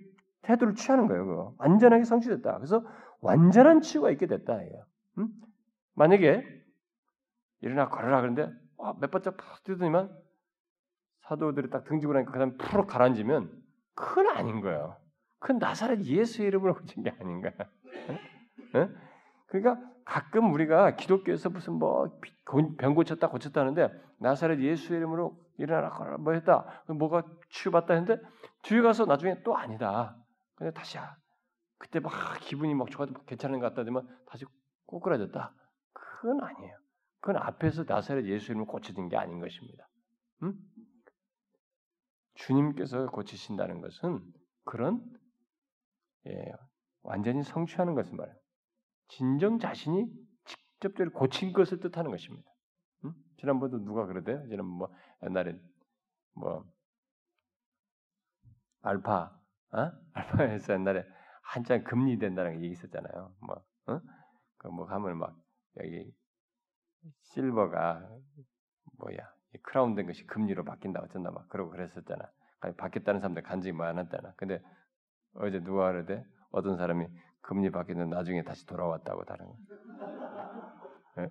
태도를 0.42 0.74
취하는 0.74 1.08
거예요. 1.08 1.26
그거. 1.26 1.54
완전하게 1.58 2.04
성취됐다. 2.04 2.56
그래서 2.56 2.84
완전한 3.20 3.80
치유가 3.80 4.10
있게 4.10 4.26
됐다. 4.26 4.62
이거. 4.62 4.84
응? 5.18 5.28
만약에 5.96 6.44
일어나 7.60 7.88
걸어라 7.88 8.20
그런데 8.20 8.48
어, 8.76 8.94
몇 8.98 9.10
번째 9.10 9.30
팍 9.36 9.64
뛰더니만 9.64 10.10
사도들이 11.22 11.70
딱 11.70 11.84
등지고 11.84 12.12
나니까 12.12 12.32
그다음 12.32 12.56
풀어 12.56 12.86
가라앉으면 12.86 13.50
그건 13.94 14.28
아닌 14.28 14.60
거예요. 14.60 14.96
그 15.38 15.52
나사렛 15.52 16.04
예수 16.04 16.42
이름으로 16.42 16.74
고친 16.74 17.02
게 17.02 17.10
아닌가. 17.18 17.50
어? 18.74 18.88
그러니까 19.46 19.80
가끔 20.04 20.52
우리가 20.52 20.96
기독교에서 20.96 21.50
무슨 21.50 21.74
뭐 21.74 22.20
병 22.78 22.94
고쳤다 22.94 23.28
고쳤다 23.28 23.60
하는데 23.60 23.90
나사렛 24.18 24.60
예수 24.60 24.94
이름으로 24.94 25.36
일어나라 25.58 26.16
뭐 26.18 26.32
했다 26.32 26.84
뭐가 26.88 27.24
치유받다 27.50 27.94
했는데 27.94 28.22
뒤에 28.62 28.82
가서 28.82 29.04
나중에 29.04 29.42
또 29.42 29.56
아니다. 29.56 30.16
근데 30.54 30.72
다시 30.72 30.98
그때 31.78 31.98
막 31.98 32.12
기분이 32.40 32.74
막 32.74 32.90
좋아도 32.90 33.14
괜찮은 33.24 33.58
것 33.58 33.68
같다 33.68 33.84
되면 33.84 34.08
다시 34.26 34.44
꼬꾸라졌다. 34.86 35.52
그건 36.16 36.42
아니에요. 36.42 36.78
그건 37.20 37.36
앞에서 37.42 37.84
나사렛 37.84 38.24
예수 38.26 38.52
이름으로 38.52 38.66
고쳐진 38.66 39.08
게 39.08 39.16
아닌 39.16 39.40
것입니다. 39.40 39.88
음? 40.42 40.54
주님께서 42.34 43.06
고치신다는 43.06 43.80
것은 43.80 44.20
그런 44.64 45.04
예, 46.26 46.52
완전히 47.02 47.42
성취하는 47.42 47.94
것을 47.94 48.14
말해요. 48.14 48.36
진정 49.08 49.58
자신이 49.58 50.06
직접적으로 50.44 51.12
고친 51.12 51.52
것을 51.52 51.80
뜻하는 51.80 52.10
것입니다. 52.10 52.50
음? 53.04 53.14
지난번도 53.38 53.84
누가 53.84 54.06
그러대요? 54.06 54.46
지난 54.48 54.66
뭐 54.66 54.92
옛날에 55.22 55.58
뭐 56.34 56.64
알파, 58.82 59.38
어? 59.72 59.92
알파에서 60.12 60.74
옛날에 60.74 61.04
한참 61.42 61.84
금리 61.84 62.18
된다는 62.18 62.56
얘기 62.56 62.68
있었잖아요. 62.72 63.34
뭐, 63.40 63.64
어? 63.86 64.00
그뭐 64.58 64.86
하면 64.86 65.18
막 65.18 65.36
여기 65.78 66.12
실버가 67.20 68.08
뭐야 68.98 69.16
크라운 69.62 69.94
된 69.94 70.06
것이 70.06 70.26
금리로 70.26 70.64
바뀐다 70.64 71.00
어쩐다 71.00 71.30
막 71.30 71.48
그러고 71.48 71.70
그랬었잖아. 71.70 72.30
바뀌었다는 72.76 73.20
사람들 73.20 73.42
간증이 73.42 73.72
많았잖아. 73.72 74.34
근데 74.36 74.60
어제 75.34 75.60
누가 75.60 75.92
그러대? 75.92 76.24
어떤 76.50 76.76
사람이 76.76 77.06
금리 77.42 77.70
바뀌는 77.70 78.10
나중에 78.10 78.42
다시 78.42 78.66
돌아왔다고 78.66 79.24
다른 79.24 79.46
거. 79.46 79.56
네? 81.16 81.28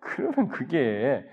그러면 0.00 0.48
그게 0.48 1.28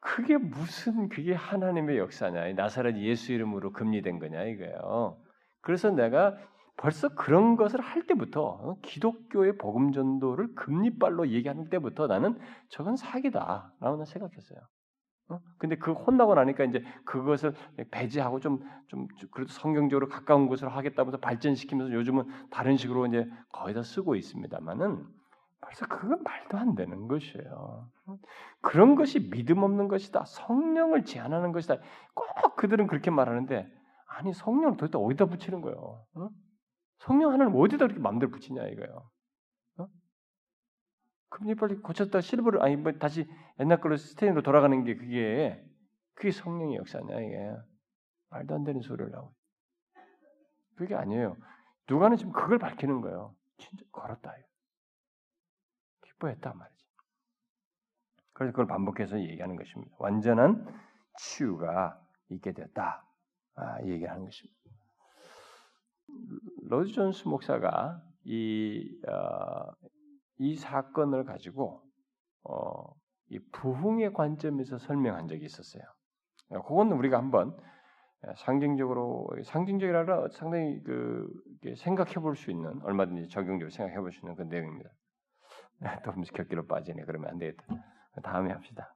그게 0.00 0.36
무슨 0.36 1.08
그게 1.08 1.34
하나님의 1.34 1.98
역사냐? 1.98 2.52
나사렛 2.52 2.96
예수 2.98 3.32
이름으로 3.32 3.72
금리된 3.72 4.18
거냐 4.18 4.42
이거예요. 4.44 5.18
그래서 5.62 5.90
내가 5.90 6.36
벌써 6.76 7.08
그런 7.08 7.56
것을 7.56 7.80
할 7.80 8.06
때부터 8.06 8.42
어, 8.42 8.76
기독교의 8.82 9.58
복음 9.58 9.92
전도를 9.92 10.54
금리빨로 10.54 11.28
얘기하는 11.28 11.68
때부터 11.68 12.06
나는 12.06 12.38
저건 12.68 12.96
사기다라고 12.96 14.04
생각했어요. 14.04 14.58
어? 15.30 15.40
근데 15.58 15.76
그 15.76 15.92
혼나고 15.92 16.34
나니까 16.34 16.64
이제 16.64 16.82
그것을 17.04 17.54
배제하고 17.90 18.40
좀, 18.40 18.60
좀, 18.88 19.06
그래도 19.30 19.52
성경적으로 19.52 20.08
가까운 20.08 20.48
것으로 20.48 20.70
하겠다면서 20.70 21.18
발전시키면서 21.18 21.94
요즘은 21.94 22.24
다른 22.50 22.76
식으로 22.76 23.06
이제 23.06 23.26
거의 23.52 23.74
다 23.74 23.82
쓰고 23.82 24.16
있습니다만은 24.16 25.06
벌써 25.60 25.86
그건 25.86 26.22
말도 26.22 26.58
안 26.58 26.74
되는 26.74 27.08
것이에요. 27.08 27.88
그런 28.60 28.96
것이 28.96 29.30
믿음 29.30 29.62
없는 29.62 29.88
것이다. 29.88 30.24
성령을 30.26 31.04
제한하는 31.04 31.52
것이다. 31.52 31.76
꼭 32.14 32.56
그들은 32.56 32.86
그렇게 32.86 33.10
말하는데 33.10 33.66
아니 34.06 34.34
성령을 34.34 34.76
도대체 34.76 34.98
어디다 34.98 35.26
붙이는 35.26 35.62
거예요? 35.62 36.04
어? 36.16 36.28
성령 36.98 37.32
하나님 37.32 37.54
어디다 37.56 37.86
그렇게 37.86 38.00
마음대로 38.00 38.30
붙이냐 38.30 38.66
이거예요. 38.68 39.10
금리 41.28 41.56
빨리 41.56 41.76
고쳤다 41.76 42.20
실버를 42.20 42.62
아니 42.62 42.76
뭐 42.76 42.92
다시 42.92 43.28
옛날 43.58 43.80
걸로 43.80 43.96
스테인으로 43.96 44.42
돌아가는 44.42 44.84
게 44.84 44.94
그게 44.94 45.60
그게 46.14 46.30
성령의 46.30 46.76
역사냐 46.76 47.20
이게 47.20 47.56
말도 48.30 48.54
안 48.54 48.62
되는 48.62 48.80
소리를 48.80 49.12
하고 49.14 49.34
그게 50.76 50.94
아니에요. 50.94 51.36
누가는 51.88 52.16
지금 52.16 52.32
그걸 52.32 52.58
밝히는 52.58 53.00
거예요. 53.00 53.34
진짜 53.58 53.84
걸었다. 53.92 54.32
기뻐했다 56.02 56.54
말이지. 56.54 56.84
그래서 58.32 58.52
그걸 58.52 58.66
반복해서 58.66 59.20
얘기하는 59.20 59.56
것입니다. 59.56 59.94
완전한 59.98 60.66
치유가 61.18 62.00
있게 62.28 62.52
됐다. 62.52 63.04
아, 63.54 63.82
얘기하는 63.82 64.24
것입니다. 64.24 64.63
로이드 66.62 66.92
존스 66.92 67.28
목사가 67.28 68.02
이 68.24 68.98
어, 69.08 69.72
이 70.38 70.56
사건을 70.56 71.24
가지고 71.24 71.82
어, 72.44 72.94
이 73.30 73.38
부흥의 73.52 74.12
관점에서 74.12 74.78
설명한 74.78 75.28
적이 75.28 75.44
있었어요. 75.46 75.82
그건 76.66 76.92
우리가 76.92 77.18
한번 77.18 77.56
상징적으로 78.36 79.28
상징적이라 79.44 80.28
상당히 80.32 80.82
그 80.82 81.28
생각해 81.76 82.14
볼 82.14 82.36
수 82.36 82.50
있는 82.50 82.80
얼마든지 82.82 83.28
적용적으로 83.28 83.70
생각해 83.70 84.00
볼 84.00 84.12
수 84.12 84.20
있는 84.20 84.34
그 84.36 84.42
내용입니다. 84.42 84.90
또 86.04 86.12
곁길로 86.12 86.66
빠지네. 86.66 87.04
그러면 87.04 87.30
안 87.30 87.38
되겠다. 87.38 87.64
다음에 88.22 88.52
합시다. 88.52 88.94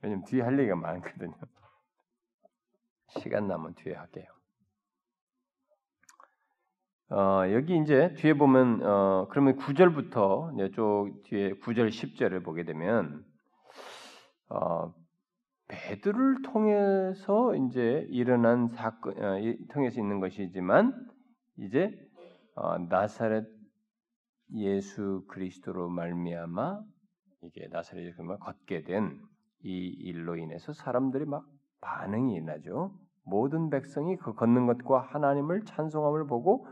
왜냐면 0.00 0.24
뒤에 0.24 0.42
할 0.42 0.58
얘기가 0.58 0.76
많거든요. 0.76 1.34
시간 3.08 3.46
남은 3.46 3.74
뒤에 3.74 3.94
할게요. 3.94 4.26
어, 7.10 7.42
여기 7.52 7.76
이제 7.78 8.14
뒤에 8.14 8.34
보면 8.34 8.82
어, 8.82 9.28
그러면 9.30 9.56
9절부터 9.56 10.54
이제 10.54 10.70
쪽 10.74 11.22
뒤에 11.24 11.52
9절 11.54 11.88
10절을 11.88 12.44
보게 12.44 12.64
되면 12.64 13.24
어, 14.48 14.92
베드를 15.68 16.42
통해서 16.42 17.54
이제 17.56 18.06
일어난 18.10 18.68
사건 18.68 19.22
어, 19.22 19.38
통해서 19.72 20.00
있는 20.00 20.20
것이지만 20.20 20.92
이제 21.58 21.90
어, 22.54 22.78
나사렛 22.78 23.46
예수 24.54 25.24
그리스도로 25.28 25.88
말미암아 25.88 26.80
이게 27.42 27.68
나사렛 27.70 28.04
예수만 28.06 28.38
걷게 28.38 28.84
된 28.84 29.34
이 29.64 29.88
일로 29.88 30.36
인해서 30.36 30.74
사람들이 30.74 31.24
막 31.24 31.46
반응이 31.80 32.34
일어나죠. 32.34 32.92
모든 33.24 33.70
백성이 33.70 34.16
그 34.18 34.34
걷는 34.34 34.66
것과 34.66 35.00
하나님을 35.00 35.64
찬송함을 35.64 36.26
보고 36.26 36.66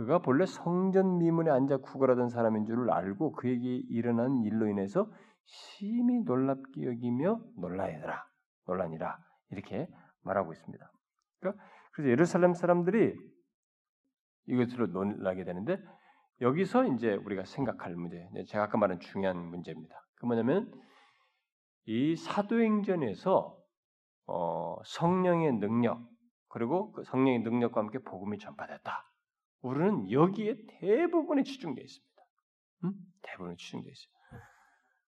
그가 0.00 0.18
본래 0.18 0.46
성전 0.46 1.18
미문에 1.18 1.50
앉아 1.50 1.76
구걸하던 1.78 2.30
사람인 2.30 2.64
줄을 2.64 2.90
알고 2.90 3.32
그에게 3.32 3.82
일어난 3.90 4.42
일로 4.44 4.66
인해서 4.66 5.12
심히 5.44 6.20
놀랍게 6.20 6.86
여기며 6.86 7.38
놀라이더라 7.58 8.24
놀라니라 8.66 9.18
이렇게 9.50 9.90
말하고 10.22 10.54
있습니다. 10.54 10.90
그러니까 11.40 11.62
그래서 11.92 12.10
예루살렘 12.12 12.54
사람들이 12.54 13.14
이것으로 14.46 14.86
놀라게 14.86 15.44
되는데 15.44 15.76
여기서 16.40 16.86
이제 16.94 17.16
우리가 17.16 17.44
생각할 17.44 17.94
문제, 17.94 18.26
제가 18.48 18.64
아까 18.64 18.78
말한 18.78 19.00
중요한 19.00 19.36
문제입니다. 19.36 19.94
그 20.14 20.24
뭐냐면 20.24 20.72
이 21.84 22.16
사도행전에서 22.16 23.54
어, 24.28 24.76
성령의 24.82 25.58
능력 25.58 26.00
그리고 26.48 26.90
그 26.92 27.04
성령의 27.04 27.40
능력과 27.40 27.82
함께 27.82 27.98
복음이 27.98 28.38
전파됐다. 28.38 29.09
우리는 29.62 30.10
여기에 30.10 30.56
대부분에 30.80 31.42
집중되어 31.42 31.84
있습니다. 31.84 32.22
음? 32.84 32.92
대부분에 33.22 33.56
집중되어 33.56 33.90
있어요. 33.90 34.20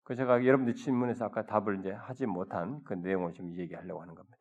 그 0.05 0.15
제가 0.15 0.45
여러분들 0.45 0.75
질문에서 0.75 1.27
아까 1.27 1.47
답을 1.47 1.79
이제 1.79 1.93
하지 1.93 2.27
못한 2.27 2.83
그 2.85 2.95
내용을 2.95 3.33
좀 3.35 3.57
얘기하려고 3.57 4.03
하는 4.03 4.15
겁니다. 4.15 4.39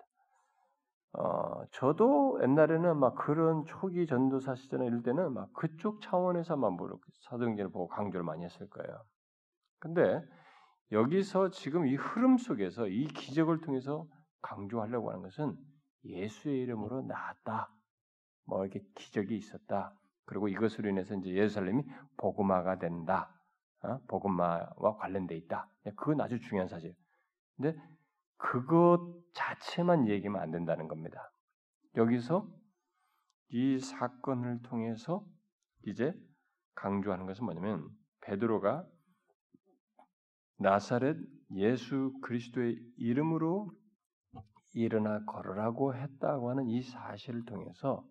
어, 1.13 1.65
저도 1.71 2.39
옛날에는 2.41 2.97
막 2.97 3.15
그런 3.15 3.65
초기 3.65 4.07
전도사 4.07 4.55
시절에 4.55 4.85
이럴 4.85 5.03
때는 5.03 5.33
막 5.33 5.51
그쪽 5.53 6.01
차원에서만 6.01 6.73
뭐 6.73 6.89
사도행전을 7.29 7.71
보고 7.71 7.87
강조를 7.87 8.23
많이 8.23 8.45
했을 8.45 8.69
거예요. 8.69 9.03
근데 9.79 10.21
여기서 10.91 11.51
지금 11.51 11.85
이 11.85 11.95
흐름 11.95 12.37
속에서 12.37 12.87
이 12.87 13.07
기적을 13.07 13.61
통해서 13.61 14.07
강조하려고 14.41 15.09
하는 15.09 15.21
것은 15.23 15.57
예수의 16.05 16.61
이름으로 16.61 17.03
나았다. 17.03 17.69
뭐 18.45 18.65
이렇게 18.65 18.81
기적이 18.95 19.37
있었다. 19.37 19.93
그리고 20.31 20.47
이것으로 20.47 20.87
인해서 20.87 21.13
이제 21.15 21.29
예루살렘이 21.31 21.83
복음화가 22.15 22.79
된다. 22.79 23.37
어? 23.83 23.99
복음화와 24.07 24.95
관련돼 24.97 25.35
있다. 25.35 25.67
그건 25.97 26.21
아주 26.21 26.39
중요한 26.39 26.69
사실. 26.69 26.95
근데 27.57 27.77
그것 28.37 29.13
자체만 29.33 30.07
얘기하면 30.07 30.41
안 30.41 30.51
된다는 30.51 30.87
겁니다. 30.87 31.33
여기서 31.97 32.47
이 33.49 33.77
사건을 33.77 34.61
통해서 34.61 35.25
이제 35.85 36.13
강조하는 36.75 37.25
것은 37.25 37.43
뭐냐면 37.43 37.89
베드로가 38.21 38.87
나사렛 40.59 41.17
예수 41.55 42.13
그리스도의 42.21 42.79
이름으로 42.95 43.69
일어나 44.75 45.25
걸으라고 45.25 45.93
했다고 45.93 46.51
하는 46.51 46.69
이 46.69 46.81
사실을 46.81 47.43
통해서 47.43 48.07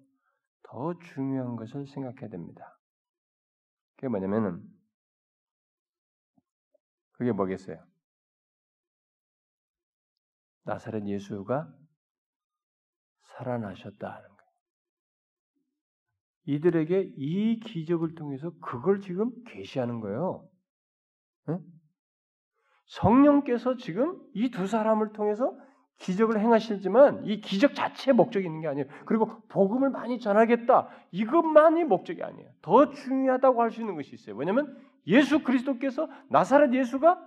더 0.62 0.98
중요한 0.98 1.56
것을 1.56 1.86
생각해야 1.86 2.28
됩니다. 2.28 2.78
그게 3.96 4.08
뭐냐면은 4.08 4.62
그게 7.12 7.32
뭐겠어요? 7.32 7.84
나사렛 10.64 11.06
예수가 11.06 11.72
살아나셨다는 13.22 14.28
거예요. 14.28 14.50
이들에게 16.44 17.14
이 17.16 17.60
기적을 17.60 18.14
통해서 18.14 18.50
그걸 18.60 19.00
지금 19.00 19.32
계시하는 19.44 20.00
거예요. 20.00 20.48
네? 21.46 21.58
성령께서 22.86 23.76
지금 23.76 24.20
이 24.34 24.50
두 24.50 24.66
사람을 24.66 25.12
통해서 25.12 25.56
기적을 26.00 26.40
행하시지만 26.40 27.24
이 27.26 27.40
기적 27.40 27.74
자체의 27.74 28.14
목적이 28.14 28.46
있는 28.46 28.60
게 28.60 28.68
아니에요. 28.68 28.86
그리고 29.04 29.40
복음을 29.48 29.90
많이 29.90 30.18
전하겠다. 30.18 30.88
이것만이 31.12 31.84
목적이 31.84 32.22
아니에요. 32.24 32.50
더 32.62 32.90
중요하다고 32.90 33.62
할 33.62 33.70
수 33.70 33.80
있는 33.80 33.94
것이 33.94 34.14
있어요. 34.14 34.34
왜냐하면 34.36 34.76
예수 35.06 35.42
그리스도께서 35.42 36.08
나사렛 36.28 36.72
예수가 36.74 37.20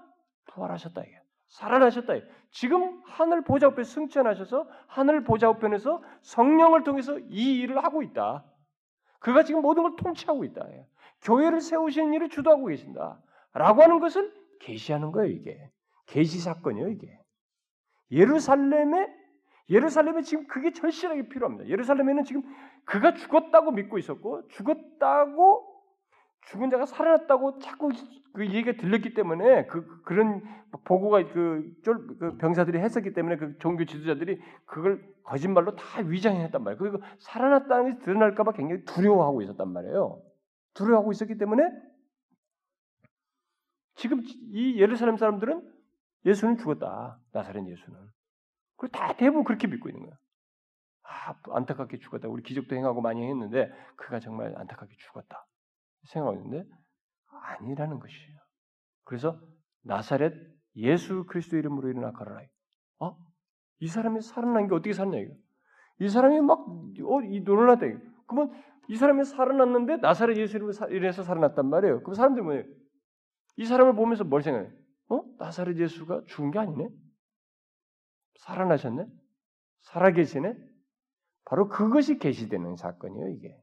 부활하셨다 0.47 1.01
이게 1.01 1.19
살아나셨다. 1.47 2.13
지금 2.51 3.01
하늘 3.05 3.43
보좌 3.43 3.67
우편에 3.67 3.84
승천하셔서 3.84 4.67
하늘 4.88 5.24
보좌 5.24 5.49
우편에서 5.49 6.01
성령을 6.21 6.84
통해서 6.84 7.17
이 7.30 7.59
일을 7.59 7.84
하고 7.84 8.01
있다. 8.01 8.43
그가 9.19 9.43
지금 9.43 9.61
모든 9.61 9.84
걸 9.84 9.95
통치하고 9.95 10.43
있다. 10.45 10.65
교회를 11.21 11.61
세우시는 11.61 12.13
일을 12.13 12.30
주도하고 12.30 12.65
계신다. 12.65 13.19
라고 13.53 13.84
하는 13.84 13.99
것을 13.99 14.34
계시하는 14.59 15.11
거예요, 15.11 15.32
이게. 15.32 15.69
계시 16.07 16.39
사건이에요, 16.39 16.89
이게. 16.89 17.19
예루살렘에 18.14 19.14
예루살렘에 19.70 20.22
지금 20.22 20.47
그게 20.47 20.72
절실하게 20.72 21.30
필요합니다. 21.30 21.68
예루살렘에는 21.68 22.24
지금 22.24 22.43
그가 22.86 23.14
죽었다고 23.14 23.72
믿고 23.72 23.97
있었고 23.97 24.47
죽었다고 24.49 25.74
죽은 26.47 26.70
자가 26.70 26.86
살아났다고 26.86 27.59
자꾸 27.59 27.91
그 28.34 28.45
얘기가 28.45 28.74
들렸기 28.74 29.14
때문에 29.14 29.68
그 29.68 30.01
그런 30.03 30.41
보고가 30.84 31.26
그, 31.28 31.72
그 31.84 32.38
병사들이 32.38 32.80
했었기 32.80 33.14
때문에 33.14 33.38
그 33.38 33.57
종교 33.59 33.86
지도자들이 33.86 34.41
그걸 34.66 35.03
거짓말로 35.24 35.76
다 35.76 36.01
위장했단 36.01 36.64
말이에요. 36.64 36.80
그리고 36.80 36.97
살아났다는 37.20 37.84
것이 37.86 37.99
드러날까봐 37.99 38.53
굉장히 38.53 38.84
두려워하고 38.84 39.41
있었단 39.43 39.72
말이에요. 39.72 40.22
두려워하고 40.74 41.11
있었기 41.11 41.38
때문에 41.38 41.64
지금 43.95 44.22
이 44.51 44.80
예루살렘 44.80 45.16
사람들은 45.16 45.72
예수는 46.26 46.57
죽었다. 46.57 47.19
나사렛 47.32 47.67
예수는. 47.67 47.99
그리고 48.78 48.91
다 48.91 49.13
대부분 49.15 49.43
그렇게 49.43 49.67
믿고 49.67 49.89
있는 49.89 50.05
거야. 50.05 50.17
아, 51.03 51.36
안타깝게 51.51 51.99
죽었다. 51.99 52.28
우리 52.28 52.43
기적도 52.43 52.76
행하고 52.76 53.01
많이 53.01 53.28
했는데 53.28 53.71
그가 53.95 54.19
정말 54.19 54.53
안타깝게 54.57 54.95
죽었다. 54.97 55.45
생각하는데 56.05 56.65
아니라는 57.28 57.99
것이에요. 57.99 58.38
그래서 59.03 59.39
나사렛 59.84 60.34
예수 60.76 61.26
그리스도 61.26 61.57
이름으로 61.57 61.89
일어나 61.89 62.11
걸어라. 62.11 62.41
어? 62.99 63.17
이 63.80 63.88
사람이 63.88 64.21
살아난 64.21 64.67
게 64.67 64.76
어떻게 64.76 64.93
살냐 64.93 65.17
이거. 65.17 65.34
이 65.99 66.09
사람이 66.09 66.41
막 66.41 66.59
어, 66.59 67.21
이 67.24 67.41
놀랐다. 67.41 67.86
그러면 68.28 68.63
이 68.88 68.95
사람이 68.95 69.24
살아났는데 69.26 69.97
나사렛 69.97 70.38
예수 70.38 70.57
이름으로 70.57 70.74
인해서 70.95 71.24
살아났단 71.24 71.69
말이에요. 71.69 72.01
그럼 72.01 72.15
사람들이 72.15 72.43
뭐예요? 72.43 72.63
이 73.57 73.65
사람을 73.65 73.95
보면서 73.95 74.24
뭘 74.24 74.41
생각해? 74.41 74.69
어? 75.14 75.24
나사렛 75.38 75.78
예수가 75.78 76.24
죽은 76.28 76.51
게 76.51 76.59
아니네? 76.59 76.89
살아나셨네? 78.39 79.05
살아계시네? 79.82 80.55
바로 81.45 81.68
그것이 81.68 82.18
계시되는 82.18 82.76
사건이에요, 82.76 83.30
이게. 83.30 83.57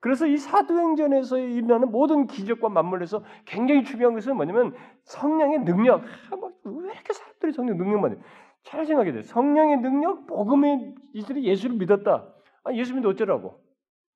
그래서 0.00 0.26
이 0.26 0.36
사도행전에서 0.36 1.38
일어나는 1.38 1.90
모든 1.90 2.26
기적과 2.26 2.68
맞물려서 2.68 3.24
굉장히 3.44 3.82
중요한 3.84 4.14
것은 4.14 4.36
뭐냐면 4.36 4.74
성령의 5.04 5.64
능력. 5.64 6.02
아, 6.30 6.36
뭐, 6.36 6.52
왜 6.64 6.92
이렇게 6.92 7.12
사람들이 7.12 7.52
성령 7.52 7.78
능력만 7.78 8.12
해? 8.12 8.18
잘 8.62 8.84
생각해야 8.84 9.14
돼. 9.14 9.22
성령의 9.22 9.78
능력, 9.78 10.26
복음의 10.26 10.94
이들이 11.14 11.44
예수를 11.44 11.76
믿었다. 11.76 12.32
아, 12.64 12.72
예수 12.74 12.94
믿어 12.94 13.08
어쩌라고? 13.08 13.60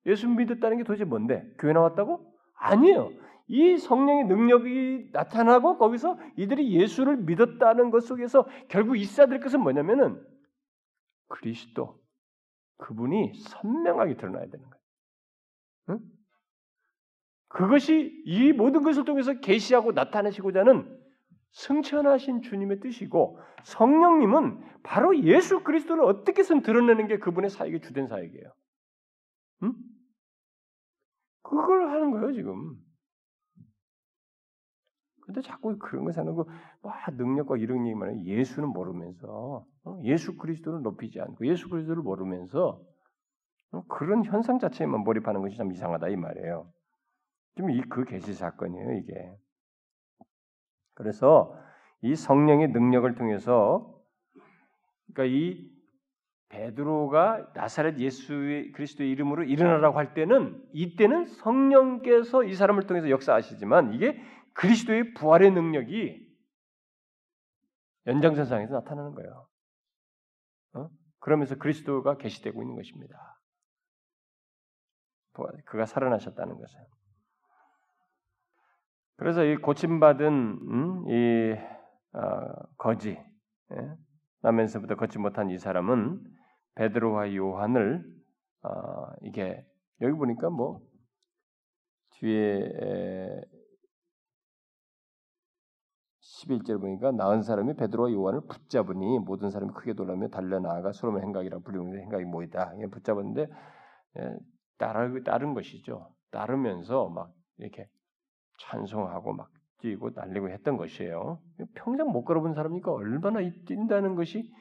예수 0.05 0.27
믿었다는 0.29 0.77
게 0.77 0.83
도대체 0.83 1.03
뭔데? 1.03 1.43
교회 1.57 1.73
나왔다고? 1.73 2.25
아니에요. 2.55 3.11
이 3.51 3.77
성령의 3.77 4.27
능력이 4.27 5.09
나타나고 5.11 5.77
거기서 5.77 6.17
이들이 6.37 6.71
예수를 6.71 7.17
믿었다는 7.17 7.89
것 7.89 7.99
속에서 8.05 8.47
결국 8.69 8.95
있어야 8.95 9.27
될 9.27 9.41
것은 9.41 9.59
뭐냐면은 9.59 10.25
그리스도 11.27 11.99
그분이 12.77 13.33
선명하게 13.33 14.15
드러나야 14.15 14.45
되는 14.45 14.69
거예요. 14.69 14.81
응? 15.89 15.99
그것이 17.49 18.23
이 18.25 18.53
모든 18.53 18.83
것을 18.83 19.03
통해서 19.03 19.33
계시하고 19.33 19.91
나타내시고자 19.91 20.61
하는 20.61 20.97
승천하신 21.51 22.43
주님의 22.43 22.79
뜻이고 22.79 23.37
성령님은 23.63 24.63
바로 24.83 25.21
예수 25.25 25.61
그리스도를 25.61 26.05
어떻게든 26.05 26.61
드러내는 26.61 27.07
게 27.07 27.19
그분의 27.19 27.49
사역의 27.49 27.81
주된 27.81 28.07
사역이에요. 28.07 28.53
응? 29.63 29.73
그걸 31.41 31.89
하는 31.89 32.11
거예요 32.11 32.31
지금. 32.31 32.77
근데 35.31 35.41
자꾸 35.47 35.77
그런 35.79 36.03
거 36.03 36.11
생각하고 36.11 36.49
와 36.81 36.93
능력과 37.11 37.57
이런 37.57 37.85
얘기만 37.87 38.09
해 38.09 38.23
예수는 38.23 38.69
모르면서 38.69 39.65
어? 39.85 39.99
예수 40.03 40.37
그리스도를 40.37 40.81
높이지 40.81 41.21
않고 41.21 41.47
예수 41.47 41.69
그리스도를 41.69 42.03
모르면서 42.03 42.81
어? 43.71 43.83
그런 43.87 44.25
현상 44.25 44.59
자체에만 44.59 45.01
몰입하는 45.01 45.41
것이 45.41 45.55
참 45.57 45.71
이상하다 45.71 46.09
이 46.09 46.15
말이에요. 46.17 46.69
지금 47.55 47.71
이 47.71 47.81
그 47.89 48.03
계시 48.03 48.33
사건이에요 48.33 48.93
이게. 48.93 49.35
그래서 50.93 51.55
이 52.01 52.15
성령의 52.15 52.69
능력을 52.69 53.15
통해서 53.15 53.97
그러니까 55.13 55.35
이 55.35 55.69
베드로가 56.49 57.51
나사렛 57.55 57.97
예수 57.99 58.33
그리스도의 58.73 59.09
이름으로 59.11 59.43
일어나라고 59.43 59.97
할 59.97 60.13
때는 60.13 60.61
이때는 60.73 61.25
성령께서 61.25 62.43
이 62.43 62.53
사람을 62.53 62.83
통해서 62.87 63.09
역사하시지만 63.09 63.93
이게 63.93 64.21
그리스도의 64.53 65.13
부활의 65.13 65.51
능력이 65.51 66.29
연장선상에서 68.07 68.73
나타나는 68.73 69.13
거예요. 69.13 69.47
어? 70.73 70.89
그러면서 71.19 71.55
그리스도가 71.55 72.17
계시되고 72.17 72.61
있는 72.61 72.75
것입니다. 72.75 73.41
그가 75.65 75.85
살아나셨다는 75.85 76.57
것은. 76.57 76.79
그래서 79.17 79.43
이 79.43 79.55
고침받은 79.55 80.27
음, 80.27 81.09
이 81.09 81.55
어, 82.13 82.67
거지 82.77 83.11
예? 83.11 83.95
나면서부터 84.41 84.95
걷지 84.95 85.19
못한 85.19 85.49
이 85.49 85.57
사람은 85.57 86.19
베드로와 86.75 87.35
요한을 87.35 88.03
어, 88.63 88.69
이게 89.21 89.63
여기 90.01 90.13
보니까 90.13 90.49
뭐 90.49 90.81
뒤에 92.11 92.59
11절 96.41 96.79
보니까 96.79 97.11
나은 97.11 97.41
사람이 97.41 97.75
베드로와 97.75 98.11
요한을 98.11 98.41
붙잡으니 98.47 99.19
모든 99.19 99.49
사람이 99.49 99.73
크게 99.73 99.93
놀라며 99.93 100.29
달려나가 100.29 100.91
소름의 100.91 101.23
행각이라 101.23 101.59
불리는 101.59 102.01
행각이 102.01 102.25
뭐이다. 102.25 102.73
붙잡았는데 102.91 103.47
예, 104.19 104.35
따르 104.77 105.23
따른 105.23 105.53
것이죠. 105.53 106.13
따르면서 106.31 107.09
막 107.09 107.31
이렇게 107.57 107.87
찬송하고 108.59 109.33
막 109.33 109.49
뛰고 109.79 110.11
날리고 110.11 110.49
했던 110.49 110.77
것이에요. 110.77 111.39
평생 111.75 112.07
못 112.07 112.23
걸어본 112.23 112.53
사람이니까 112.53 112.91
얼마나 112.91 113.39
뛴다는 113.65 114.15
것이 114.15 114.51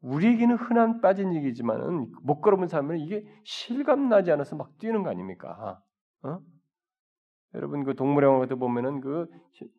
우리에게는 0.00 0.56
흔한 0.56 1.00
빠진 1.00 1.34
얘기지만은 1.34 2.12
못 2.22 2.40
걸어본 2.40 2.68
사람은 2.68 2.98
이게 2.98 3.24
실감 3.44 4.08
나지 4.08 4.30
않아서 4.30 4.56
막 4.56 4.78
뛰는 4.78 5.02
거 5.02 5.10
아닙니까? 5.10 5.80
어? 6.22 6.38
여러분 7.54 7.84
그 7.84 7.94
동물 7.94 8.24
영화 8.24 8.38
같은 8.40 8.58
보면은 8.58 9.00
그 9.00 9.26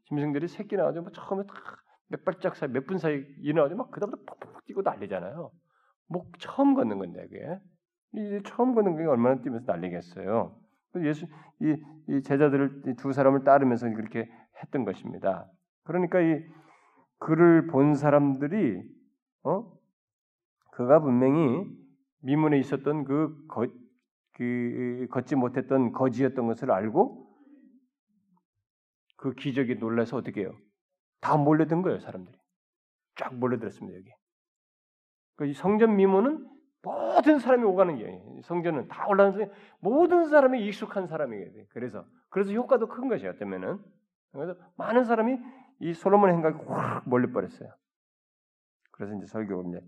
짐승들이 0.08 0.48
새끼 0.48 0.76
나가지고 0.76 1.04
뭐 1.04 1.12
처음에 1.12 1.44
몇 2.10 2.26
발짝 2.26 2.56
사이 2.56 2.70
몇 2.70 2.86
분 2.88 2.98
사이 2.98 3.24
일어나가지고 3.42 3.78
막 3.78 3.92
그다음부터 3.92 4.24
푹푹 4.26 4.66
뛰고 4.66 4.82
난리잖아요. 4.82 5.52
목 6.08 6.40
처음 6.40 6.74
걷는 6.74 6.98
건데 6.98 7.28
그게 7.28 7.60
이 8.14 8.42
처음 8.46 8.74
걷는 8.74 8.98
게 8.98 9.04
얼마나 9.06 9.42
뛰면서 9.42 9.72
난리겠어요. 9.72 10.56
예수 11.04 11.28
이, 11.62 11.76
이 12.08 12.24
제자들을 12.24 12.84
이 12.88 12.96
두 12.96 13.14
사람을 13.14 13.44
따르면서 13.44 13.88
그렇게 13.92 14.28
했던 14.64 14.86
것입니다. 14.86 15.48
그러니까 15.84 16.20
이 16.22 16.44
그를 17.20 17.68
본 17.68 17.94
사람들이 17.94 18.82
어 19.44 19.72
그가 20.72 21.00
분명히 21.02 21.68
미문에 22.24 22.58
있었던 22.60 23.04
그, 23.06 23.36
거, 23.48 23.68
그 24.34 25.08
걷지 25.12 25.36
못했던 25.36 25.92
거지였던 25.92 26.48
것을 26.48 26.72
알고 26.72 27.29
그 29.20 29.34
기적에 29.34 29.76
놀라서 29.76 30.18
어떻게 30.18 30.42
해요? 30.42 30.58
다 31.20 31.36
몰려든 31.36 31.82
거예요, 31.82 32.00
사람들이. 32.00 32.38
쫙 33.16 33.36
몰려들었습니다, 33.36 33.98
여기. 33.98 34.10
그 35.36 35.54
성전 35.54 35.96
미문은 35.98 36.48
모든 36.82 37.40
사람이 37.40 37.64
오가는 37.66 37.98
게 37.98 38.42
성전은 38.44 38.88
다 38.88 39.08
올라가는 39.08 39.52
모든 39.80 40.28
사람이 40.30 40.66
익숙한 40.66 41.08
사람이게 41.08 41.52
돼. 41.52 41.66
그래서 41.72 42.06
그래서 42.30 42.54
효과도 42.54 42.88
큰 42.88 43.10
것이에요. 43.10 43.32
어쩌면은 43.32 43.84
그래서 44.32 44.56
많은 44.78 45.04
사람이 45.04 45.38
이 45.82 45.94
솔로몬 45.94 46.30
행각에 46.30 46.56
확 46.68 47.08
몰려 47.08 47.32
버렸어요. 47.32 47.70
그래서 48.92 49.14
이제 49.16 49.26
설교 49.26 49.66
이제 49.70 49.82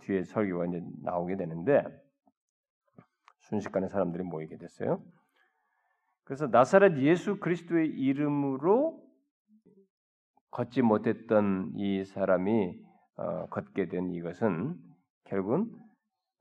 뒤에 0.00 0.24
설교가 0.24 0.66
이제 0.66 0.82
나오게 1.02 1.36
되는데 1.36 1.84
순식간에 3.40 3.88
사람들이 3.88 4.24
모이게 4.24 4.58
됐어요. 4.58 5.02
그래서 6.28 6.46
나사렛 6.46 6.98
예수 6.98 7.40
그리스도의 7.40 7.88
이름으로 7.88 9.02
걷지 10.50 10.82
못했던 10.82 11.72
이 11.74 12.04
사람이 12.04 12.78
어, 13.16 13.46
걷게 13.46 13.88
된 13.88 14.10
이것은 14.10 14.78
결국은 15.24 15.74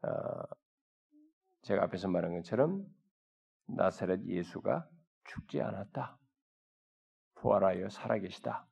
어, 0.02 0.10
제가 1.62 1.84
앞에서 1.86 2.10
말한 2.10 2.34
것처럼 2.34 2.86
나사렛 3.68 4.26
예수가 4.26 4.90
죽지 5.24 5.62
않았다. 5.62 6.18
부활하여 7.36 7.88
살아계시다. 7.88 8.68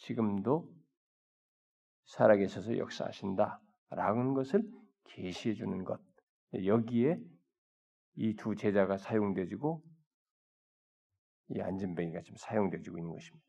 지금도 0.00 0.70
살아계셔서 2.04 2.76
역사하신다. 2.76 3.58
라는 3.88 4.34
것을 4.34 4.70
계시해 5.04 5.54
주는 5.54 5.82
것. 5.82 5.98
여기에 6.52 7.18
이 8.18 8.34
두 8.34 8.56
제자가 8.56 8.98
사용되지고 8.98 9.82
이 11.50 11.60
안전뱅이가 11.60 12.20
지금 12.22 12.36
사용되지고 12.36 12.98
있는 12.98 13.12
것입니다. 13.12 13.46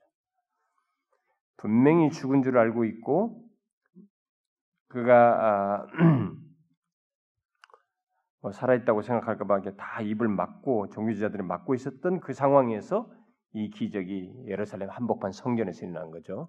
분명히 1.58 2.12
죽은 2.12 2.44
줄 2.44 2.58
알고 2.58 2.86
있고 2.86 3.44
그가 4.88 5.84
아, 5.84 5.88
뭐 8.42 8.52
살아있다고 8.52 9.02
생각할까봐 9.02 9.62
다 9.76 10.02
입을 10.02 10.28
막고 10.30 10.90
종교지자들이 10.90 11.44
막고 11.44 11.74
있었던 11.74 12.22
그 12.22 12.34
상황에서 12.34 13.12
이 13.52 13.70
기적이 13.72 14.46
예루살렘 14.46 14.90
한복판 14.90 15.32
성전에서 15.32 15.86
일어난 15.86 16.12
거죠. 16.12 16.48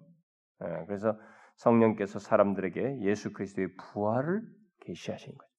예, 0.63 0.85
그래서 0.85 1.19
성령께서 1.55 2.19
사람들에게 2.19 3.01
예수 3.01 3.33
그리스도의 3.33 3.75
부활을 3.75 4.41
계시하신 4.81 5.35
거죠. 5.37 5.50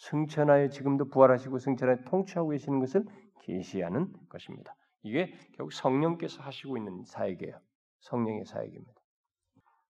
승천하여 0.00 0.68
지금도 0.68 1.08
부활하시고 1.08 1.58
승천하여 1.58 1.98
통치하고 2.06 2.50
계시는 2.50 2.80
것을 2.80 3.04
계시하는 3.42 4.12
것입니다. 4.28 4.74
이게 5.02 5.32
결국 5.56 5.72
성령께서 5.72 6.42
하시고 6.42 6.76
있는 6.76 7.04
사역이에요. 7.04 7.58
성령의 8.00 8.44
사역입니다. 8.46 8.92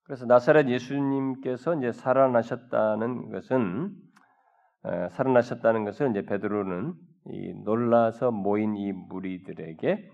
그래서 0.02 0.26
나사렛 0.26 0.68
예수님께서 0.68 1.76
이제 1.76 1.92
살아나셨다는 1.92 3.30
것은 3.30 3.94
에, 4.84 5.08
살아나셨다는 5.10 5.84
것을 5.84 6.10
이제 6.10 6.22
베드로는 6.22 6.94
이 7.26 7.54
놀라서 7.64 8.32
모인 8.32 8.76
이 8.76 8.92
무리들에게 8.92 10.10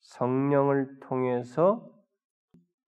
성령을 0.00 0.98
통해서 1.00 1.88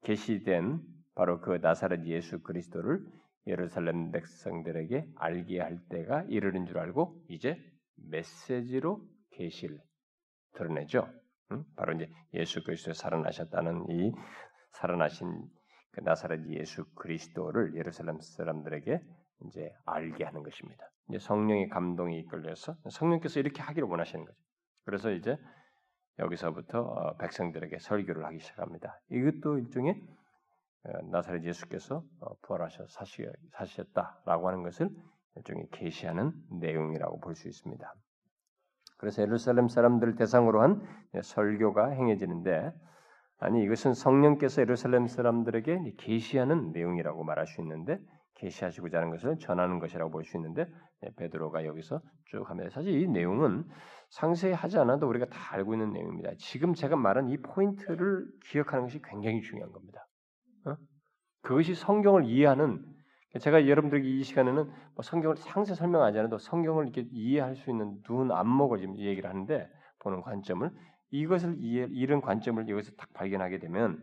계시된 0.03 0.81
바로 1.15 1.41
그 1.41 1.59
나사렛 1.63 2.07
예수 2.07 2.43
그리스도를 2.43 3.05
예루살렘 3.47 4.11
백성들에게 4.11 5.07
알게 5.17 5.61
할 5.61 5.79
때가 5.89 6.25
이르는 6.29 6.67
줄 6.67 6.79
알고 6.79 7.25
이제 7.29 7.57
메시지로 7.97 9.01
계시를 9.33 9.79
드러내죠. 10.55 11.09
응? 11.53 11.65
바로 11.77 11.95
이제 11.95 12.09
예수 12.35 12.63
그리스도 12.63 12.93
살아나셨다는 12.93 13.91
이 13.91 14.13
살아나신 14.73 15.49
그 15.93 16.01
나사렛 16.01 16.47
예수 16.51 16.85
그리스도를 16.95 17.75
예루살렘 17.75 18.21
사람들에게 18.21 19.01
이제 19.47 19.73
알게 19.87 20.25
하는 20.25 20.43
것입니다. 20.43 20.85
이제 21.09 21.19
성령의 21.19 21.69
감동이 21.69 22.21
이끌려서 22.21 22.77
성령께서 22.89 23.41
이렇게 23.41 23.63
하기를 23.63 23.89
원하시는 23.89 24.25
거죠. 24.25 24.39
그래서 24.85 25.11
이제 25.11 25.37
여기서부터 26.19 26.83
어, 26.83 27.17
백성들에게 27.17 27.79
설교를 27.79 28.25
하기 28.27 28.39
시작합니다. 28.39 29.01
이것도 29.11 29.59
일종의 29.59 29.95
어, 29.95 30.20
나사렛 31.11 31.45
예수께서 31.45 32.03
어, 32.21 32.35
부활하셔 32.43 32.87
사셨다라고 33.53 34.49
하는 34.49 34.63
것을 34.63 34.89
일종의 35.37 35.69
계시하는 35.73 36.33
내용이라고 36.61 37.21
볼 37.21 37.35
수 37.35 37.49
있습니다. 37.49 37.95
그래서 38.97 39.23
예루살렘 39.23 39.69
사람들 39.69 40.17
대상으로 40.17 40.63
한 40.63 40.83
설교가 41.23 41.91
행해지는데 41.91 42.73
아니 43.39 43.63
이것은 43.63 43.95
성령께서 43.95 44.61
예루살렘 44.61 45.07
사람들에게 45.07 45.95
계시하는 45.99 46.73
내용이라고 46.73 47.25
말할 47.25 47.47
수 47.47 47.63
있는데 47.63 47.99
계시하시고자 48.35 48.99
하는 48.99 49.11
것을 49.11 49.39
전하는 49.39 49.79
것이라고 49.79 50.11
볼 50.11 50.25
수 50.25 50.37
있는데 50.37 50.67
베드로가 51.17 51.65
여기서 51.65 52.01
쭉 52.27 52.49
하면 52.51 52.69
사실 52.71 53.01
이 53.01 53.09
내용은 53.09 53.65
상세히 54.11 54.53
하지 54.53 54.79
않아도 54.79 55.09
우리가 55.09 55.27
다 55.27 55.55
알고 55.55 55.75
있는 55.75 55.93
내용입니다. 55.93 56.33
지금 56.39 56.75
제가 56.75 56.97
말한 56.97 57.29
이 57.31 57.39
포인트를 57.39 58.27
기억하는 58.45 58.85
것이 58.85 59.01
굉장히 59.03 59.41
중요한 59.41 59.73
겁니다. 59.73 60.07
어? 60.67 60.77
그것이 61.43 61.75
성경을 61.75 62.25
이해하는 62.25 62.85
제가 63.39 63.69
여러분들에게 63.69 64.09
이 64.09 64.23
시간에는 64.25 64.65
뭐 64.65 65.03
성경을 65.03 65.37
상세 65.37 65.75
설명하지 65.75 66.19
않아도 66.19 66.39
성경을 66.39 66.87
이렇게 66.87 67.09
이해할 67.13 67.55
수 67.55 67.71
있는 67.71 68.03
눈 68.03 68.33
안목을 68.33 68.81
지금 68.81 68.99
얘기를 68.99 69.29
하는데 69.31 69.69
보는 70.01 70.23
관점을 70.23 70.71
이것을 71.11 71.57
이해 71.59 71.87
이런 71.91 72.21
관점을 72.21 72.69
여기서 72.69 72.93
딱 72.97 73.13
발견하게 73.13 73.59
되면 73.59 73.99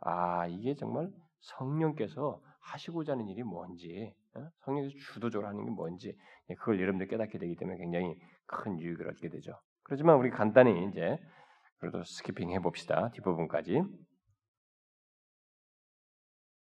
아 0.00 0.46
이게 0.46 0.74
정말 0.74 1.10
성령께서 1.40 2.40
하시고자 2.60 3.12
하는 3.12 3.28
일이 3.28 3.42
뭔지 3.42 4.12
어? 4.34 4.48
성령께서 4.64 4.94
주도적으로 5.12 5.48
하는 5.48 5.64
게 5.64 5.70
뭔지 5.70 6.16
예, 6.50 6.54
그걸 6.54 6.80
여러분들 6.80 7.08
깨닫게 7.08 7.38
되기 7.38 7.56
때문에 7.56 7.78
굉장히 7.78 8.14
큰 8.46 8.78
유익을 8.78 9.08
얻게 9.08 9.28
되죠. 9.28 9.52
그렇지만 9.84 10.16
우리 10.18 10.30
간단히 10.30 10.86
이제 10.88 11.18
그래도 11.78 12.02
스키핑 12.04 12.50
해봅시다 12.50 13.10
뒷부분까지 13.12 13.82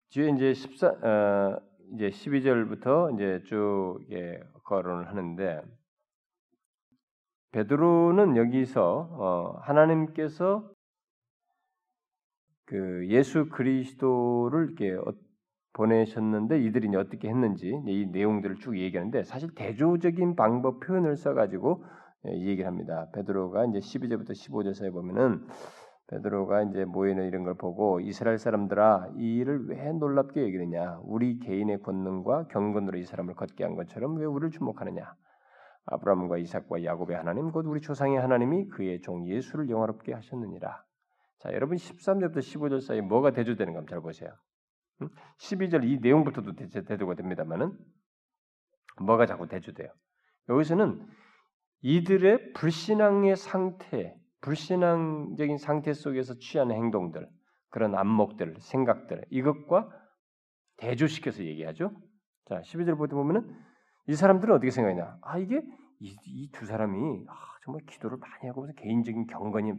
뒤에 0.09 0.29
이제 0.29 0.53
14 0.53 0.87
어, 0.87 1.61
이제 1.93 2.09
12절부터 2.09 3.13
이제 3.13 3.43
쭉 3.45 3.99
예, 4.11 4.39
거론을 4.63 5.07
하는데 5.07 5.61
베드로는 7.51 8.37
여기서 8.37 9.09
어, 9.11 9.59
하나님께서 9.61 10.71
그 12.65 13.07
예수 13.09 13.49
그리스도를 13.49 14.67
이렇게 14.67 14.93
어, 14.93 15.13
보내셨는데 15.73 16.61
이들이 16.63 16.95
어떻게 16.95 17.29
했는지 17.29 17.67
이 17.87 18.07
내용들을 18.11 18.57
쭉 18.57 18.77
얘기하는데 18.77 19.23
사실 19.23 19.53
대조적인 19.55 20.35
방법 20.35 20.79
표현을 20.79 21.17
써가지고 21.17 21.83
예, 22.27 22.31
얘기를 22.31 22.65
합니다. 22.65 23.07
베드로가 23.13 23.65
이제 23.65 23.79
12절부터 23.79 24.31
15절 24.31 24.73
사이 24.73 24.89
보면은 24.89 25.45
베드로가 26.09 26.63
이제 26.63 26.85
모이는 26.85 27.27
이런 27.27 27.43
걸 27.43 27.53
보고 27.53 27.99
이스라엘 27.99 28.39
사람들아 28.39 29.11
이 29.17 29.37
일을 29.37 29.67
왜 29.69 29.91
놀랍게 29.93 30.41
여기느냐? 30.41 30.99
우리 31.03 31.39
개인의 31.39 31.81
권능과 31.81 32.47
경건으로 32.47 32.97
이 32.97 33.05
사람을 33.05 33.35
걷게 33.35 33.63
한 33.63 33.75
것처럼 33.75 34.17
왜 34.17 34.25
우리를 34.25 34.49
주목하느냐? 34.49 35.15
아브라함과 35.85 36.37
이삭과 36.37 36.83
야곱의 36.83 37.15
하나님 37.15 37.51
곧 37.51 37.65
우리 37.67 37.79
조상의 37.81 38.19
하나님이 38.19 38.69
그의 38.69 39.01
종 39.01 39.27
예수를 39.27 39.69
영화롭게 39.69 40.13
하셨느니라. 40.13 40.83
자 41.39 41.53
여러분 41.53 41.77
13절부터 41.77 42.39
15절 42.39 42.81
사이 42.81 43.01
뭐가 43.01 43.31
대조되는 43.31 43.73
가 43.73 43.85
잘 43.87 44.01
보세요. 44.01 44.31
12절 45.39 45.83
이 45.85 45.99
내용부터도 46.01 46.53
대조가 46.55 47.15
됩니다만은 47.15 47.71
뭐가 49.01 49.25
자꾸 49.27 49.47
대조돼요? 49.47 49.89
여기서는 50.49 51.07
이들의 51.81 52.53
불신앙의 52.53 53.35
상태 53.37 54.18
불신앙적인 54.41 55.57
상태 55.57 55.93
속에서 55.93 56.35
취하는 56.35 56.75
행동들, 56.75 57.27
그런 57.69 57.95
안목들, 57.95 58.55
생각들 58.59 59.25
이것과 59.29 59.89
대조시켜서 60.77 61.43
얘기하죠. 61.43 61.91
자, 62.45 62.61
12절 62.61 62.97
보면은 63.09 63.53
이 64.07 64.15
사람들은 64.15 64.55
어떻게 64.55 64.71
생각하냐? 64.71 65.17
아, 65.21 65.37
이게 65.37 65.61
이 65.99 66.49
두 66.53 66.65
사람이 66.65 67.25
아, 67.27 67.33
정말 67.63 67.81
기도를 67.85 68.17
많이 68.17 68.47
하고 68.47 68.67
개인적인 68.77 69.27
경건이 69.27 69.73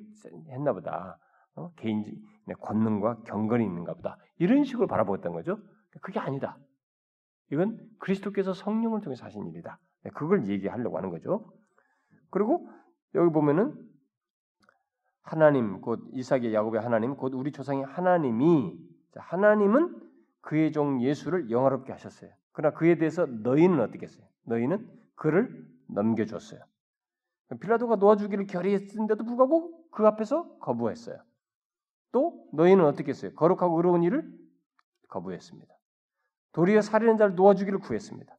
했나 0.51 0.73
보다. 0.73 1.19
어? 1.57 1.73
개인의 1.75 2.15
권능과 2.61 3.23
경건이 3.23 3.65
있는가 3.65 3.95
보다. 3.95 4.17
이런 4.39 4.65
식으로 4.65 4.87
바라보았던 4.87 5.33
거죠. 5.33 5.59
그게 6.03 6.21
아니다. 6.21 6.57
이건 7.51 7.79
그리스도께서 7.99 8.53
성령을 8.53 9.01
통해서 9.01 9.25
하신 9.25 9.49
일이다. 9.49 9.79
네, 10.05 10.11
그걸 10.11 10.47
얘기하려고 10.47 10.97
하는 10.97 11.11
거죠. 11.11 11.53
그리고 12.31 12.69
여기 13.15 13.33
보면은 13.33 13.75
하나님 15.31 15.81
곧 15.81 16.01
이삭의 16.13 16.53
야곱의 16.53 16.81
하나님 16.81 17.15
곧 17.15 17.35
우리 17.35 17.53
조상의 17.53 17.85
하나님이 17.85 18.77
하나님은 19.15 20.11
그의 20.41 20.73
종 20.73 21.01
예수를 21.01 21.53
영화롭게 21.53 21.93
하셨어요. 21.93 22.33
그러나 22.51 22.75
그에 22.75 22.99
대해서 22.99 23.27
너희는 23.27 23.79
어떻게 23.79 24.07
했어요? 24.07 24.27
너희는 24.43 24.91
그를 25.15 25.65
넘겨줬어요. 25.87 26.61
빌라도가 27.61 27.95
놓아주기를 27.95 28.49
결의했는데도 28.49 29.23
불구하고 29.23 29.89
그 29.93 30.05
앞에서 30.05 30.59
거부했어요. 30.59 31.23
또 32.11 32.49
너희는 32.53 32.85
어떻게 32.85 33.11
했어요? 33.11 33.33
거룩하고 33.37 33.77
의로운 33.77 34.03
일을 34.03 34.29
거부했습니다. 35.11 35.73
도리어 36.55 36.81
살인한 36.81 37.17
자를 37.17 37.37
놓아주기를 37.37 37.79
구했습니다. 37.79 38.37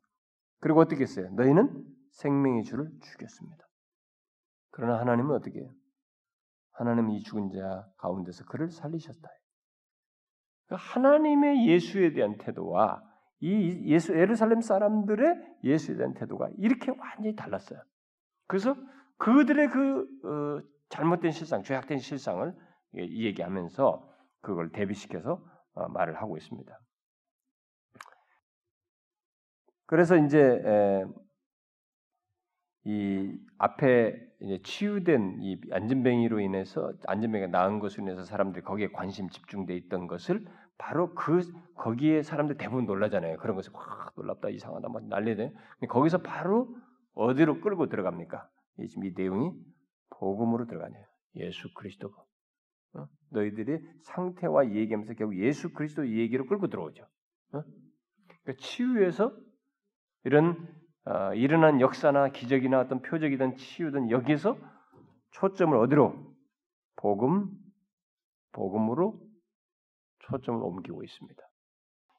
그리고 0.59 0.81
어떻게 0.81 1.03
했어요? 1.03 1.29
너희는 1.35 1.85
생명의 2.09 2.65
주를 2.65 2.91
죽였습니다. 2.99 3.65
그러나 4.71 4.99
하나님은 4.99 5.33
어떻게 5.33 5.61
해요? 5.61 5.71
하나님은 6.73 7.11
이 7.11 7.23
죽은 7.23 7.49
자 7.51 7.85
가운데서 7.97 8.45
그를 8.45 8.69
살리셨다. 8.69 9.29
그러니까 10.65 10.87
하나님의 10.87 11.67
예수에 11.67 12.13
대한 12.13 12.37
태도와 12.37 13.03
이 13.39 13.91
예수 13.91 14.13
에르살렘 14.13 14.61
사람들의 14.61 15.57
예수에 15.63 15.97
대한 15.97 16.13
태도가 16.13 16.49
이렇게 16.57 16.91
완전히 16.91 17.35
달랐어요. 17.35 17.81
그래서 18.47 18.75
그들의 19.17 19.69
그 19.69 20.01
어, 20.25 20.61
잘못된 20.89 21.31
실상, 21.31 21.63
죄악된 21.63 21.99
실상을 21.99 22.55
얘기하면서 22.95 24.09
그걸 24.41 24.71
대비시켜서 24.71 25.43
어, 25.73 25.87
말을 25.89 26.21
하고 26.21 26.37
있습니다. 26.37 26.79
그래서 29.85 30.15
이제 30.17 30.39
에, 30.39 31.05
이 32.85 33.37
앞에 33.57 34.30
치유된 34.63 35.37
이 35.41 35.59
안전뱅이로 35.71 36.39
인해서 36.39 36.93
안전뱅이가 37.07 37.51
나은 37.51 37.79
것으로 37.79 38.03
인해서 38.03 38.23
사람들이 38.23 38.63
거기에 38.63 38.87
관심 38.87 39.29
집중돼 39.29 39.75
있던 39.75 40.07
것을 40.07 40.45
바로 40.77 41.13
그 41.13 41.41
거기에 41.75 42.23
사람들 42.23 42.57
대부분 42.57 42.85
놀라잖아요. 42.85 43.37
그런 43.37 43.55
것을 43.55 43.71
와 43.73 44.11
놀랍다 44.15 44.49
이상하다 44.49 44.89
막 44.89 45.07
난리네. 45.07 45.53
거기서 45.89 46.19
바로 46.23 46.75
어디로 47.13 47.61
끌고 47.61 47.87
들어갑니까? 47.87 48.49
이 48.79 48.87
지금 48.87 49.05
이 49.05 49.13
내용이 49.15 49.51
복음으로 50.09 50.65
들어가네요. 50.65 51.05
예수 51.35 51.71
그리스도. 51.75 52.11
어? 52.93 53.07
너희들의 53.29 53.81
상태와 54.03 54.71
얘기하면서 54.71 55.13
결국 55.13 55.37
예수 55.37 55.71
그리스도 55.71 56.07
얘기로 56.07 56.47
끌고 56.47 56.67
들어오죠. 56.67 57.03
어? 57.53 57.63
그러니까 58.43 58.53
치유에서 58.57 59.35
이런 60.23 60.67
어, 61.05 61.33
일어난 61.33 61.81
역사나 61.81 62.29
기적이나 62.29 62.79
어떤 62.79 63.01
표적이든 63.01 63.57
치유든 63.57 64.11
여기서 64.11 64.57
초점을 65.31 65.75
어디로 65.75 66.13
복음 66.95 67.49
복음으로 68.51 69.19
초점을 70.19 70.61
옮기고 70.61 71.03
있습니다. 71.03 71.41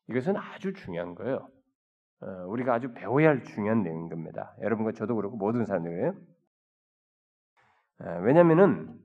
이것은 0.08 0.36
아주 0.36 0.72
중요한 0.72 1.14
거예요. 1.14 1.48
어, 2.22 2.26
우리가 2.48 2.74
아주 2.74 2.92
배워야 2.92 3.28
할 3.28 3.44
중요한 3.44 3.82
내용인 3.82 4.08
겁니다. 4.08 4.54
여러분과 4.60 4.92
저도 4.92 5.14
그렇고 5.14 5.36
모든 5.36 5.64
사람들이에요. 5.64 6.14
어, 8.00 8.20
왜냐하면은 8.22 8.98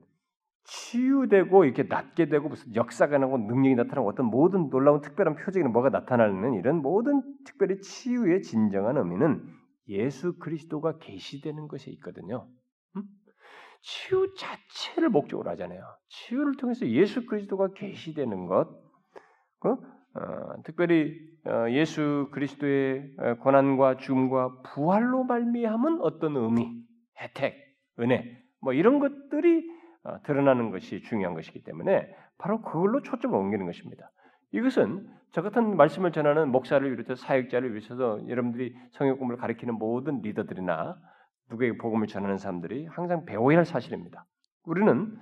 치유되고 0.64 1.64
이렇게 1.66 1.84
낫게 1.84 2.28
되고 2.28 2.50
무슨 2.50 2.76
역사가 2.76 3.18
나고 3.20 3.38
능력이 3.38 3.76
나타나고 3.76 4.10
어떤 4.10 4.26
모든 4.26 4.70
놀라운 4.70 5.02
특별한 5.02 5.36
표적이나 5.36 5.70
뭐가 5.70 5.90
나타나는 5.90 6.56
이런 6.56 6.82
모든 6.82 7.22
특별히 7.46 7.80
치유의 7.80 8.42
진정한 8.42 8.98
의미는 8.98 9.48
예수 9.90 10.38
그리스도가 10.38 10.98
계시되는 11.00 11.68
것에 11.68 11.92
있거든요. 11.92 12.48
음? 12.96 13.04
치유 13.82 14.34
자체를 14.36 15.10
목적으로 15.10 15.50
하잖아요. 15.52 15.82
치유를 16.10 16.58
통해서 16.58 16.88
예수 16.88 17.26
그리스도가 17.26 17.74
계시되는 17.74 18.46
것, 18.48 18.68
그, 19.60 19.70
어, 19.70 20.62
특별히 20.64 21.16
어, 21.46 21.70
예수 21.70 22.30
그리스도의 22.32 23.14
어, 23.18 23.36
고난과 23.36 23.98
죽음과 23.98 24.62
부활로 24.64 25.24
말미암은 25.24 26.02
어떤 26.02 26.36
의미, 26.36 26.84
혜택, 27.22 27.56
은혜, 28.00 28.42
뭐 28.62 28.74
이런 28.74 29.00
것들이 29.00 29.70
어, 30.04 30.22
드러나는 30.24 30.72
것이 30.72 31.02
중요한 31.04 31.36
것이기 31.36 31.64
때문에 31.64 32.14
바로 32.38 32.62
그걸로 32.62 33.02
초점을 33.02 33.38
옮기는 33.38 33.66
것입니다. 33.66 34.12
이것은 34.52 35.08
저 35.32 35.42
같은 35.42 35.76
말씀을 35.76 36.12
전하는 36.12 36.50
목사를 36.52 36.90
비롯해 36.90 37.16
사역자를 37.16 37.72
위해서도 37.72 38.28
여러분들이 38.30 38.76
성역 38.92 39.20
공부를 39.20 39.40
가리키는 39.40 39.76
모든 39.76 40.22
리더들이나 40.22 40.98
누구에게 41.50 41.78
복음을 41.78 42.08
전하는 42.08 42.38
사람들이 42.38 42.88
항상 42.88 43.26
배워야 43.26 43.58
할 43.58 43.66
사실입니다. 43.66 44.26
우리는 44.64 45.18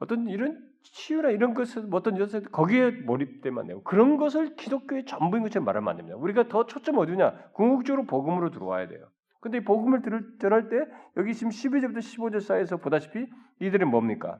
어떤 0.00 0.28
이런 0.28 0.58
치유나 0.82 1.30
이런 1.30 1.54
것을 1.54 1.88
어떤 1.92 2.18
것을 2.18 2.42
거기에 2.42 2.90
몰입되면 2.90 3.58
안 3.58 3.66
되고 3.66 3.82
그런 3.82 4.16
것을 4.16 4.56
기독교의 4.56 5.04
전부인 5.04 5.42
것처럼 5.42 5.64
말하면 5.64 5.88
안 5.88 5.96
됩니다. 5.96 6.16
우리가 6.16 6.48
더 6.48 6.66
초점 6.66 6.98
어디냐? 6.98 7.50
궁극적으로 7.52 8.06
복음으로 8.06 8.50
들어와야 8.50 8.88
돼요. 8.88 9.08
근데 9.40 9.58
이 9.58 9.60
복음을 9.64 10.02
들, 10.02 10.38
전할 10.40 10.68
때 10.68 10.76
여기 11.16 11.34
지금 11.34 11.50
12절부터 11.50 11.98
15절 11.98 12.40
사이에서 12.40 12.78
보다시피 12.78 13.26
이들이 13.60 13.84
뭡니까? 13.84 14.38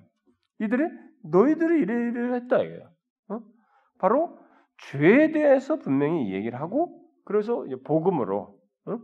이들이 0.61 0.83
너희들이 1.25 1.83
이래 1.83 1.95
이래 1.95 2.35
했다 2.35 2.63
이거예요. 2.63 2.91
어? 3.29 3.41
바로 3.99 4.39
죄에 4.79 5.33
대해서 5.33 5.79
분명히 5.79 6.33
얘기를 6.33 6.61
하고 6.61 7.03
그래서 7.25 7.65
복음으로 7.85 8.59
어? 8.87 8.99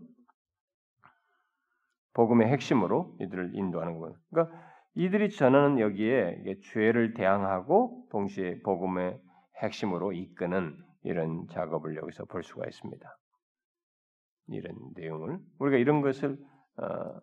복음의 2.14 2.48
핵심으로 2.48 3.16
이들을 3.20 3.54
인도하는 3.54 3.98
거예요. 3.98 4.16
그러니까 4.30 4.56
이들이 4.94 5.30
전하는 5.30 5.80
여기에 5.80 6.60
죄를 6.72 7.14
대항하고 7.14 8.06
동시에 8.10 8.60
복음의 8.62 9.20
핵심으로 9.62 10.12
이끄는 10.12 10.76
이런 11.02 11.46
작업을 11.48 11.96
여기서 11.96 12.24
볼 12.26 12.42
수가 12.42 12.66
있습니다. 12.66 13.18
이런 14.48 14.74
내용을 14.94 15.38
우리가 15.58 15.78
이런 15.78 16.00
것을 16.00 16.38
어, 16.76 17.20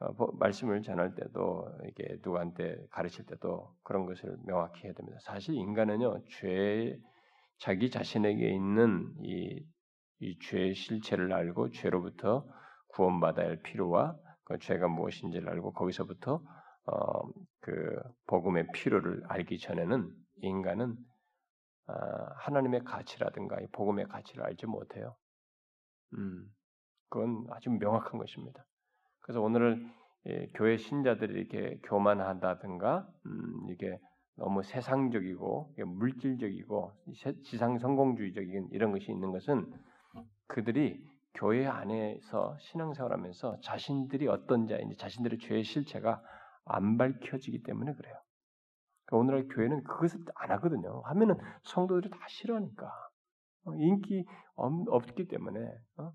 어, 0.00 0.36
말씀을 0.38 0.82
전할 0.82 1.14
때도 1.14 1.66
이게 1.88 2.18
누구한테 2.22 2.76
가르칠 2.90 3.26
때도 3.26 3.74
그런 3.82 4.06
것을 4.06 4.36
명확히 4.44 4.84
해야 4.84 4.92
됩니다. 4.92 5.18
사실 5.20 5.54
인간은요 5.54 6.22
죄 6.28 6.98
자기 7.58 7.90
자신에게 7.90 8.48
있는 8.50 9.12
이, 9.22 9.60
이 10.20 10.38
죄의 10.40 10.74
실체를 10.74 11.32
알고 11.32 11.70
죄로부터 11.70 12.46
구원받아야 12.88 13.48
할 13.48 13.62
필요와 13.62 14.16
그 14.44 14.58
죄가 14.58 14.88
무엇인지를 14.88 15.48
알고 15.48 15.72
거기서부터 15.72 16.42
어, 16.86 17.28
그 17.60 18.00
복음의 18.26 18.68
필요를 18.72 19.22
알기 19.28 19.58
전에는 19.58 20.10
인간은 20.42 20.96
어, 21.88 21.92
하나님의 22.36 22.84
가치라든가 22.84 23.56
복음의 23.72 24.06
가치를 24.06 24.44
알지 24.44 24.66
못해요. 24.66 25.16
음, 26.14 26.46
그건 27.10 27.44
아주 27.50 27.70
명확한 27.70 28.18
것입니다. 28.18 28.64
그래서 29.20 29.40
오늘 29.40 29.86
예, 30.26 30.46
교회 30.54 30.76
신자들이 30.76 31.40
이렇게 31.40 31.78
교만하다든가 31.84 33.08
음, 33.26 33.70
이게 33.70 33.98
너무 34.38 34.62
세상적이고 34.62 35.74
물질적이고 35.84 36.92
지상 37.44 37.78
성공주의적인 37.78 38.68
이런 38.72 38.92
것이 38.92 39.10
있는 39.10 39.32
것은 39.32 39.72
그들이 40.46 41.04
교회 41.34 41.66
안에서 41.66 42.56
신앙생활하면서 42.60 43.60
자신들이 43.60 44.28
어떤 44.28 44.66
자인지 44.66 44.96
자신들의 44.96 45.38
죄의 45.40 45.64
실체가 45.64 46.22
안 46.64 46.96
밝혀지기 46.96 47.62
때문에 47.62 47.94
그래요. 47.94 48.14
그러니까 49.06 49.16
오늘날 49.16 49.48
교회는 49.48 49.84
그것을 49.84 50.20
안 50.36 50.50
하거든요. 50.52 51.00
하면은 51.06 51.36
성도들이 51.64 52.10
다 52.10 52.18
싫어하니까 52.28 52.86
어, 53.64 53.74
인기 53.74 54.24
없기 54.56 55.28
때문에 55.28 55.60
어? 55.98 56.12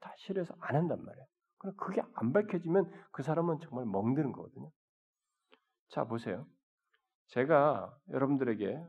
다 0.00 0.12
싫어서 0.16 0.54
안 0.60 0.76
한단 0.76 1.04
말이에요. 1.04 1.26
그럼 1.58 1.74
그게 1.76 2.02
안 2.14 2.32
밝혀지면 2.32 2.90
그 3.12 3.22
사람은 3.22 3.58
정말 3.60 3.86
멍드는 3.86 4.32
거거든요. 4.32 4.70
자 5.88 6.04
보세요. 6.04 6.46
제가 7.32 7.96
여러분들에게 8.10 8.86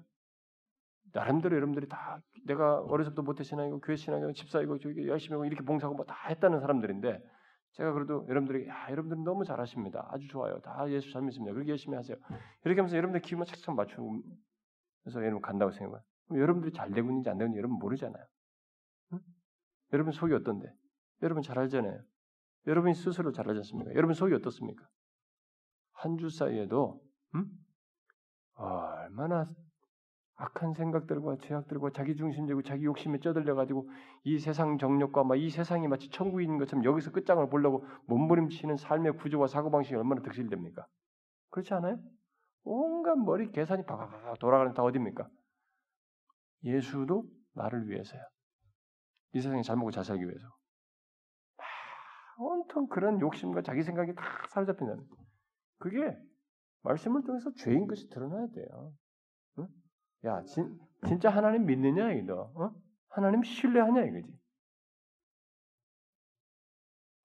나름대로 1.14 1.56
여러분들이 1.56 1.88
다 1.88 2.22
내가 2.46 2.80
어려서부터 2.82 3.22
모태 3.22 3.44
신앙이고 3.44 3.80
교회 3.80 3.96
신앙이고 3.96 4.34
집사이고 4.34 4.80
저기 4.80 5.08
열심히 5.08 5.34
하고 5.36 5.46
이렇게 5.46 5.64
봉사하고 5.64 5.96
뭐 5.96 6.06
다 6.06 6.28
했다는 6.28 6.60
사람들인데 6.60 7.24
제가 7.72 7.94
그래도 7.94 8.26
여러분들에게 8.28 8.68
야 8.68 8.88
여러분들은 8.90 9.24
너무 9.24 9.46
잘하십니다. 9.46 10.08
아주 10.12 10.28
좋아요. 10.28 10.60
다 10.60 10.90
예수 10.90 11.12
잘 11.12 11.22
믿습니다. 11.22 11.54
그렇게 11.54 11.70
열심히 11.72 11.96
하세요. 11.96 12.18
이렇게 12.66 12.82
하면서 12.82 12.98
여러분들 12.98 13.22
기분만 13.22 13.46
착착 13.46 13.76
맞추고 13.76 14.22
그래서 15.04 15.22
여러분 15.22 15.42
간다고 15.42 15.72
생각해요. 15.72 16.04
그럼 16.28 16.42
여러분들이 16.42 16.74
잘 16.74 16.92
되고 16.92 17.08
있는지 17.10 17.30
안 17.30 17.38
되고 17.38 17.48
있는지 17.48 17.60
여러분 17.60 17.78
모르잖아요. 17.80 18.26
응? 19.14 19.20
여러분 19.94 20.12
속이 20.12 20.34
어떤데? 20.34 20.68
여러분 21.22 21.42
잘 21.44 21.58
알잖아요. 21.60 22.02
여러분이 22.68 22.94
스스로 22.96 23.32
잘 23.32 23.48
알지 23.48 23.60
않습니까? 23.60 23.94
여러분 23.96 24.14
속이 24.14 24.34
어떻습니까? 24.36 24.86
한 25.94 26.18
주 26.18 26.30
사이에도 26.30 27.02
응? 27.36 27.46
얼마나 28.56 29.50
악한 30.36 30.74
생각들과 30.74 31.38
죄악들과 31.42 31.92
자기 31.94 32.16
중심적이고 32.16 32.64
자기 32.64 32.86
욕심에 32.86 33.20
쩌들려 33.20 33.56
가지고 33.56 33.90
이 34.24 34.40
세상 34.40 34.78
정욕과 34.78 35.24
막 35.24 35.36
이 35.36 35.50
세상이 35.50 35.88
마치 35.88 36.10
천국인 36.10 36.58
것처럼 36.58 36.84
여기서 36.86 37.12
끝장을 37.12 37.48
보려고 37.50 37.86
몸부림치는 38.08 38.78
삶의 38.78 39.18
구조와 39.18 39.48
사고 39.48 39.70
방식이 39.72 39.96
얼마나 39.96 40.22
득실됩니까? 40.22 40.86
그렇지 41.52 41.74
않아요? 41.76 41.98
온갖 42.64 43.16
머리 43.18 43.52
계산이 43.52 43.86
바바바 43.86 44.36
돌아가는 44.40 44.74
다 44.74 44.84
어디입니까? 44.84 45.28
예수도 46.64 47.26
나를 47.54 47.88
위해서야. 47.90 48.22
이 49.34 49.42
세상에 49.42 49.62
잘 49.62 49.76
먹고 49.76 49.92
잘 49.92 50.04
살기 50.04 50.24
위해서. 50.24 50.48
온통 52.38 52.88
그런 52.88 53.20
욕심과 53.20 53.62
자기 53.62 53.84
생각이 53.84 54.16
다 54.16 54.24
사로잡힌다는. 54.50 55.06
그게 55.78 56.18
말씀을 56.84 57.24
통해서 57.24 57.52
죄인 57.56 57.88
것이 57.88 58.10
드러나야 58.10 58.48
돼요. 58.54 58.94
응? 59.60 59.68
야, 60.26 60.44
진, 60.44 60.78
진짜 61.08 61.30
하나님 61.30 61.66
믿느냐 61.66 62.12
이거? 62.14 62.52
어? 62.56 62.72
하나님 63.10 63.44
신뢰하냐 63.44 64.04
이거지? 64.06 64.28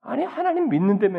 아니 0.01 0.25
하나님 0.25 0.69
믿는다며. 0.69 1.19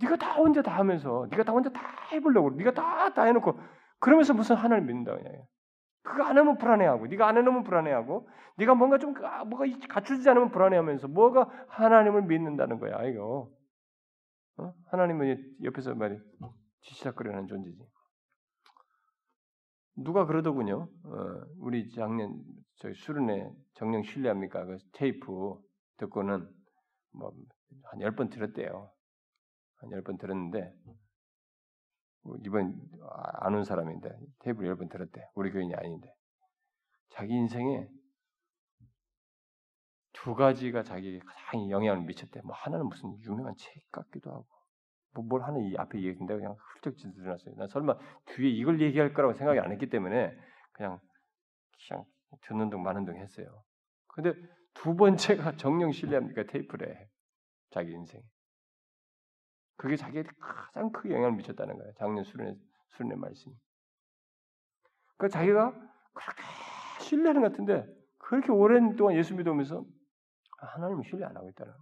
네가 0.00 0.16
다 0.16 0.34
혼자 0.34 0.62
다 0.62 0.76
하면서 0.78 1.26
네가 1.30 1.44
다 1.44 1.52
혼자 1.52 1.70
다 1.70 1.80
해보려고 2.12 2.50
네가 2.50 2.72
다 2.74 3.14
다 3.14 3.24
해놓고 3.24 3.58
그러면서 4.00 4.34
무슨 4.34 4.56
하나님 4.56 4.86
믿는다 4.86 5.16
그냥. 5.16 5.44
그거 6.02 6.24
안 6.24 6.36
하면 6.36 6.58
불안해하고 6.58 7.06
네가 7.06 7.26
안 7.28 7.36
해놓으면 7.38 7.64
불안해하고 7.64 8.28
네가 8.58 8.74
뭔가 8.74 8.98
좀 8.98 9.14
아, 9.24 9.44
뭐가 9.44 9.64
갖추지 9.88 10.28
않으면 10.28 10.50
불안해하면서 10.50 11.08
뭐가 11.08 11.48
하나님을 11.68 12.22
믿는다는 12.22 12.78
거야 12.80 13.04
이거. 13.04 13.50
어? 14.58 14.72
하나님은 14.86 15.56
옆에서 15.62 15.94
말이 15.94 16.18
지시작거리는 16.82 17.46
존재지. 17.46 17.78
누가 19.96 20.26
그러더군요. 20.26 20.88
어, 21.04 21.44
우리 21.58 21.90
작년 21.90 22.42
저희 22.76 22.94
수련회 22.94 23.50
정령 23.74 24.02
신뢰합니까? 24.02 24.64
그 24.64 24.78
테이프 24.92 25.58
듣고는 25.98 26.48
뭐 27.12 27.32
한 27.92 28.00
열 28.00 28.14
번 28.14 28.28
들었대요. 28.30 28.90
한 29.80 29.90
열 29.92 30.02
번 30.02 30.16
들었는데 30.18 30.72
이번 32.44 32.80
안 33.42 33.54
온 33.54 33.64
사람인데 33.64 34.08
테이프를 34.40 34.68
열번 34.70 34.88
들었대. 34.88 35.20
우리 35.34 35.50
교인이 35.50 35.74
아닌데 35.74 36.08
자기 37.10 37.34
인생에 37.34 37.88
두 40.24 40.34
가지가 40.34 40.82
자기에게 40.84 41.18
가장 41.18 41.68
영향을 41.68 42.02
미쳤대. 42.04 42.40
뭐 42.44 42.54
하나는 42.56 42.86
무슨 42.88 43.14
유명한 43.20 43.54
책 43.58 43.74
같기도 43.92 44.30
하고 44.30 44.46
뭐 45.12 45.22
뭘 45.22 45.42
하는 45.42 45.60
이 45.60 45.76
앞에 45.76 46.00
얘기인데 46.00 46.34
그냥 46.34 46.56
훌쩍 46.72 46.96
지어놨어요. 46.96 47.56
난 47.56 47.68
설마 47.68 47.98
뒤에 48.24 48.48
이걸 48.48 48.80
얘기할 48.80 49.12
거라고 49.12 49.34
생각이 49.34 49.60
안 49.60 49.70
했기 49.70 49.90
때문에 49.90 50.34
그냥 50.72 50.98
그냥 51.86 52.06
듣는 52.40 52.70
둥 52.70 52.82
마는 52.82 53.04
둥 53.04 53.16
했어요. 53.18 53.62
근데 54.08 54.32
두 54.72 54.96
번째가 54.96 55.56
정령 55.58 55.92
신뢰합니까 55.92 56.44
테이프래 56.44 57.06
자기 57.70 57.92
인생. 57.92 58.22
그게 59.76 59.96
자기에게 59.96 60.30
가장 60.40 60.90
크게 60.90 61.10
영향을 61.10 61.32
미쳤다는 61.32 61.76
거예요. 61.76 61.92
작년 61.98 62.24
수련회 62.24 62.54
수련회 62.96 63.16
말씀이. 63.16 63.54
그 65.18 65.28
자기가 65.28 65.70
그렇게 66.14 66.42
신뢰하는 67.00 67.42
것 67.42 67.50
같은데 67.50 67.86
그렇게 68.16 68.50
오랜 68.52 68.96
동안 68.96 69.16
예수 69.16 69.34
믿으면서 69.34 69.84
하나님을 70.64 71.04
신뢰 71.04 71.26
안 71.26 71.36
하고 71.36 71.48
있다는. 71.50 71.72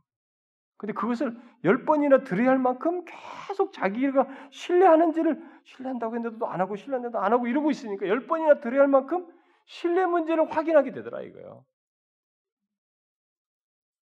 근데 0.76 0.94
그것을 0.94 1.36
열 1.64 1.84
번이나 1.84 2.24
들어야 2.24 2.50
할 2.50 2.58
만큼 2.58 3.04
계속 3.04 3.72
자기가 3.72 4.26
신뢰하는지를 4.50 5.40
신뢰한다고 5.64 6.16
했는데도 6.16 6.46
안 6.46 6.60
하고 6.60 6.76
신뢰한데도 6.76 7.18
안 7.20 7.32
하고 7.32 7.46
이러고 7.46 7.70
있으니까 7.70 8.08
열 8.08 8.26
번이나 8.26 8.60
들어야 8.60 8.80
할 8.80 8.88
만큼 8.88 9.26
신뢰 9.66 10.06
문제를 10.06 10.50
확인하게 10.50 10.92
되더라 10.92 11.22
이거요. 11.22 11.64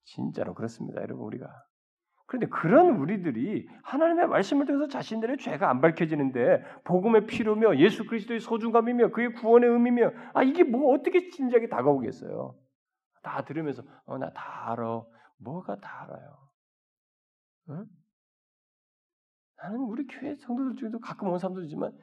진짜로 0.04 0.54
그렇습니다, 0.54 1.00
여러분 1.02 1.26
우리가. 1.26 1.48
그런데 2.26 2.46
그런 2.48 2.96
우리들이 2.96 3.68
하나님의 3.82 4.28
말씀을 4.28 4.66
통해서 4.66 4.88
자신들의 4.88 5.38
죄가 5.38 5.68
안 5.68 5.80
밝혀지는데 5.80 6.64
복음의 6.84 7.26
필요며 7.26 7.76
예수 7.78 8.06
그리스도의 8.06 8.40
소중감이며 8.40 9.10
그의 9.10 9.34
구원의 9.34 9.68
의미며 9.70 10.12
아 10.34 10.42
이게 10.42 10.64
뭐 10.64 10.94
어떻게 10.94 11.28
진지하게 11.30 11.68
다가오겠어요? 11.68 12.54
다 13.22 13.42
들으면서 13.44 13.82
어 14.06 14.18
나 14.18 14.30
다 14.32 14.72
알아. 14.72 15.02
뭐가 15.38 15.76
다 15.80 16.02
알아요? 16.02 16.48
응? 17.70 17.86
나는 19.56 19.78
우리 19.80 20.06
교회 20.06 20.36
성도들 20.36 20.76
중에도 20.76 20.98
가끔 21.00 21.28
온 21.28 21.38
사람들이지만 21.38 21.96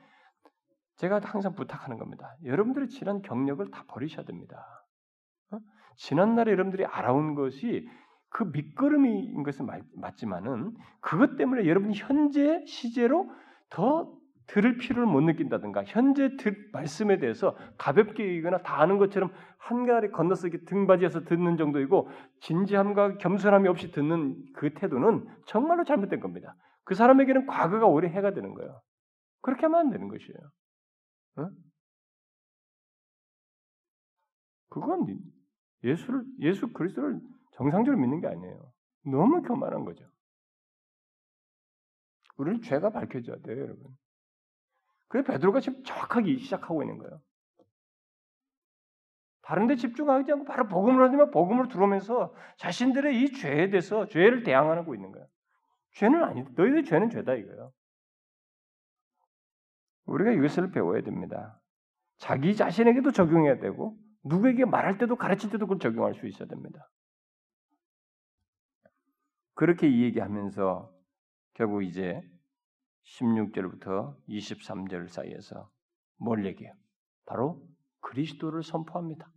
제가 0.97 1.20
항상 1.24 1.53
부탁하는 1.55 1.97
겁니다. 1.97 2.36
여러분들의 2.43 2.89
지난 2.89 3.22
경력을 3.22 3.70
다 3.72 3.86
버리셔야 3.88 4.26
됩니다. 4.26 4.65
어? 5.51 5.59
지난날에 5.97 6.51
여러분들이 6.51 6.86
알아온 6.86 7.36
것이 7.36 7.88
그 8.30 8.43
밑거름인 8.43 9.43
것은 9.43 9.65
맞 9.95 10.17
지만은 10.17 10.76
그것 11.01 11.36
때문에 11.38 11.65
여러분이 11.67 11.95
현재 11.95 12.63
시제로 12.65 13.30
더 13.70 14.13
들을 14.50 14.78
필요를 14.78 15.06
못 15.06 15.22
느낀다든가 15.22 15.84
현재 15.86 16.36
들 16.38 16.70
말씀에 16.74 17.20
대해서 17.20 17.56
가볍게 17.78 18.28
여기거나 18.28 18.64
다 18.64 18.82
아는 18.82 18.97
것처럼 18.97 19.32
한가리 19.60 20.10
건너서 20.10 20.50
등받이에서 20.66 21.24
듣는 21.26 21.56
정도이고 21.58 22.10
진지함과 22.41 23.18
겸손함이 23.18 23.68
없이 23.68 23.91
듣는 23.91 24.36
그 24.54 24.74
태도는 24.74 25.28
정말로 25.45 25.84
잘못된 25.84 26.20
겁니다. 26.20 26.56
그 26.84 26.95
사람에게는 26.95 27.45
과거가 27.45 27.86
오래 27.86 28.10
해가 28.10 28.34
되는 28.34 28.56
거예요. 28.56 28.82
그렇게 29.41 29.68
하면 29.68 29.82
안 29.82 29.89
되는 29.91 30.08
것이에요. 30.08 30.39
어? 31.38 31.50
그건 34.70 35.06
예수를 35.84 36.24
예수 36.39 36.74
그리스도를 36.74 37.20
정상적으로 37.52 38.02
믿는 38.02 38.20
게 38.20 38.28
아니에요. 38.28 38.72
너무 39.06 39.43
교만한 39.43 39.86
거죠. 39.86 40.06
우리는 42.38 42.62
죄가 42.62 42.89
밝혀져야 42.89 43.38
돼요, 43.43 43.60
여러분. 43.62 43.95
그래 45.10 45.24
베드로가 45.24 45.60
지금 45.60 45.84
정확하게 45.84 46.38
시작하고 46.38 46.82
있는 46.84 46.97
거예요. 46.99 47.22
다른 49.41 49.66
데 49.66 49.76
집중하지 49.76 50.32
않고 50.32 50.45
바로 50.45 50.68
복음을 50.68 51.03
하지만 51.03 51.32
복음을 51.32 51.68
들어오면서 51.68 52.34
자신들의 52.57 53.20
이 53.20 53.32
죄에 53.34 53.72
대해서 53.72 54.05
죄를 54.05 54.43
대항하고 54.43 54.93
있는 54.93 55.12
거예요. 55.12 55.28
죄는 55.95 56.24
아니 56.24 56.43
너희들 56.55 56.84
죄는 56.84 57.10
죄다 57.10 57.34
이거예요. 57.34 57.74
우리가 60.05 60.32
이것을 60.32 60.72
배워야 60.72 61.01
됩니다. 61.01 61.60
자기 62.18 62.55
자신에게도 62.55 63.12
적용해야 63.12 63.60
되고 63.60 63.97
누구에게 64.24 64.66
말할 64.66 64.99
때도 64.99 65.16
가르칠 65.16 65.49
때도 65.49 65.66
그걸 65.66 65.80
적용할 65.80 66.14
수 66.14 66.28
있어야 66.28 66.47
됩니다. 66.47 66.88
그렇게 69.55 69.89
이 69.89 70.03
얘기하면서 70.03 70.91
결국 71.53 71.84
이제 71.84 72.22
16절부터 73.06 74.16
23절 74.28 75.10
사이에서 75.10 75.70
뭘 76.18 76.45
얘기해요? 76.45 76.74
바로 77.26 77.62
그리스도를 78.02 78.64
선포합니다. 78.64 79.30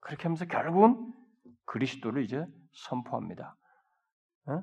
그렇게 0.00 0.24
하면서 0.24 0.44
결국은 0.46 1.12
그리스도를 1.66 2.22
이제 2.22 2.44
선포합니다. 2.72 3.56
어? 4.46 4.62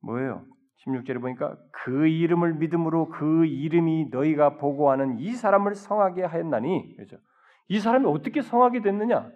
뭐예요? 0.00 0.46
16절에 0.86 1.20
보니까 1.20 1.56
그 1.72 2.06
이름을 2.06 2.54
믿음으로 2.54 3.08
그 3.08 3.46
이름이 3.46 4.08
너희가 4.10 4.56
보고하는 4.56 5.18
이 5.18 5.32
사람을 5.32 5.74
성하게 5.74 6.24
하였나니 6.24 6.96
그렇죠? 6.96 7.18
이 7.68 7.80
사람이 7.80 8.06
어떻게 8.06 8.42
성하게 8.42 8.82
됐느냐? 8.82 9.30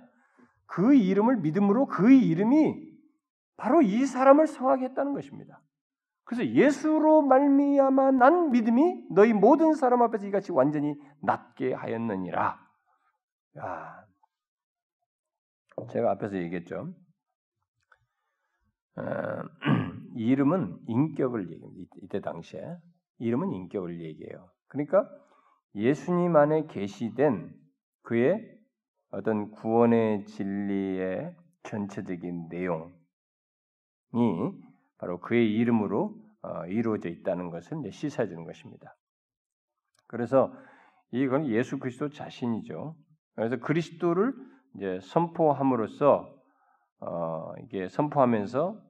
그 0.67 0.95
이름을 0.95 1.39
믿음으로 1.39 1.87
그 1.87 2.13
이름이 2.13 2.89
바로 3.57 3.81
이 3.83 4.05
사람을 4.05 4.47
성하게 4.47 4.87
했다는 4.87 5.15
것입니다. 5.15 5.63
그래서 6.29 6.47
예수로 6.47 7.23
말미암아 7.23 8.11
난 8.11 8.51
믿음이 8.51 9.07
너희 9.11 9.33
모든 9.33 9.73
사람 9.73 10.03
앞에서 10.03 10.27
이같이 10.27 10.53
완전히 10.53 10.95
낫게 11.23 11.73
하였느니라. 11.73 12.61
야, 13.57 14.07
제가 15.91 16.11
앞에서 16.11 16.37
얘기했죠. 16.37 16.93
어, 18.97 19.03
이름은 20.17 20.81
인격을 20.87 21.51
얘기합니다. 21.51 21.97
이때 22.03 22.21
당시에 22.21 22.77
이름은 23.21 23.51
인격을 23.51 24.03
얘기해요. 24.03 24.51
그러니까 24.67 25.09
예수님 25.77 26.37
안에 26.37 26.67
계시된 26.67 27.55
그의 28.03 28.47
어떤 29.13 29.51
구원의 29.53 30.27
진리의 30.27 31.35
전체적인 31.63 32.49
내용이 32.51 32.93
바로 34.99 35.21
그의 35.21 35.53
이름으로 35.55 36.15
어, 36.43 36.67
이루어져 36.67 37.09
있다는 37.09 37.51
것을 37.51 37.91
시사해 37.91 38.29
주는 38.29 38.45
것입니다. 38.45 38.97
그래서 40.07 40.53
이건 41.11 41.47
예수 41.49 41.79
그리스도 41.79 42.11
자신이죠. 42.11 42.97
그래서 43.35 43.57
그리스도를 43.59 44.35
이제 44.77 44.99
선포함으로써 45.03 46.35
어, 47.01 47.53
이게 47.63 47.89
선포하면서 47.89 48.81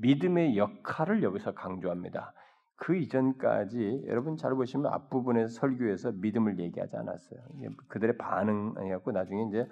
믿음의 0.00 0.56
역할을 0.56 1.22
여기서 1.22 1.54
강조합니다. 1.54 2.32
그 2.76 2.96
이전까지 2.96 4.04
여러분 4.06 4.36
잘 4.36 4.54
보시면 4.54 4.86
앞부분에 4.92 5.48
설교에서 5.48 6.12
믿음을 6.12 6.58
얘기하지 6.58 6.96
않았어요. 6.96 7.40
그들의 7.88 8.16
반응이었고 8.16 9.12
나중에 9.12 9.48
이제 9.48 9.68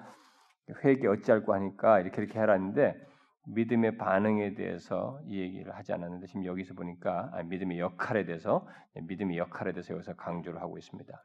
회개 0.84 1.06
어찌할고 1.06 1.54
하니까 1.54 2.00
이렇게 2.00 2.20
이렇게 2.20 2.38
하라는데 2.38 2.94
믿음의 3.54 3.96
반응에 3.96 4.54
대해서 4.54 5.20
이 5.26 5.40
얘기를 5.40 5.74
하지 5.74 5.92
않았는데 5.92 6.26
지금 6.26 6.44
여기서 6.44 6.74
보니까 6.74 7.30
아, 7.32 7.42
믿음의 7.42 7.78
역할에 7.78 8.24
대해서 8.24 8.66
믿음의 8.94 9.38
역할에 9.38 9.72
대해서 9.72 9.94
여기서 9.94 10.14
강조를 10.14 10.60
하고 10.60 10.78
있습니다. 10.78 11.24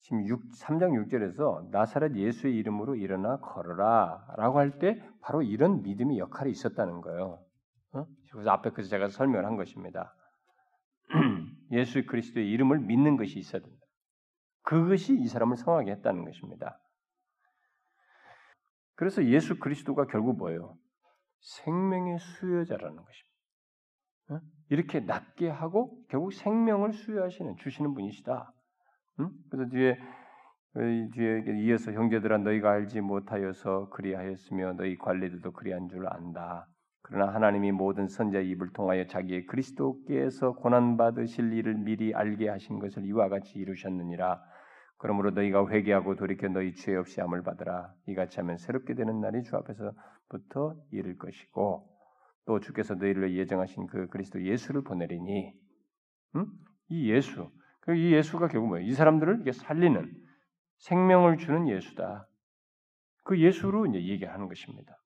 지금 0.00 0.26
6, 0.26 0.40
3장 0.52 1.06
6절에서 1.08 1.70
나사렛 1.70 2.14
예수의 2.16 2.56
이름으로 2.56 2.94
일어나 2.96 3.38
걸어라라고 3.40 4.58
할 4.58 4.78
때 4.78 5.02
바로 5.20 5.42
이런 5.42 5.82
믿음의 5.82 6.18
역할이 6.18 6.50
있었다는 6.50 7.00
거예요. 7.00 7.44
어? 7.92 8.06
그래서 8.32 8.50
앞에 8.50 8.70
그래서 8.70 8.88
제가 8.90 9.08
설명을 9.08 9.44
한 9.44 9.56
것입니다. 9.56 10.14
예수 11.72 12.04
그리스도의 12.06 12.48
이름을 12.50 12.80
믿는 12.80 13.16
것이 13.16 13.38
있어야 13.38 13.62
된다. 13.62 13.78
그것이 14.62 15.18
이 15.18 15.26
사람을 15.26 15.56
성하게 15.56 15.92
했다는 15.92 16.24
것입니다. 16.24 16.78
그래서 18.98 19.24
예수 19.24 19.60
그리스도가 19.60 20.06
결국 20.06 20.36
뭐예요? 20.38 20.76
생명의 21.40 22.18
수여자라는 22.18 22.96
것입니다. 22.96 23.28
어? 24.30 24.40
이렇게 24.70 24.98
낫게 24.98 25.48
하고 25.48 26.02
결국 26.08 26.32
생명을 26.32 26.92
수여하시는 26.92 27.58
주시는 27.58 27.94
분이시다. 27.94 28.52
그래서 29.50 29.70
뒤에 29.70 29.98
뒤에 31.12 31.44
이어서 31.60 31.92
형제들아 31.92 32.38
너희가 32.38 32.72
알지 32.72 33.00
못하여서 33.00 33.88
그리하였으며 33.90 34.72
너희 34.72 34.98
관리들도 34.98 35.52
그리한 35.52 35.88
줄 35.88 36.08
안다. 36.08 36.66
그러나 37.02 37.32
하나님이 37.32 37.70
모든 37.70 38.08
선자 38.08 38.40
입을 38.40 38.72
통하여 38.72 39.06
자기의 39.06 39.46
그리스도께서 39.46 40.54
고난 40.54 40.96
받으실 40.96 41.52
일을 41.52 41.74
미리 41.74 42.12
알게 42.14 42.48
하신 42.48 42.80
것을 42.80 43.06
이와 43.06 43.28
같이 43.28 43.60
이루셨느니라. 43.60 44.42
그러므로 44.98 45.30
너희가 45.30 45.68
회개하고 45.68 46.16
돌이켜 46.16 46.48
너희 46.48 46.74
죄 46.74 46.94
없이 46.96 47.20
함을 47.20 47.42
받으라. 47.42 47.94
이같이 48.06 48.40
하면 48.40 48.58
새롭게 48.58 48.94
되는 48.94 49.20
날이 49.20 49.42
주 49.44 49.56
앞에서부터 49.56 50.76
이를 50.90 51.16
것이고 51.16 51.88
또 52.46 52.60
주께서 52.60 52.94
너희를 52.94 53.36
예정하신 53.36 53.86
그 53.86 54.08
그리스도 54.08 54.42
예수를 54.42 54.82
보내리니 54.82 55.52
음? 56.36 56.46
이 56.88 57.10
예수 57.10 57.50
그이 57.80 58.12
예수가 58.12 58.48
결국 58.48 58.68
뭐예요? 58.68 58.86
이 58.86 58.92
사람들을 58.92 59.50
살리는 59.52 60.12
생명을 60.78 61.38
주는 61.38 61.68
예수다. 61.68 62.26
그 63.24 63.38
예수로 63.40 63.86
이제 63.86 64.04
얘기하는 64.04 64.48
것입니다. 64.48 64.96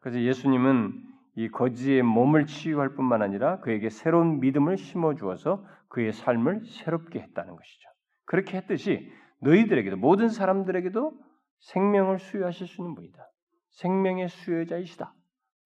그래서 0.00 0.20
예수님은 0.20 0.92
이 1.36 1.48
거지의 1.48 2.02
몸을 2.02 2.46
치유할 2.46 2.94
뿐만 2.94 3.22
아니라 3.22 3.60
그에게 3.60 3.88
새로운 3.88 4.40
믿음을 4.40 4.76
심어 4.76 5.14
주어서 5.14 5.64
그의 5.88 6.12
삶을 6.12 6.64
새롭게 6.64 7.20
했다는 7.20 7.54
것이죠. 7.54 7.91
그렇게 8.32 8.56
했듯이 8.56 9.12
너희들에게도 9.40 9.98
모든 9.98 10.30
사람들에게도 10.30 11.12
생명을 11.60 12.18
수여하실 12.18 12.66
수 12.66 12.80
있는 12.80 12.94
분이다. 12.94 13.30
생명의 13.72 14.30
수여자이시다. 14.30 15.14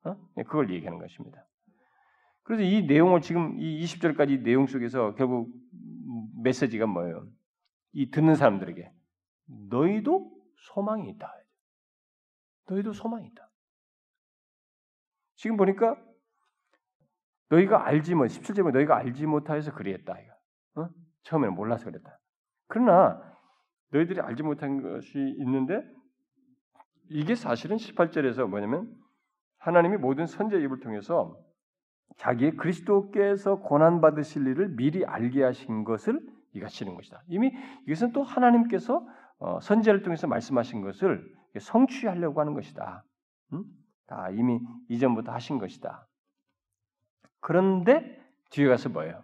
어? 0.02 0.16
네, 0.34 0.42
그걸 0.42 0.74
얘기하는 0.74 0.98
것입니다. 0.98 1.46
그래서 2.42 2.64
이 2.64 2.84
내용을 2.84 3.20
지금 3.20 3.56
이 3.60 3.84
20절까지 3.84 4.42
내용 4.42 4.66
속에서 4.66 5.14
결국 5.14 5.54
메시지가 6.42 6.86
뭐예요? 6.86 7.28
이 7.92 8.10
듣는 8.10 8.34
사람들에게 8.34 8.90
너희도 9.70 10.28
소망이 10.56 11.08
있다. 11.10 11.32
너희도 12.68 12.94
소망이 12.94 13.28
있다. 13.28 13.48
지금 15.36 15.56
보니까 15.56 15.96
너희가 17.48 17.86
알지 17.86 18.16
못, 18.16 18.24
17절에 18.26 18.72
너희가 18.72 18.96
알지 18.96 19.24
못하여서 19.26 19.72
그리했다. 19.72 20.16
어? 20.74 20.88
처음에는 21.22 21.54
몰라서 21.54 21.84
그랬다. 21.84 22.18
그러나 22.68 23.20
너희들이 23.92 24.20
알지 24.20 24.42
못한 24.42 24.82
것이 24.82 25.18
있는데 25.38 25.82
이게 27.08 27.34
사실은 27.34 27.76
18절에서 27.76 28.46
뭐냐면 28.48 28.92
하나님이 29.58 29.96
모든 29.96 30.26
선제 30.26 30.58
입을 30.60 30.80
통해서 30.80 31.36
자기의 32.16 32.56
그리스도께서 32.56 33.56
고난 33.56 34.00
받으실 34.00 34.46
일을 34.46 34.76
미리 34.76 35.04
알게 35.04 35.42
하신 35.42 35.84
것을 35.84 36.20
이가시는 36.54 36.94
것이다. 36.94 37.22
이미 37.28 37.52
이것은 37.86 38.12
또 38.12 38.22
하나님께서 38.22 39.06
어, 39.38 39.60
선제를 39.60 40.02
통해서 40.02 40.26
말씀하신 40.26 40.80
것을 40.80 41.22
성취하려고 41.60 42.40
하는 42.40 42.54
것이다. 42.54 43.04
음? 43.52 43.64
다 44.06 44.30
이미 44.30 44.60
이전부터 44.88 45.32
하신 45.32 45.58
것이다. 45.58 46.06
그런데 47.40 48.18
뒤에 48.50 48.68
가서 48.68 48.88
뭐예요? 48.88 49.22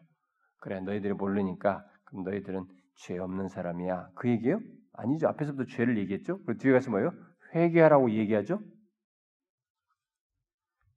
그래 0.58 0.80
너희들이 0.80 1.14
모르니까 1.14 1.84
그럼 2.04 2.24
너희들은 2.24 2.66
죄 2.94 3.18
없는 3.18 3.48
사람이야. 3.48 4.10
그 4.14 4.28
얘기예요? 4.28 4.60
아니죠. 4.92 5.28
앞에서부터 5.28 5.66
죄를 5.70 5.98
얘기했죠. 5.98 6.38
그리고 6.44 6.58
뒤에 6.58 6.72
가서 6.72 6.90
뭐예요? 6.90 7.12
회개하라고 7.54 8.10
얘기하죠. 8.12 8.60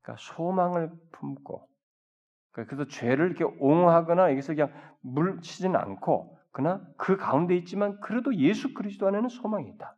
그러니까 0.02 0.22
소망을 0.22 0.92
품고 1.12 1.68
그러니까 2.52 2.76
그래서 2.76 2.90
죄를 2.90 3.28
이렇게 3.28 3.44
옹호하거나 3.44 4.32
여기서 4.32 4.54
그냥 4.54 4.74
물치지는 5.02 5.76
않고 5.76 6.38
그러나 6.52 6.86
그 6.98 7.18
가운데 7.18 7.56
있지만 7.58 8.00
그래도 8.00 8.34
예수 8.36 8.74
그리스도 8.74 9.08
안에는 9.08 9.28
소망이 9.30 9.70
있다. 9.72 9.96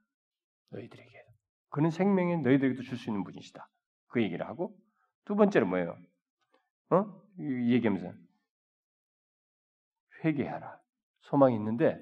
너희들에게. 0.72 1.26
그는 1.70 1.92
생명이 1.92 2.38
너희들에게도 2.38 2.82
줄 2.82 2.98
수 2.98 3.10
있는 3.10 3.24
분이시다. 3.24 3.68
그 4.08 4.24
얘기를 4.24 4.48
하고 4.48 4.76
두 5.26 5.36
번째로 5.36 5.68
뭐예요? 5.68 5.96
어? 6.90 7.06
얘기하면서 7.40 8.14
회개하라. 10.24 10.80
소망이 11.28 11.56
있는데 11.56 12.02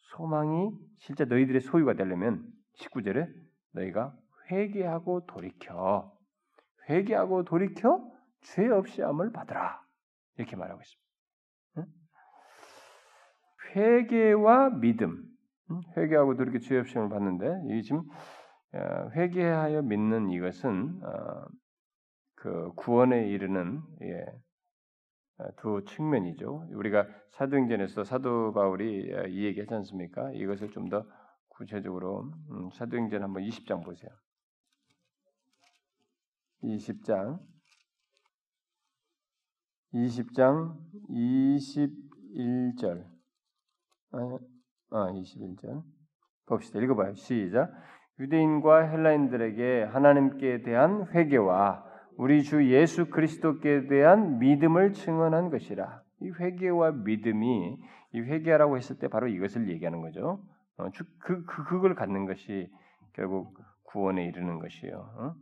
소망이 0.00 0.70
실제 0.98 1.24
너희들의 1.24 1.60
소유가 1.62 1.94
되려면 1.94 2.46
19절에 2.76 3.32
너희가 3.72 4.14
회개하고 4.50 5.26
돌이켜 5.26 6.12
회개하고 6.88 7.44
돌이켜 7.44 8.10
죄 8.42 8.68
없이 8.68 9.02
암을 9.02 9.32
받으라. 9.32 9.80
이렇게 10.36 10.56
말하고 10.56 10.80
있습니다. 10.80 11.02
회개와 13.74 14.70
믿음. 14.80 15.24
회개하고 15.96 16.36
돌이켜 16.36 16.58
죄 16.58 16.78
없이 16.78 16.98
암을 16.98 17.08
받는데 17.08 17.62
이게 17.68 17.82
지금 17.82 18.02
어, 18.74 19.10
회개하여 19.14 19.82
믿는 19.82 20.30
이것은 20.30 21.00
어, 21.02 21.46
그 22.34 22.72
구원에 22.74 23.28
이르는 23.28 23.82
예, 24.02 24.22
어, 24.22 24.51
두 25.56 25.84
측면이죠. 25.84 26.68
우리가 26.72 27.06
사도행전에서 27.32 28.04
사도 28.04 28.52
바울이 28.52 29.10
이 29.30 29.44
얘기하지 29.44 29.74
않습니까? 29.74 30.30
이것을 30.32 30.70
좀 30.70 30.88
더 30.88 31.04
구체적으로 31.62 32.32
음, 32.50 32.70
사도행전 32.72 33.22
한번 33.22 33.42
20장 33.44 33.84
보세요. 33.84 34.10
20장 36.62 37.38
20장 39.94 40.76
21절 41.10 43.06
아, 44.90 45.12
21절 45.12 45.82
봅시다. 46.46 46.80
읽어봐요. 46.80 47.14
시작. 47.14 47.72
유대인과 48.18 48.88
헬라인들에게 48.90 49.84
하나님께 49.84 50.62
대한 50.62 51.06
회개와 51.12 51.91
우리 52.16 52.42
주 52.42 52.70
예수 52.70 53.10
그리스도께 53.10 53.86
대한 53.86 54.38
믿음을 54.38 54.92
증언한 54.92 55.50
것이라. 55.50 56.02
이 56.20 56.30
회개와 56.38 56.92
믿음이 56.92 57.76
이 58.14 58.20
회개하라고 58.20 58.76
했을 58.76 58.98
때 58.98 59.08
바로 59.08 59.28
이것을 59.28 59.68
얘기하는 59.68 60.00
거죠. 60.00 60.42
어, 60.76 60.88
그, 61.18 61.44
그 61.44 61.64
그걸 61.64 61.94
갖는 61.94 62.26
것이 62.26 62.70
결국 63.14 63.58
구원에 63.84 64.24
이르는 64.26 64.58
것이요. 64.58 64.94
어? 64.94 65.34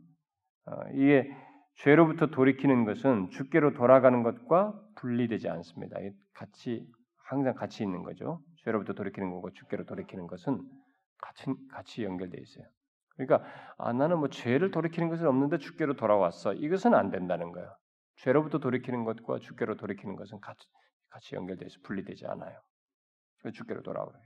어, 0.65 0.75
이게 0.93 1.29
죄로부터 1.75 2.27
돌이키는 2.27 2.85
것은 2.85 3.29
주께로 3.29 3.73
돌아가는 3.73 4.23
것과 4.23 4.79
분리되지 4.95 5.49
않습니다. 5.49 5.97
같이 6.33 6.87
항상 7.25 7.55
같이 7.55 7.83
있는 7.83 8.03
거죠. 8.03 8.41
죄로부터 8.63 8.93
돌이키는 8.93 9.31
거고 9.31 9.51
주께로 9.51 9.85
돌이키는 9.85 10.27
것은 10.27 10.61
같이 11.21 11.45
같이 11.71 12.03
연결돼 12.03 12.37
있어요. 12.39 12.65
그러니까 13.25 13.47
아, 13.77 13.93
나는 13.93 14.19
뭐 14.19 14.29
죄를 14.29 14.71
돌이키는 14.71 15.09
것은 15.09 15.27
없는데 15.27 15.57
주께로 15.57 15.95
돌아왔어. 15.95 16.53
이것은 16.53 16.93
안 16.93 17.11
된다는 17.11 17.51
거예요. 17.51 17.75
죄로부터 18.17 18.59
돌이키는 18.59 19.03
것과 19.03 19.39
주께로 19.39 19.77
돌이키는 19.77 20.15
것은 20.15 20.39
같이 20.39 20.67
같이 21.09 21.35
연결돼 21.35 21.67
서 21.67 21.79
분리되지 21.83 22.25
않아요. 22.27 22.59
주께로 23.53 23.81
돌아오라 23.81 24.11
그 24.11 24.25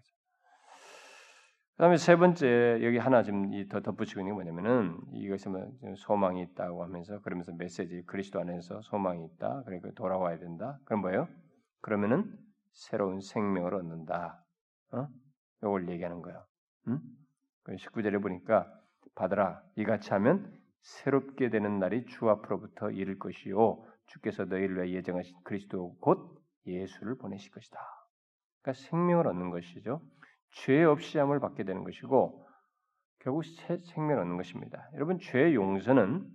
그다음에 1.78 1.98
세 1.98 2.16
번째 2.16 2.80
여기 2.84 2.98
하나 2.98 3.24
지금 3.24 3.52
더 3.68 3.82
덧붙이고 3.82 4.22
있는 4.22 4.32
게 4.32 4.34
뭐냐면은 4.34 4.98
이것이 5.14 5.50
뭐 5.50 5.68
소망이 5.98 6.42
있다고 6.42 6.84
하면서 6.84 7.20
그러면서 7.22 7.52
메시지 7.54 8.04
그리스도 8.06 8.40
안에서 8.40 8.82
소망이 8.82 9.26
있다. 9.26 9.64
그러니까 9.66 9.90
돌아와야 9.96 10.38
된다. 10.38 10.80
그럼 10.86 11.02
뭐예요? 11.02 11.28
그러면은 11.82 12.38
새로운 12.72 13.20
생명을 13.20 13.74
얻는다. 13.74 14.42
어? 14.94 15.08
이걸 15.62 15.90
얘기하는 15.90 16.22
거예요. 16.22 16.46
응? 16.88 17.02
19절에 17.66 18.14
그 18.14 18.20
보니까 18.20 18.72
받으라 19.16 19.62
이같이 19.76 20.10
하면 20.12 20.54
새롭게 20.82 21.50
되는 21.50 21.80
날이 21.80 22.06
주 22.06 22.30
앞으로부터 22.30 22.92
이를 22.92 23.18
것이요 23.18 23.84
주께서 24.08 24.46
너희를 24.46 24.78
위해 24.78 24.98
예정하신 24.98 25.36
그리스도 25.44 25.96
곧 26.00 26.40
예수를 26.68 27.18
보내실 27.18 27.52
것이다. 27.52 27.80
그러니까 28.62 28.84
생명을 28.90 29.28
얻는 29.28 29.50
것이죠. 29.50 30.02
죄 30.52 30.84
없이 30.84 31.18
함을 31.18 31.40
받게 31.40 31.64
되는 31.64 31.84
것이고 31.84 32.46
결국 33.20 33.44
새 33.44 33.78
생명을 33.78 34.22
얻는 34.22 34.38
것입니다. 34.38 34.90
여러분 34.94 35.20
죄 35.20 35.54
용서는 35.54 36.28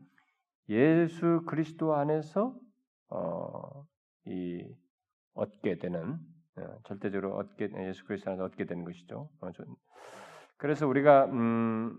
예수 0.68 1.42
그리스도 1.46 1.94
안에서 1.94 2.54
어, 3.08 3.84
이 4.26 4.64
얻게 5.34 5.78
되는 5.78 6.18
어, 6.56 6.78
절대적으로 6.84 7.36
얻게 7.36 7.68
예수 7.88 8.04
그리스도 8.04 8.30
안에서 8.30 8.44
얻게 8.44 8.64
되는 8.64 8.84
것이죠. 8.84 9.28
어, 9.40 9.50
그래서 10.56 10.86
우리가 10.86 11.26
음, 11.26 11.96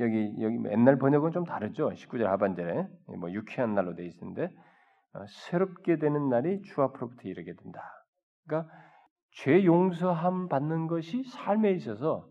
여기 0.00 0.34
여기 0.40 0.56
옛날 0.70 0.98
번역은 0.98 1.32
좀 1.32 1.44
다르죠. 1.44 1.90
19절 1.90 2.24
하반절에 2.24 2.86
뭐 3.18 3.30
유쾌한 3.32 3.74
날로 3.74 3.94
돼 3.94 4.06
있는데 4.06 4.50
어, 5.14 5.24
새롭게 5.48 5.98
되는 5.98 6.28
날이 6.28 6.62
주 6.62 6.82
앞으로부터 6.82 7.28
이르게 7.28 7.54
된다. 7.54 7.80
그러니까 8.46 8.72
죄 9.32 9.64
용서함 9.64 10.48
받는 10.48 10.86
것이 10.86 11.24
삶에 11.24 11.72
있어서 11.72 12.28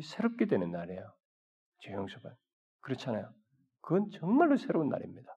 새롭게 0.00 0.46
되는 0.46 0.70
날이에요. 0.70 1.02
죄 1.80 1.92
용서받. 1.92 2.32
그렇잖아요. 2.80 3.28
그건 3.80 4.10
정말로 4.12 4.56
새로운 4.56 4.88
날입니다. 4.88 5.28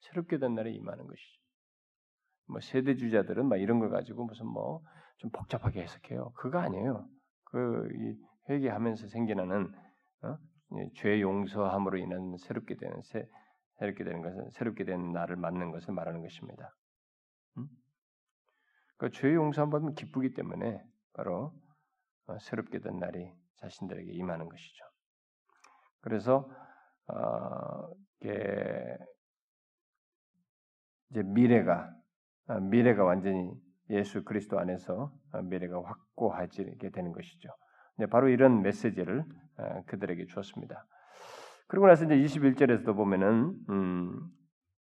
새롭게 0.00 0.38
된 0.38 0.54
날에 0.54 0.70
임하는 0.70 1.06
것이죠. 1.06 1.40
뭐 2.48 2.60
세대 2.60 2.94
주자들은 2.94 3.46
막 3.48 3.56
이런 3.56 3.78
걸 3.78 3.90
가지고 3.90 4.24
무슨 4.24 4.46
뭐 4.46 4.82
좀 5.18 5.30
복잡하게 5.30 5.82
해석해요. 5.82 6.32
그거 6.36 6.58
아니에요. 6.58 7.06
그 7.44 7.88
회개하면서 8.48 9.08
생겨나는 9.08 9.66
어? 9.66 9.85
죄 10.94 11.20
용서함으로 11.20 11.98
인한 11.98 12.36
새롭게 12.38 12.76
되는 12.76 13.00
새, 13.02 13.28
새롭게 13.78 14.04
되는 14.04 14.22
것은 14.22 14.50
새롭게 14.50 14.84
된 14.84 15.12
날을 15.12 15.36
맞는 15.36 15.70
것을 15.70 15.94
말하는 15.94 16.22
것입니다. 16.22 16.74
음? 17.58 17.68
그러니까 18.96 19.18
죄 19.18 19.34
용서함 19.34 19.70
받으면 19.70 19.94
기쁘기 19.94 20.34
때문에 20.34 20.82
바로 21.12 21.54
어, 22.26 22.38
새롭게 22.38 22.80
된 22.80 22.98
날이 22.98 23.32
자신들에게 23.56 24.12
임하는 24.12 24.48
것이죠. 24.48 24.84
그래서 26.00 26.48
어, 27.08 27.88
이제 28.20 28.98
미래가 31.22 31.92
아, 32.48 32.60
미래가 32.60 33.04
완전히 33.04 33.50
예수 33.90 34.24
그리스도 34.24 34.58
안에서 34.58 35.12
아, 35.32 35.42
미래가 35.42 35.82
확고하게 35.82 36.90
되는 36.92 37.12
것이죠. 37.12 37.48
바로 38.10 38.28
이런 38.28 38.62
메시지를 38.62 39.24
아, 39.56 39.82
그들에게 39.86 40.26
주었습니다. 40.26 40.86
그리고 41.68 41.86
나서 41.86 42.04
이제 42.04 42.16
21절에서도 42.16 42.94
보면은 42.94 43.54
음, 43.70 44.30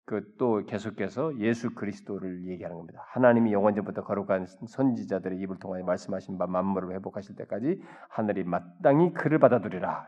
그 0.06 0.36
또 0.38 0.66
계속해서 0.66 1.40
예수 1.40 1.74
그리스도를 1.74 2.46
얘기하는 2.48 2.78
겁니다. 2.78 3.06
하나님이 3.10 3.54
영원전부터 3.54 4.04
거룩한 4.04 4.46
선지자들의 4.68 5.40
입을 5.40 5.60
통하여 5.60 5.84
말씀하신 5.84 6.38
바 6.38 6.48
만물을 6.48 6.94
회복하실 6.96 7.36
때까지 7.36 7.82
하늘이 8.10 8.44
마땅히 8.44 9.14
그를 9.14 9.40
받아들이라. 9.40 10.08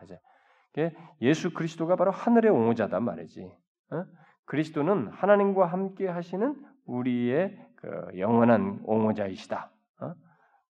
이제 0.74 0.94
예수 1.22 1.54
그리스도가 1.54 1.96
바로 1.96 2.10
하늘의 2.10 2.50
옹호자단 2.50 3.02
말이지. 3.02 3.50
어? 3.92 4.04
그리스도는 4.44 5.08
하나님과 5.08 5.66
함께 5.66 6.06
하시는 6.06 6.54
우리의 6.84 7.58
그 7.76 8.18
영원한 8.18 8.80
옹호자이시다. 8.84 9.70
어? 10.02 10.14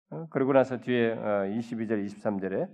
어? 0.09 0.27
그리고 0.29 0.53
나서 0.53 0.79
뒤에 0.79 1.15
22절, 1.15 2.05
23절에 2.05 2.69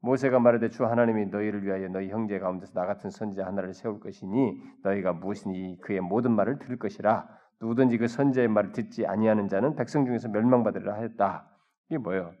모세가 0.00 0.38
말하되 0.38 0.70
주 0.70 0.84
하나님이 0.84 1.26
너희를 1.26 1.64
위하여 1.64 1.88
너희 1.88 2.10
형제 2.10 2.38
가운데서 2.38 2.72
나 2.74 2.86
같은 2.86 3.10
선지자 3.10 3.44
하나를 3.46 3.74
세울 3.74 3.98
것이니 3.98 4.60
너희가 4.82 5.12
무엇이니 5.14 5.80
그의 5.80 6.00
모든 6.00 6.32
말을 6.32 6.58
들을 6.58 6.78
것이라 6.78 7.28
누구든지 7.60 7.98
그 7.98 8.06
선지자의 8.06 8.48
말을 8.48 8.72
듣지 8.72 9.06
아니하는 9.06 9.48
자는 9.48 9.74
백성 9.76 10.04
중에서 10.04 10.28
멸망받으리라 10.28 10.94
하였다. 10.94 11.50
이게 11.88 11.98
뭐예요? 11.98 12.34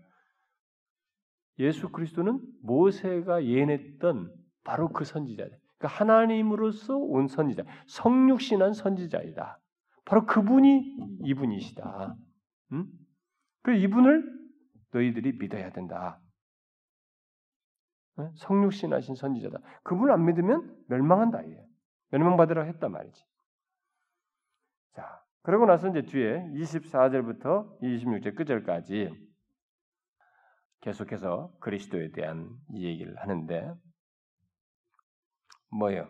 예수 1.58 1.88
그리스도는 1.88 2.40
모세가 2.62 3.44
예언했던 3.44 4.32
바로 4.62 4.88
그 4.88 5.04
선지자. 5.04 5.44
그러니까 5.44 5.88
하나님으로서 5.88 6.96
온 6.96 7.28
선지자, 7.28 7.64
성육신한 7.86 8.74
선지자이다. 8.74 9.58
바로 10.04 10.26
그분이 10.26 11.18
이분이시다. 11.24 12.16
음? 12.72 12.86
그 13.66 13.74
이분을 13.74 14.24
너희들이 14.92 15.38
믿어야 15.38 15.72
된다. 15.72 16.22
성육신 18.36 18.92
하신 18.92 19.16
선지자다. 19.16 19.58
그분을 19.82 20.12
안 20.12 20.24
믿으면 20.24 20.84
멸망한다. 20.86 21.42
이게. 21.42 21.66
멸망받으라 22.10 22.62
했단 22.62 22.92
말이지. 22.92 23.24
자, 24.94 25.20
그러고 25.42 25.66
나서 25.66 25.88
이제 25.88 26.02
뒤에 26.02 26.44
24절부터 26.54 27.80
26절 27.82 28.36
끝절까지 28.36 29.10
계속해서 30.82 31.52
그리스도에 31.58 32.12
대한 32.12 32.48
얘기를 32.76 33.16
하는데 33.20 33.74
뭐요? 35.72 36.08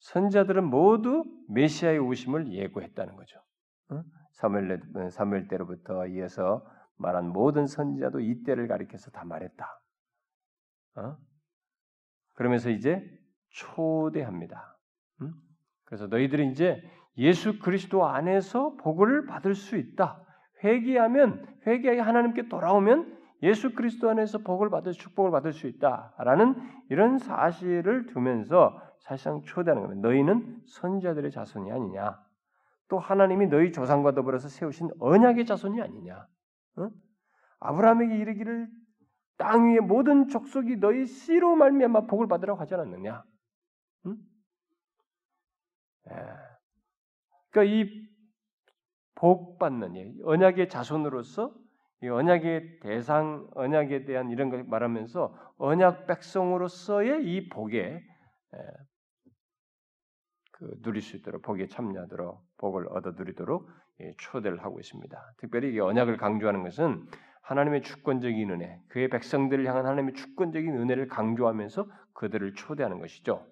선자들은 0.00 0.64
모두 0.64 1.22
메시아의 1.50 2.00
오심을 2.00 2.52
예고했다는 2.52 3.14
거죠. 3.14 3.40
사무엘 4.34 4.80
사무엘 5.10 5.48
때로부터 5.48 6.06
이어서 6.06 6.64
말한 6.96 7.28
모든 7.28 7.66
선지자도 7.66 8.20
이 8.20 8.42
때를 8.44 8.68
가리켜서 8.68 9.10
다 9.10 9.24
말했다. 9.24 9.80
어? 10.96 11.16
그러면서 12.34 12.70
이제 12.70 13.02
초대합니다. 13.50 14.76
음? 15.22 15.34
그래서 15.84 16.06
너희들이 16.06 16.50
이제 16.50 16.82
예수 17.16 17.58
그리스도 17.60 18.06
안에서 18.06 18.76
복을 18.76 19.26
받을 19.26 19.54
수 19.54 19.76
있다. 19.76 20.20
회개하면 20.62 21.60
회개하여 21.66 22.02
하나님께 22.02 22.48
돌아오면 22.48 23.22
예수 23.42 23.74
그리스도 23.74 24.08
안에서 24.10 24.38
복을 24.38 24.70
받을 24.70 24.92
축복을 24.92 25.30
받을 25.30 25.52
수 25.52 25.66
있다라는 25.66 26.56
이런 26.88 27.18
사실을 27.18 28.06
두면서 28.06 28.80
사실상 29.00 29.42
초대하는 29.42 29.82
겁니다. 29.82 30.08
너희는 30.08 30.62
선자들의 30.66 31.30
자손이 31.30 31.70
아니냐. 31.70 32.23
또 32.94 33.00
하나님이 33.00 33.48
너희 33.48 33.72
조상과 33.72 34.12
더불어서 34.12 34.48
세우신 34.48 34.90
언약의 35.00 35.46
자손이 35.46 35.82
아니냐. 35.82 36.28
어? 36.76 36.90
아브라함에게 37.58 38.16
이르기를 38.18 38.68
땅 39.36 39.66
위의 39.66 39.80
모든 39.80 40.28
족속이 40.28 40.76
너희 40.76 41.06
씨로 41.06 41.56
말미암아 41.56 42.02
복을 42.02 42.28
받으라고 42.28 42.60
하지 42.60 42.74
않았느냐? 42.74 43.24
응? 44.06 44.16
예. 46.08 46.14
그러니까 47.50 47.74
이 47.74 48.04
복 49.16 49.58
받는 49.58 50.20
언약의 50.22 50.68
자손으로서 50.68 51.54
이 52.02 52.08
언약의 52.08 52.80
대상, 52.80 53.48
언약에 53.54 54.04
대한 54.04 54.30
이런 54.30 54.50
걸 54.50 54.64
말하면서 54.64 55.54
언약 55.56 56.06
백성으로서의 56.06 57.24
이 57.24 57.48
복에 57.48 57.78
예, 57.78 58.58
그 60.52 60.80
누릴 60.82 61.02
수 61.02 61.16
있도록 61.16 61.42
복에 61.42 61.66
참여하도록 61.66 62.42
복을 62.58 62.88
얻어 62.88 63.12
누리도록 63.12 63.68
예, 64.00 64.14
초대를 64.18 64.62
하고 64.64 64.80
있습니다. 64.80 65.34
특별히 65.38 65.74
이 65.74 65.80
언약을 65.80 66.16
강조하는 66.16 66.62
것은 66.62 67.06
하나님의 67.42 67.82
주권적인 67.82 68.50
은혜, 68.50 68.80
그의 68.88 69.08
백성들을 69.10 69.66
향한 69.66 69.84
하나님의 69.86 70.14
주권적인 70.14 70.76
은혜를 70.76 71.08
강조하면서 71.08 71.86
그들을 72.14 72.54
초대하는 72.54 73.00
것이죠. 73.00 73.46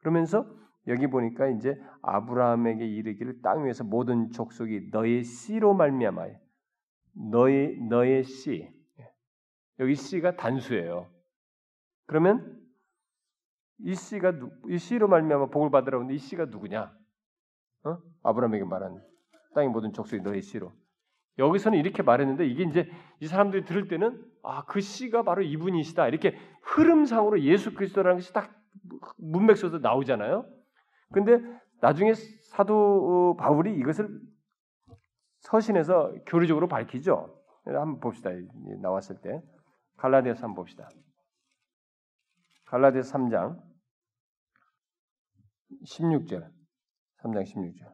그러면서 0.00 0.46
여기 0.86 1.06
보니까 1.06 1.48
이제 1.48 1.76
아브라함에게 2.02 2.86
이르기를 2.86 3.40
땅 3.42 3.64
위에서 3.64 3.84
모든 3.84 4.30
족속이 4.30 4.90
너의 4.92 5.24
씨로 5.24 5.74
말미암아 5.74 6.26
너의 7.30 7.78
너의 7.88 8.24
씨 8.24 8.70
여기 9.80 9.94
씨가 9.94 10.36
단수예요. 10.36 11.10
그러면 12.06 12.60
이 13.78 13.94
씨가 13.94 14.34
이 14.68 14.78
씨로 14.78 15.08
말미암아 15.08 15.46
복을 15.46 15.70
받으라고 15.70 16.04
하는데 16.04 16.14
이 16.14 16.18
씨가 16.18 16.46
누구냐? 16.46 16.92
어? 17.84 17.98
아브라함에게 18.22 18.64
말한 18.64 19.02
땅의 19.54 19.70
모든 19.70 19.92
족속이 19.92 20.22
너의 20.22 20.42
씨로 20.42 20.72
여기서는 21.38 21.78
이렇게 21.78 22.02
말했는데 22.02 22.46
이게 22.46 22.64
이제 22.64 22.90
이 23.20 23.26
사람들이 23.26 23.64
들을 23.64 23.88
때는 23.88 24.24
아, 24.42 24.64
그 24.66 24.80
씨가 24.80 25.22
바로 25.22 25.42
이분이시다. 25.42 26.08
이렇게 26.08 26.36
흐름상으로 26.62 27.42
예수 27.42 27.74
그리스도라는 27.74 28.18
것이 28.18 28.32
딱 28.32 28.54
문맥 29.16 29.56
속에서 29.56 29.78
나오잖아요. 29.78 30.46
근데 31.12 31.40
나중에 31.80 32.14
사도 32.14 33.32
어, 33.32 33.36
바울이 33.36 33.74
이것을 33.76 34.08
서신에서 35.40 36.14
교리적으로 36.26 36.68
밝히죠. 36.68 37.40
한번 37.64 38.00
봅시다. 38.00 38.30
나왔을 38.80 39.20
때 39.20 39.42
갈라디아서 39.96 40.44
한번 40.44 40.56
봅시다. 40.56 40.88
갈라디아서 42.66 43.18
3장 43.18 43.60
16절 45.86 46.50
3장 47.24 47.44
16절 47.44 47.92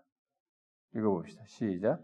읽어봅시다. 0.97 1.45
시작 1.47 2.01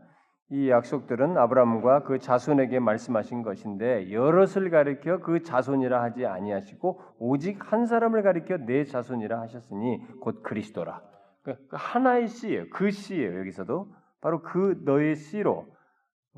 이 0.48 0.70
약속들은 0.70 1.36
아브라함과 1.36 2.04
그 2.04 2.20
자손에게 2.20 2.78
말씀하신 2.78 3.42
것인데 3.42 4.12
여럿을 4.12 4.70
가리켜 4.70 5.18
그 5.18 5.42
자손이라 5.42 6.00
하지 6.00 6.24
아니하시고 6.24 7.00
오직 7.18 7.72
한 7.72 7.86
사람을 7.86 8.22
가리켜 8.22 8.58
내 8.58 8.84
자손이라 8.84 9.40
하셨으니 9.40 10.06
곧 10.20 10.42
그리스도라. 10.44 11.02
그 11.42 11.56
하나의 11.72 12.28
씨예요. 12.28 12.70
그 12.70 12.92
씨예요. 12.92 13.40
여기서도 13.40 13.92
바로 14.20 14.42
그 14.42 14.80
너의 14.84 15.16
씨로 15.16 15.66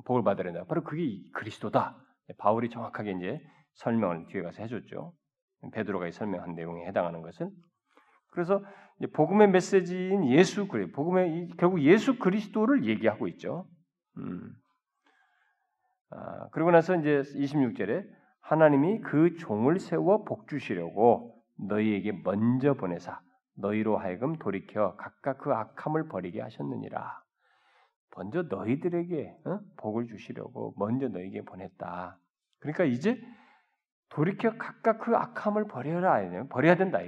복을 0.06 0.22
받으려 0.24 0.52
된다. 0.52 0.66
바로 0.66 0.84
그게 0.84 1.04
그리스도다. 1.34 1.96
바울이 2.38 2.70
정확하게 2.70 3.12
이제 3.12 3.40
설명을 3.74 4.26
뒤에 4.28 4.42
가서 4.42 4.62
해줬죠. 4.62 5.12
베드로가 5.72 6.10
설명한 6.10 6.54
내용에 6.54 6.86
해당하는 6.86 7.20
것은 7.20 7.50
그래서 8.30 8.62
복음의 9.06 9.50
메시지인 9.50 10.28
예수 10.30 10.66
그리 10.66 10.90
복음의 10.90 11.50
결국 11.56 11.82
예수 11.82 12.18
그리스도를 12.18 12.84
얘기하고 12.84 13.28
있죠. 13.28 13.66
음. 14.16 14.52
아, 16.10 16.48
그리고 16.50 16.70
나서 16.70 16.96
이제 16.96 17.20
26절에 17.20 18.04
하나님이 18.40 19.00
그 19.00 19.36
종을 19.36 19.78
세워 19.78 20.24
복 20.24 20.48
주시려고 20.48 21.34
너희에게 21.58 22.12
먼저 22.24 22.74
보내사 22.74 23.20
너희로 23.56 23.98
하여금 23.98 24.36
돌이켜 24.38 24.96
각각 24.96 25.38
그 25.38 25.52
악함을 25.52 26.08
버리게 26.08 26.40
하셨느니라. 26.40 27.22
먼저 28.16 28.42
너희들에게 28.42 29.36
어? 29.44 29.60
복을 29.76 30.06
주시려고 30.06 30.74
먼저 30.76 31.08
너희에게 31.08 31.42
보냈다. 31.42 32.18
그러니까 32.58 32.84
이제 32.84 33.20
돌이켜 34.08 34.56
각각 34.56 35.00
그 35.00 35.14
악함을 35.14 35.66
버려라. 35.66 36.20
버려야 36.48 36.76
된다. 36.76 36.98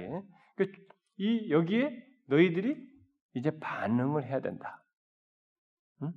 그 0.55 0.71
이 1.17 1.51
여기에 1.51 2.05
너희들이 2.27 2.89
이제 3.33 3.51
반응을 3.59 4.25
해야 4.25 4.41
된다. 4.41 4.83
응? 6.03 6.11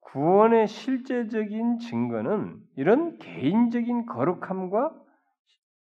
구원의 0.00 0.66
실제적인 0.66 1.78
증거는 1.78 2.60
이런 2.76 3.18
개인적인 3.18 4.06
거룩함과 4.06 4.94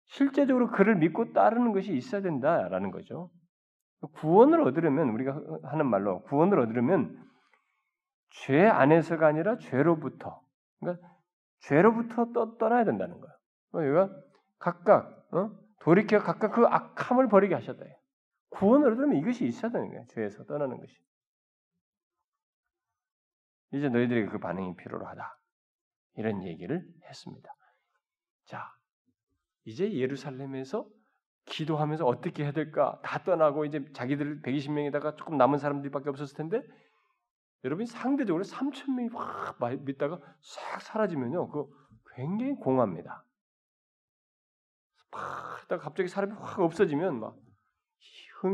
실제적으로 0.07 0.71
그를 0.71 0.97
믿고 0.97 1.33
따르는 1.33 1.73
것이 1.73 1.95
있어야 1.95 2.21
된다라는 2.21 2.91
거죠. 2.91 3.31
구원을 4.15 4.61
얻으려면 4.63 5.09
우리가 5.11 5.41
하는 5.65 5.87
말로 5.87 6.23
구원을 6.23 6.59
얻으려면 6.59 7.17
죄 8.31 8.67
안에서가 8.67 9.27
아니라 9.27 9.57
죄로부터 9.59 10.43
그러니까 10.81 11.09
죄로부터 11.61 12.33
떠, 12.33 12.57
떠나야 12.59 12.85
된다는 12.85 13.21
거예요. 13.21 13.35
우리가 13.73 14.15
각각 14.59 15.27
어? 15.33 15.51
돌이켜 15.83 16.21
각각 16.21 16.53
그 16.53 16.65
악함을 16.67 17.29
버리게 17.29 17.55
하셨다. 17.55 17.85
구원을 18.51 18.93
얻으려면 18.93 19.17
이것이 19.17 19.45
있어야 19.47 19.73
되는 19.73 19.89
거예요. 19.89 20.07
죄에서 20.11 20.45
떠나는 20.45 20.79
것이. 20.79 20.97
이제 23.73 23.89
너희들에게 23.89 24.31
그 24.31 24.39
반응이 24.39 24.77
필요하다. 24.77 25.39
이런 26.17 26.45
얘기를 26.45 26.87
했습니다. 27.05 27.53
자, 28.45 28.73
이제 29.65 29.93
예루살렘에서 29.93 30.87
기도하면서 31.47 32.07
어떻게 32.07 32.45
해야 32.45 32.53
될까 32.53 33.01
다 33.03 33.25
떠나고 33.25 33.65
이제 33.65 33.85
자기들 33.93 34.43
120명에다가 34.43 35.17
조금 35.17 35.37
남은 35.37 35.59
사람들밖에 35.59 36.11
없었을 36.11 36.37
텐데 36.37 36.63
여러분이 37.65 37.87
상대적으로 37.87 38.45
3천 38.45 38.95
명이 38.95 39.09
확 39.15 39.59
믿다가 39.85 40.21
싹 40.41 40.81
사라지면요, 40.81 41.49
그 41.49 41.67
굉장히 42.15 42.55
공합니다. 42.55 43.25
막 45.13 45.63
하다가 45.63 45.85
갑자기 45.85 46.09
사람이 46.09 46.33
확 46.33 46.61
없어지면 46.61 47.21
막 47.21 47.37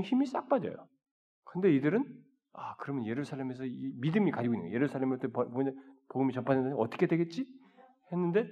힘이 0.05 0.27
싹 0.27 0.49
빠져요. 0.49 0.87
근데 1.45 1.73
이들은 1.75 2.05
아 2.53 2.77
그러면 2.77 3.07
예루살렘에서 3.07 3.65
이 3.65 3.93
믿음이 3.97 4.31
가지고 4.31 4.55
있는 4.55 4.67
거예요. 4.67 4.75
예루살렘으로 4.75 5.19
복음이 6.09 6.33
전파되는 6.33 6.75
어떻게 6.75 7.07
되겠지? 7.07 7.47
했는데 8.13 8.51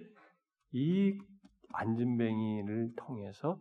이 0.72 1.18
안진뱅이를 1.72 2.94
통해서 2.96 3.60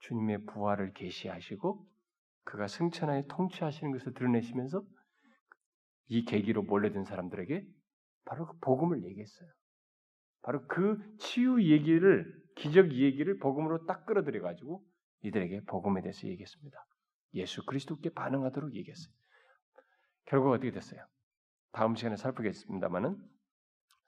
주님의 0.00 0.44
부활을 0.46 0.92
계시하시고 0.92 1.86
그가 2.44 2.66
승천하에 2.66 3.26
통치하시는 3.28 3.92
것을 3.92 4.14
드러내시면서 4.14 4.82
이 6.08 6.24
계기로 6.24 6.62
몰려든 6.62 7.04
사람들에게 7.04 7.66
바로 8.24 8.46
그 8.46 8.58
복음을 8.60 9.04
얘기했어요. 9.04 9.48
바로 10.42 10.66
그 10.66 10.98
치유 11.18 11.62
얘기를 11.62 12.34
기적 12.58 12.92
얘기를 12.92 13.38
복음으로 13.38 13.86
딱 13.86 14.04
끌어들여 14.04 14.42
가지고 14.42 14.84
이들에게 15.22 15.64
복음에 15.64 16.02
대해서 16.02 16.26
얘기했습니다. 16.26 16.86
예수 17.34 17.64
그리스도께 17.64 18.10
반응하도록 18.10 18.74
얘기했어요. 18.74 19.12
결국 20.24 20.52
어떻게 20.52 20.70
됐어요? 20.70 21.06
다음 21.72 21.94
시간에 21.94 22.16
살피겠습니다만은 22.16 23.16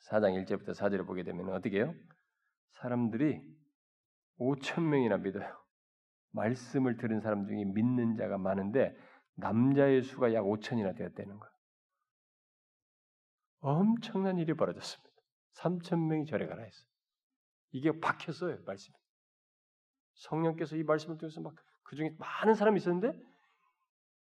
4장 0.09 0.44
1절부터 0.44 0.74
4절을 0.74 1.07
보게 1.07 1.22
되면 1.22 1.48
어떻게 1.51 1.78
해요? 1.78 1.94
사람들이 2.72 3.40
5천 4.38 4.82
명이나 4.82 5.18
믿어요. 5.18 5.57
말씀을 6.32 6.96
들은 6.96 7.20
사람 7.20 7.46
중에 7.46 7.64
믿는 7.64 8.16
자가 8.16 8.38
많은데 8.38 8.96
남자의 9.34 10.03
수가 10.03 10.34
약 10.34 10.42
5천이나 10.42 10.96
되었다는 10.96 11.38
거예요. 11.38 11.53
엄청난 13.61 14.38
일이 14.38 14.55
벌어졌습니다. 14.55 15.11
3천 15.55 16.07
명이 16.07 16.26
절에 16.26 16.46
가라 16.46 16.62
했어요. 16.62 16.89
이게 17.70 17.98
박혔어요, 17.98 18.58
말씀이. 18.64 18.96
성령께서 20.14 20.76
이 20.76 20.82
말씀을 20.82 21.18
통해서 21.18 21.40
막 21.40 21.54
그 21.90 21.96
중에 21.96 22.14
많은 22.18 22.54
사람이 22.54 22.78
있었는데 22.78 23.20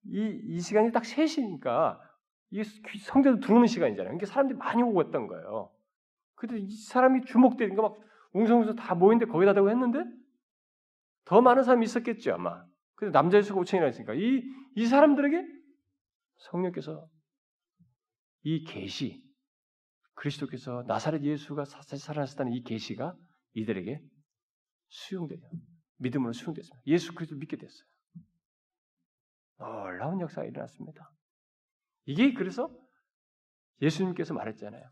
이, 0.07 0.41
이 0.47 0.61
시간이 0.61 0.91
딱 0.91 1.05
3시니까 1.05 2.01
이게 2.51 2.65
성전에 3.05 3.39
들어오는 3.39 3.69
시간이잖아요. 3.69 4.09
그러니까 4.09 4.27
사람들이 4.27 4.59
많이 4.59 4.83
오고 4.83 5.01
있던 5.03 5.29
거예요. 5.29 5.73
근데 6.35 6.59
이 6.59 6.75
사람이 6.75 7.25
주목되니까 7.25 7.81
막 7.81 7.97
웅성웅성 8.33 8.75
다 8.75 8.97
모인데 8.97 9.27
거기다 9.27 9.55
대고 9.55 9.71
했는데 9.71 10.03
더 11.25 11.41
많은 11.41 11.63
사람이 11.63 11.85
있었겠죠 11.85 12.35
아마. 12.35 12.65
근데 12.97 13.13
남자의 13.13 13.45
수가 13.45 13.61
5천이나 13.61 13.89
있으니까 13.91 14.15
이, 14.15 14.43
이 14.75 14.87
사람들에게 14.87 15.47
성령께서 16.39 17.09
이 18.43 18.65
계시 18.65 19.23
그리스도께서 20.15 20.83
나사렛 20.89 21.23
예수가 21.23 21.65
살아났다는 21.65 22.53
이 22.53 22.65
계시가 22.65 23.15
이들에게 23.55 24.01
수용되요. 24.89 25.41
믿음으로 25.97 26.33
수용됐습니다. 26.33 26.83
예수 26.87 27.15
그리스도 27.15 27.39
믿게 27.39 27.57
됐어요. 27.57 27.87
놀라운 29.59 30.21
역사가 30.21 30.47
일어났습니다. 30.47 31.11
이게 32.05 32.33
그래서 32.33 32.69
예수님께서 33.81 34.35
말했잖아요. 34.35 34.83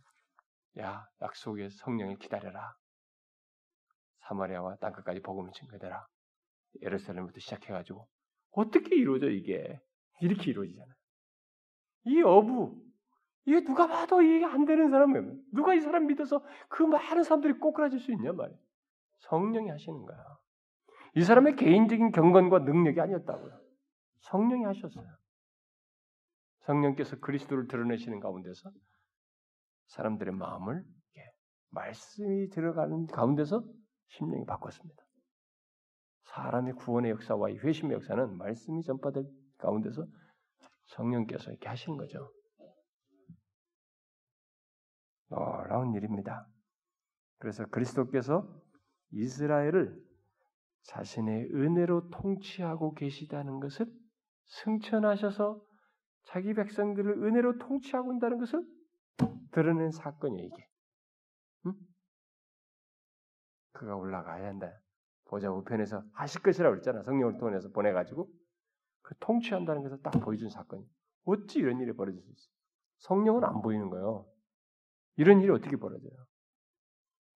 야, 0.78 1.06
약속의 1.20 1.70
성령을 1.70 2.18
기다려라. 2.18 2.74
사마리아와 4.28 4.76
땅끝까지 4.76 5.20
복음을 5.20 5.50
증거되라. 5.52 6.06
예루살렘부터 6.82 7.40
시작해가지고 7.40 8.08
어떻게 8.52 8.96
이루어져 8.96 9.28
이게 9.28 9.80
이렇게 10.20 10.50
이루어지잖아요. 10.50 10.94
이 12.06 12.22
어부 12.22 12.89
이게 13.50 13.64
누가 13.64 13.88
봐도 13.88 14.22
이게 14.22 14.44
안 14.44 14.64
되는 14.64 14.90
사람이에요. 14.90 15.34
누가 15.52 15.74
이 15.74 15.80
사람 15.80 16.06
믿어서 16.06 16.40
그 16.68 16.84
많은 16.84 17.24
사람들이 17.24 17.54
꼬꾸라질 17.54 17.98
수 17.98 18.12
있냐 18.12 18.32
말이에요. 18.32 18.56
성령이 19.18 19.68
하시는 19.70 20.06
거야. 20.06 20.16
이 21.16 21.24
사람의 21.24 21.56
개인적인 21.56 22.12
경건과 22.12 22.60
능력이 22.60 23.00
아니었다고요. 23.00 23.60
성령이 24.20 24.64
하셨어요. 24.66 25.04
성령께서 26.60 27.18
그리스도를 27.18 27.66
드러내시는 27.66 28.20
가운데서 28.20 28.70
사람들의 29.88 30.32
마음을 30.32 30.84
말씀이 31.70 32.50
들어가는 32.50 33.08
가운데서 33.08 33.64
심령이 34.10 34.44
바꿨습니다. 34.44 35.02
사람의 36.22 36.74
구원의 36.74 37.10
역사와 37.12 37.50
이 37.50 37.56
회심의 37.58 37.94
역사는 37.96 38.36
말씀이 38.36 38.82
전파될 38.84 39.24
가운데서 39.58 40.06
성령께서 40.86 41.50
이렇게 41.50 41.68
하시는 41.68 41.96
거죠. 41.98 42.32
놀라운 45.30 45.94
일입니다. 45.94 46.46
그래서 47.38 47.64
그리스도께서 47.66 48.46
이스라엘을 49.12 49.98
자신의 50.82 51.50
은혜로 51.54 52.10
통치하고 52.10 52.94
계시다는 52.94 53.60
것을 53.60 53.86
승천하셔서 54.46 55.60
자기 56.24 56.54
백성들을 56.54 57.24
은혜로 57.24 57.58
통치하고 57.58 58.14
있다는 58.14 58.38
것을 58.38 58.64
드러낸 59.52 59.90
사건이에요, 59.90 60.46
이게. 60.46 60.68
응? 61.66 61.74
그가 63.72 63.96
올라가야 63.96 64.48
한다. 64.48 64.70
보좌 65.24 65.50
우편에서 65.50 66.02
하실 66.12 66.42
것이라고 66.42 66.74
그랬잖아. 66.74 67.02
성령을 67.02 67.38
통해서 67.38 67.68
보내가지고 67.70 68.28
그 69.02 69.14
통치한다는 69.20 69.82
것을 69.82 70.02
딱 70.02 70.10
보여준 70.20 70.50
사건이. 70.50 70.84
어찌 71.24 71.60
이런 71.60 71.80
일이 71.80 71.92
벌어질 71.92 72.20
수 72.20 72.30
있어? 72.30 72.50
성령은 72.98 73.44
안 73.44 73.62
보이는 73.62 73.88
거예요. 73.90 74.26
이런 75.20 75.42
일이 75.42 75.50
어떻게 75.50 75.76
벌어져요? 75.76 76.10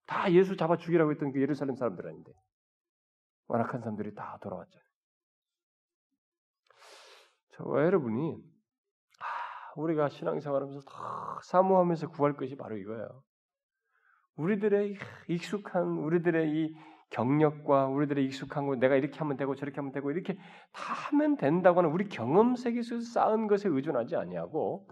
다 0.06 0.32
예수 0.32 0.56
잡아 0.56 0.78
죽이라고 0.78 1.10
했던 1.10 1.32
그 1.32 1.40
예루살렘 1.42 1.76
사람들 1.76 2.06
아닌데 2.06 2.32
완악한 3.46 3.82
사람들이 3.82 4.14
다 4.14 4.38
돌아왔잖아요. 4.40 4.84
저와 7.50 7.84
여러분이 7.84 8.36
아, 9.20 9.24
우리가 9.76 10.08
신앙생활하면서 10.08 10.80
다 10.90 11.38
사모하면서 11.44 12.08
구할 12.08 12.34
것이 12.38 12.56
바로 12.56 12.78
이거예요. 12.78 13.22
우리들의 14.36 14.96
익숙한 15.28 15.86
우리들의 15.98 16.56
이 16.56 16.74
경력과 17.10 17.88
우리들의 17.88 18.24
익숙한 18.24 18.66
거 18.66 18.76
내가 18.76 18.96
이렇게 18.96 19.18
하면 19.18 19.36
되고 19.36 19.54
저렇게 19.54 19.76
하면 19.76 19.92
되고 19.92 20.10
이렇게 20.10 20.38
다 20.72 20.94
하면 20.94 21.36
된다고 21.36 21.80
하는 21.80 21.90
우리 21.90 22.08
경험 22.08 22.56
세계에서 22.56 23.00
쌓은 23.00 23.46
것에 23.46 23.68
의존하지 23.68 24.16
아니하고 24.16 24.88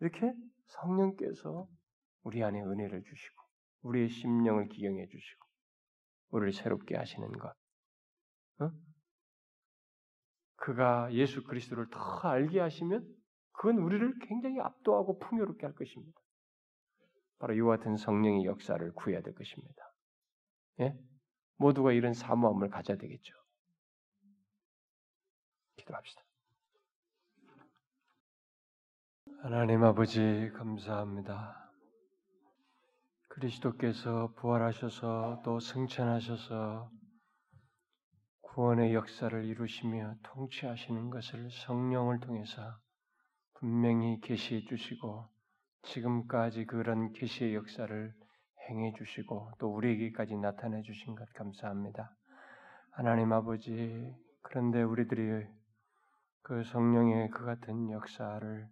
이렇게 0.00 0.34
성령께서 0.66 1.68
우리 2.22 2.42
안에 2.42 2.60
은혜를 2.60 3.02
주시고 3.02 3.42
우리의 3.82 4.08
심령을 4.08 4.68
기경해 4.68 5.06
주시고 5.06 5.46
우리를 6.30 6.52
새롭게 6.52 6.96
하시는 6.96 7.30
것. 7.32 7.54
어? 8.60 8.70
그가 10.56 11.12
예수 11.12 11.42
그리스도를 11.42 11.88
더 11.90 11.98
알게 12.28 12.60
하시면 12.60 13.04
그건 13.52 13.78
우리를 13.78 14.18
굉장히 14.20 14.60
압도하고 14.60 15.18
풍요롭게 15.18 15.66
할 15.66 15.74
것입니다. 15.74 16.20
바로 17.38 17.54
이와 17.54 17.76
같은 17.76 17.96
성령의 17.96 18.44
역사를 18.44 18.92
구해야 18.94 19.20
될 19.20 19.34
것입니다. 19.34 19.92
예? 20.80 20.96
모두가 21.56 21.92
이런 21.92 22.14
사모함을 22.14 22.70
가져야 22.70 22.96
되겠죠. 22.96 23.34
기도합시다. 25.76 26.22
하나님 29.42 29.82
아버지 29.82 30.50
감사합니다. 30.54 31.61
그리스도께서 33.34 34.34
부활하셔서 34.36 35.40
또 35.42 35.58
승천하셔서 35.58 36.90
구원의 38.42 38.92
역사를 38.92 39.42
이루시며 39.42 40.16
통치하시는 40.22 41.08
것을 41.08 41.50
성령을 41.50 42.20
통해서 42.20 42.76
분명히 43.54 44.20
계시해 44.20 44.66
주시고 44.68 45.26
지금까지 45.84 46.66
그런 46.66 47.12
계시의 47.14 47.54
역사를 47.54 48.12
행해 48.68 48.92
주시고 48.98 49.52
또 49.58 49.74
우리에게까지 49.76 50.36
나타내 50.36 50.82
주신 50.82 51.14
것 51.14 51.26
감사합니다. 51.32 52.14
하나님 52.90 53.32
아버지 53.32 54.14
그런데 54.42 54.82
우리들이 54.82 55.46
그 56.42 56.62
성령의 56.64 57.30
그 57.30 57.46
같은 57.46 57.90
역사를 57.92 58.68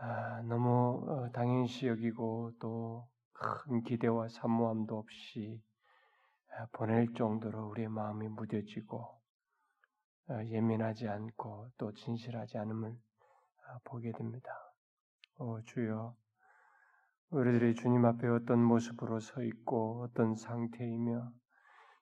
아, 0.00 0.42
너무 0.42 1.04
어, 1.08 1.30
당연시 1.32 1.86
여기고 1.86 2.52
또 2.58 3.10
큰 3.40 3.82
기대와 3.82 4.28
사모함도 4.28 4.98
없이 4.98 5.62
아, 6.52 6.66
보낼 6.72 7.14
정도로 7.14 7.68
우리의 7.70 7.88
마음이 7.88 8.28
무뎌지고 8.28 8.98
어, 10.28 10.44
예민하지 10.44 11.08
않고 11.08 11.70
또 11.78 11.92
진실하지 11.94 12.58
않음을 12.58 12.90
아, 12.90 13.78
보게 13.84 14.12
됩니다. 14.12 14.50
오, 15.38 15.62
주여, 15.62 16.14
우리들이 17.30 17.74
주님 17.76 18.04
앞에 18.04 18.28
어떤 18.28 18.62
모습으로 18.62 19.20
서 19.20 19.42
있고 19.42 20.02
어떤 20.02 20.36
상태이며 20.36 21.32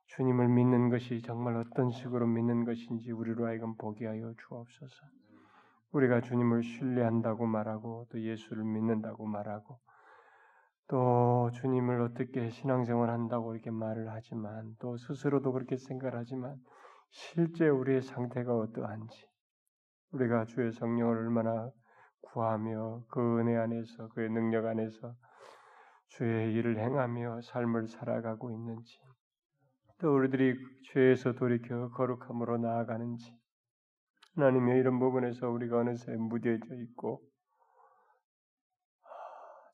주님을 0.07 0.49
믿는 0.49 0.89
것이 0.91 1.23
정말 1.23 1.57
어떤 1.57 1.93
식으로 1.93 2.27
믿는 2.27 2.65
것인지 2.65 3.13
우리로 3.13 3.47
하여금 3.47 3.77
보게 3.77 4.07
하여 4.07 4.35
주옵소서. 4.49 5.18
우리가 5.93 6.21
주님을 6.21 6.63
신뢰한다고 6.63 7.47
말하고 7.47 8.07
또 8.11 8.21
예수를 8.21 8.65
믿는다고 8.65 9.27
말하고 9.27 9.79
또 10.89 11.51
주님을 11.53 12.01
어떻게 12.01 12.51
신앙생활 12.51 13.11
한다고 13.11 13.55
이렇게 13.55 13.71
말을 13.71 14.11
하지만 14.11 14.75
또 14.79 14.97
스스로도 14.97 15.53
그렇게 15.53 15.77
생각하지만 15.77 16.57
실제 17.11 17.69
우리의 17.69 18.03
상태가 18.03 18.55
어떠한지 18.55 19.29
우리가 20.13 20.47
주의 20.47 20.73
성령을 20.73 21.17
얼마나 21.17 21.71
구하며 22.21 23.03
그 23.09 23.41
은혜 23.41 23.57
안에서 23.57 24.09
그의 24.09 24.31
능력 24.31 24.67
안에서 24.67 25.15
주의 26.09 26.55
일을 26.55 26.79
행하며 26.79 27.43
삶을 27.43 27.89
살아가고 27.89 28.51
있는지 28.51 28.99
또 29.99 30.15
우리들이 30.15 30.55
죄에서 30.85 31.33
돌이켜 31.33 31.91
거룩함으로 31.91 32.59
나아가는지 32.59 33.38
하나님의 34.39 34.79
이런 34.79 35.01
부분에서 35.01 35.51
우리가 35.51 35.79
어느새 35.79 36.15
무뎌져 36.15 36.77
있고 36.77 37.21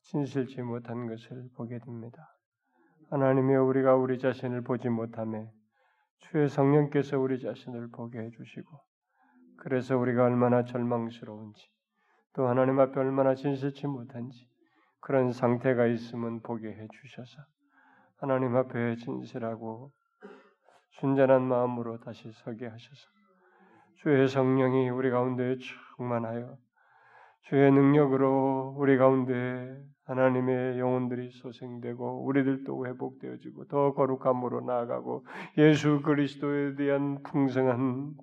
진실치 0.01 0.63
못한 0.63 1.05
것을 1.05 1.49
보게 1.55 1.77
됩니다. 1.77 2.35
하나님의 3.11 3.57
우리가 3.57 3.95
우리 3.95 4.17
자신을 4.17 4.63
보지 4.63 4.89
못함에 4.89 5.51
주의 6.17 6.49
성령께서 6.49 7.19
우리 7.19 7.39
자신을 7.39 7.91
보게 7.91 8.17
해주시고 8.17 8.79
그래서 9.57 9.97
우리가 9.97 10.23
얼마나 10.23 10.65
절망스러운지 10.65 11.61
또 12.33 12.47
하나님 12.47 12.79
앞에 12.79 12.99
얼마나 12.99 13.35
진실치 13.35 13.85
못한지 13.85 14.49
그런 14.99 15.31
상태가 15.31 15.85
있으면 15.85 16.41
보게 16.41 16.69
해주셔서 16.69 17.43
하나님 18.17 18.55
앞에 18.55 18.95
진실하고 18.95 19.91
순전한 20.99 21.43
마음으로 21.43 21.99
다시 21.99 22.31
서게 22.31 22.65
하셔서 22.65 23.14
주의 23.97 24.27
성령이 24.27 24.89
우리 24.89 25.09
가운데 25.09 25.57
충만하여 25.97 26.57
주의 27.43 27.71
능력으로 27.71 28.75
우리 28.77 28.97
가운데 28.97 29.77
하나님의 30.05 30.79
영혼들이 30.79 31.31
소생되고 31.31 32.25
우리들도 32.25 32.87
회복되어지고 32.87 33.65
더 33.65 33.93
거룩함으로 33.93 34.61
나아가고 34.61 35.25
예수 35.57 36.01
그리스도에 36.01 36.75
대한 36.75 37.21
풍성한 37.23 38.13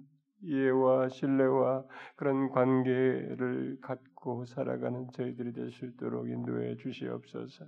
이해와 0.43 1.09
신뢰와 1.09 1.85
그런 2.17 2.51
관계를 2.51 3.79
갖고 3.81 4.45
살아가는 4.45 5.07
저희들이 5.13 5.53
될 5.53 5.71
수 5.71 5.87
있도록 5.87 6.29
인도해 6.29 6.77
주시옵소서. 6.77 7.65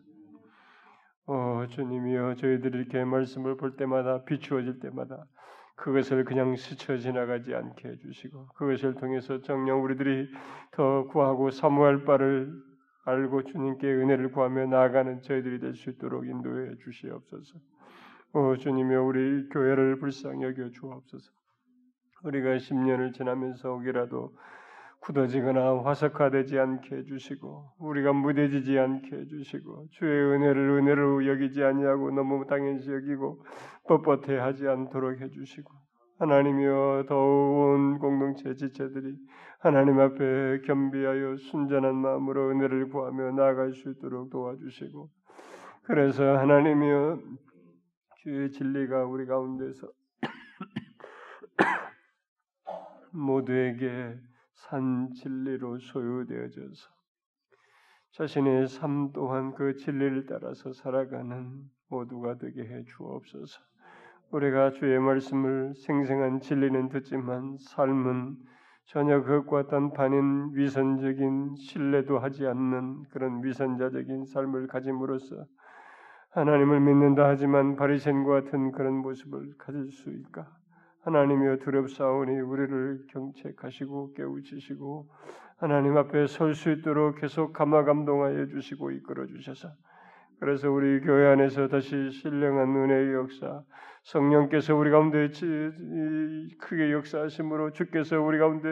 어, 1.27 1.67
주님이여 1.69 2.35
저희들이 2.35 2.79
이렇게 2.79 3.05
말씀을 3.05 3.57
볼 3.57 3.77
때마다 3.77 4.25
비추어질 4.25 4.81
때마다 4.81 5.25
그것을 5.77 6.25
그냥 6.25 6.57
스쳐 6.57 6.97
지나가지 6.97 7.55
않게 7.55 7.89
해주시고 7.89 8.49
그것을 8.55 8.95
통해서 8.95 9.41
정녕 9.43 9.83
우리들이 9.83 10.29
더 10.73 11.05
구하고 11.09 11.51
사모할 11.51 12.05
바를 12.05 12.53
알고 13.05 13.45
주님께 13.45 13.87
은혜를 13.93 14.33
구하며 14.33 14.67
나아가는 14.67 15.21
저희들이 15.23 15.61
될 15.61 15.75
수 15.75 15.91
있도록 15.91 16.27
인도해 16.27 16.75
주시옵소서. 16.83 17.59
오 18.35 18.57
주님여 18.57 19.03
우리 19.03 19.49
교회를 19.51 19.99
불쌍히 19.99 20.43
여겨 20.43 20.71
주옵소서. 20.71 21.31
우리가 22.25 22.57
10년을 22.57 23.13
지나면서 23.13 23.75
오기라도 23.75 24.35
굳어지거나 25.01 25.83
화석화되지 25.85 26.59
않게 26.59 26.97
해주시고 26.97 27.73
우리가 27.79 28.15
무뎌지지 28.15 28.79
않게 28.79 29.15
해주시고 29.15 29.89
주의 29.91 30.11
은혜를 30.11 30.71
은혜로 30.79 31.27
여기지 31.27 31.63
아니하고 31.63 32.11
너무 32.13 32.47
당연시 32.47 32.91
여기고 32.91 33.45
뻣뻣해 33.87 34.37
하지 34.37 34.67
않도록 34.67 35.21
해주시고 35.21 35.73
하나님이여 36.19 37.05
더운 37.09 37.99
공동체 37.99 38.55
지체들이 38.55 39.17
하나님 39.59 39.99
앞에 39.99 40.61
겸비하여 40.65 41.37
순전한 41.37 41.97
마음으로 41.97 42.51
은혜를 42.51 42.91
구하며 42.91 43.33
나아갈 43.33 43.73
수 43.73 43.91
있도록 43.91 44.31
도와주시고 44.31 45.11
그래서 45.85 46.39
하나님이여 46.39 47.21
주의 48.23 48.51
진리가 48.51 49.05
우리 49.05 49.27
가운데서 49.27 49.89
모두에게 53.13 54.17
산 54.55 55.13
진리로 55.13 55.79
소유되어져서 55.79 56.95
자신의 58.13 58.69
삶 58.69 59.13
또한 59.13 59.53
그 59.55 59.77
진리를 59.77 60.27
따라서 60.27 60.73
살아가는 60.73 61.69
모두가 61.89 62.39
되게 62.39 62.63
해 62.63 62.85
주옵소서. 62.85 63.61
우리가 64.35 64.73
주의 64.73 64.99
말씀을 64.99 65.75
생생한 65.77 66.41
진리는 66.41 66.89
듣지만 66.89 67.57
삶은 67.57 68.35
전혀 68.87 69.23
그것과 69.23 69.69
단판인 69.69 70.51
위선적인 70.55 71.55
신뢰도 71.55 72.19
하지 72.19 72.45
않는 72.45 73.05
그런 73.11 73.45
위선자적인 73.45 74.25
삶을 74.25 74.67
가짐으로써 74.67 75.47
하나님을 76.33 76.81
믿는다 76.81 77.29
하지만 77.29 77.77
바리새인과 77.77 78.43
같은 78.43 78.73
그런 78.73 78.95
모습을 78.95 79.55
가질 79.57 79.93
수 79.93 80.11
있까? 80.11 80.49
하나님이여 81.03 81.59
두렵사오니 81.59 82.41
우리를 82.41 83.07
경책하시고 83.11 84.15
깨우치시고 84.15 85.11
하나님 85.59 85.97
앞에 85.97 86.27
설 86.27 86.55
수 86.57 86.73
있도록 86.73 87.21
계속 87.21 87.53
감화 87.53 87.85
감동하여 87.85 88.47
주시고 88.47 88.91
이끌어 88.91 89.27
주셔서 89.27 89.69
그래서 90.41 90.71
우리 90.71 91.01
교회 91.01 91.27
안에서 91.29 91.69
다시 91.69 92.11
신령한 92.11 92.77
은혜의 92.77 93.15
역사 93.15 93.63
성령께서 94.03 94.77
우리 94.77 94.91
가운데 94.91 95.29
크게 96.61 96.93
역사하심으로 96.93 97.73
주께서 97.73 98.21
우리 98.21 98.39
가운데 98.39 98.69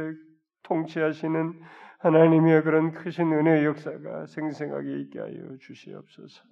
통치하시는 0.64 1.60
하나님의 2.00 2.62
그런 2.64 2.92
크신 2.92 3.32
은혜의 3.32 3.64
역사가 3.64 4.26
생생하게 4.26 5.00
있게 5.00 5.20
하여 5.20 5.56
주시옵소서. 5.60 6.44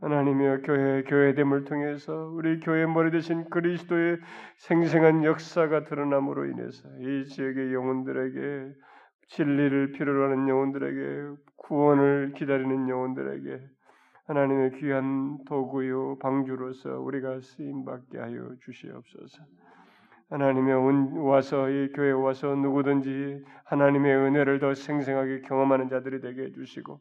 하나님이여 0.00 0.62
교회 0.62 1.02
교회됨을 1.02 1.64
통해서 1.64 2.30
우리 2.32 2.58
교회 2.60 2.86
머리 2.86 3.10
대신 3.10 3.44
그리스도의 3.50 4.18
생생한 4.56 5.24
역사가 5.24 5.84
드러남으로 5.84 6.46
인해서 6.46 6.88
이 7.00 7.26
지역의 7.26 7.74
영혼들에게 7.74 8.72
진리를 9.28 9.92
필요로 9.92 10.24
하는 10.24 10.48
영혼들에게 10.48 11.36
구원을 11.56 12.32
기다리는 12.34 12.88
영혼들에게 12.88 13.60
하나님의 14.30 14.78
귀한 14.78 15.38
도구요 15.44 16.16
방주로서 16.20 17.00
우리가 17.00 17.40
쓰임 17.40 17.84
받게 17.84 18.16
하여 18.16 18.54
주시옵소서. 18.64 19.42
하나님의 20.30 20.72
온 20.72 21.16
와서 21.18 21.68
이 21.68 21.90
교회 21.92 22.12
와서 22.12 22.54
누구든지 22.54 23.42
하나님의 23.64 24.14
은혜를 24.14 24.60
더 24.60 24.72
생생하게 24.72 25.40
경험하는 25.40 25.88
자들이 25.88 26.20
되게 26.20 26.42
해 26.42 26.52
주시고 26.52 27.00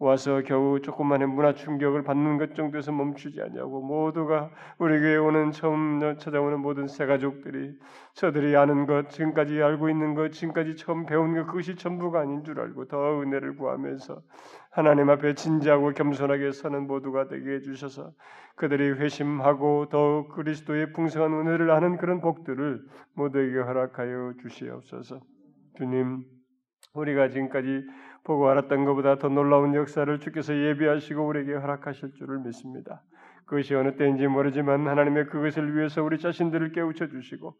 와서 0.00 0.42
겨우 0.44 0.80
조금만의 0.80 1.28
문화 1.28 1.54
충격을 1.54 2.02
받는 2.02 2.38
것 2.38 2.56
정도에서 2.56 2.90
멈추지 2.90 3.40
않냐고 3.40 3.80
모두가 3.80 4.50
우리 4.78 4.98
교회 4.98 5.16
오는 5.16 5.52
처음 5.52 6.00
찾아오는 6.18 6.58
모든 6.58 6.88
새 6.88 7.06
가족들이 7.06 7.78
저들이 8.14 8.56
아는 8.56 8.86
것 8.86 9.10
지금까지 9.10 9.62
알고 9.62 9.88
있는 9.88 10.14
것 10.14 10.32
지금까지 10.32 10.74
처음 10.76 11.06
배운 11.06 11.34
것 11.34 11.46
그것이 11.46 11.76
전부가 11.76 12.20
아닌 12.20 12.42
줄 12.42 12.58
알고 12.58 12.86
더 12.86 13.20
은혜를 13.20 13.56
구하면서 13.56 14.20
하나님 14.74 15.08
앞에 15.08 15.34
진지하고 15.34 15.92
겸손하게 15.92 16.50
서는 16.50 16.88
모두가 16.88 17.28
되게 17.28 17.54
해주셔서 17.54 18.10
그들이 18.56 18.90
회심하고 18.98 19.88
더 19.88 20.26
그리스도의 20.34 20.92
풍성한 20.92 21.32
은혜를 21.32 21.70
아는 21.70 21.96
그런 21.96 22.20
복들을 22.20 22.82
모두에게 23.14 23.56
허락하여 23.60 24.34
주시옵소서. 24.42 25.20
주님, 25.76 26.24
우리가 26.92 27.28
지금까지 27.28 27.86
보고 28.24 28.48
알았던 28.48 28.84
것보다 28.84 29.18
더 29.18 29.28
놀라운 29.28 29.76
역사를 29.76 30.18
주께서 30.18 30.56
예비하시고 30.56 31.24
우리에게 31.24 31.54
허락하실 31.54 32.14
줄을 32.18 32.40
믿습니다. 32.40 33.00
그것이 33.46 33.76
어느 33.76 33.96
때인지 33.96 34.26
모르지만 34.26 34.88
하나님의 34.88 35.26
그것을 35.26 35.76
위해서 35.76 36.02
우리 36.02 36.18
자신들을 36.18 36.72
깨우쳐 36.72 37.06
주시고 37.06 37.54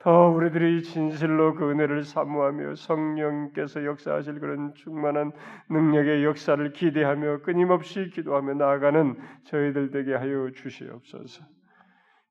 더 0.00 0.28
우리들이 0.28 0.84
진실로 0.84 1.54
그 1.54 1.70
은혜를 1.70 2.04
사모하며 2.04 2.76
성령께서 2.76 3.84
역사하실 3.84 4.38
그런 4.38 4.72
충만한 4.74 5.32
능력의 5.70 6.24
역사를 6.24 6.72
기대하며 6.72 7.40
끊임없이 7.42 8.10
기도하며 8.10 8.54
나아가는 8.54 9.16
저희들 9.44 9.90
되게 9.90 10.14
하여 10.14 10.50
주시옵소서. 10.54 11.44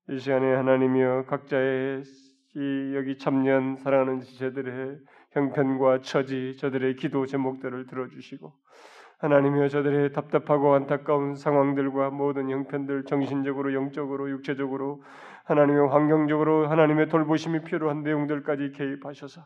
이 0.09 0.17
시간에 0.17 0.53
하나님이여 0.53 1.25
각자의 1.27 2.03
이 2.55 2.95
여기 2.95 3.17
참여한 3.17 3.75
사랑하는 3.75 4.21
지체들의 4.21 4.99
형편과 5.31 5.99
처지, 5.99 6.55
저들의 6.57 6.95
기도 6.95 7.25
제목들을 7.25 7.85
들어주시고 7.87 8.53
하나님이여 9.19 9.67
저들의 9.67 10.13
답답하고 10.13 10.73
안타까운 10.73 11.35
상황들과 11.35 12.11
모든 12.11 12.49
형편들 12.49 13.03
정신적으로 13.05 13.73
영적으로 13.73 14.29
육체적으로 14.29 15.01
하나님의 15.47 15.87
환경적으로 15.87 16.67
하나님의 16.67 17.07
돌보심이 17.07 17.63
필요한 17.63 18.03
내용들까지 18.03 18.73
개입하셔서 18.73 19.45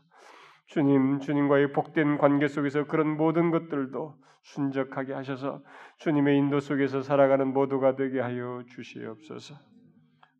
주님 0.66 1.20
주님과의 1.20 1.74
복된 1.74 2.18
관계 2.18 2.48
속에서 2.48 2.86
그런 2.86 3.18
모든 3.18 3.52
것들도 3.52 4.16
순적하게 4.42 5.14
하셔서 5.14 5.62
주님의 5.98 6.38
인도 6.38 6.60
속에서 6.60 7.02
살아가는 7.02 7.54
모두가 7.54 7.96
되게 7.96 8.20
하여 8.20 8.64
주시옵소서. 8.68 9.56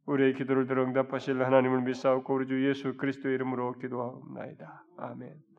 우리의 0.08 0.34
기도를 0.34 0.66
들어 0.66 0.84
응답하실 0.84 1.44
하나님을 1.44 1.82
믿사옵고 1.82 2.34
우리 2.34 2.48
주 2.48 2.68
예수 2.68 2.98
그리스도의 2.98 3.36
이름으로 3.36 3.74
기도하옵나이다. 3.74 4.84
아멘. 4.98 5.51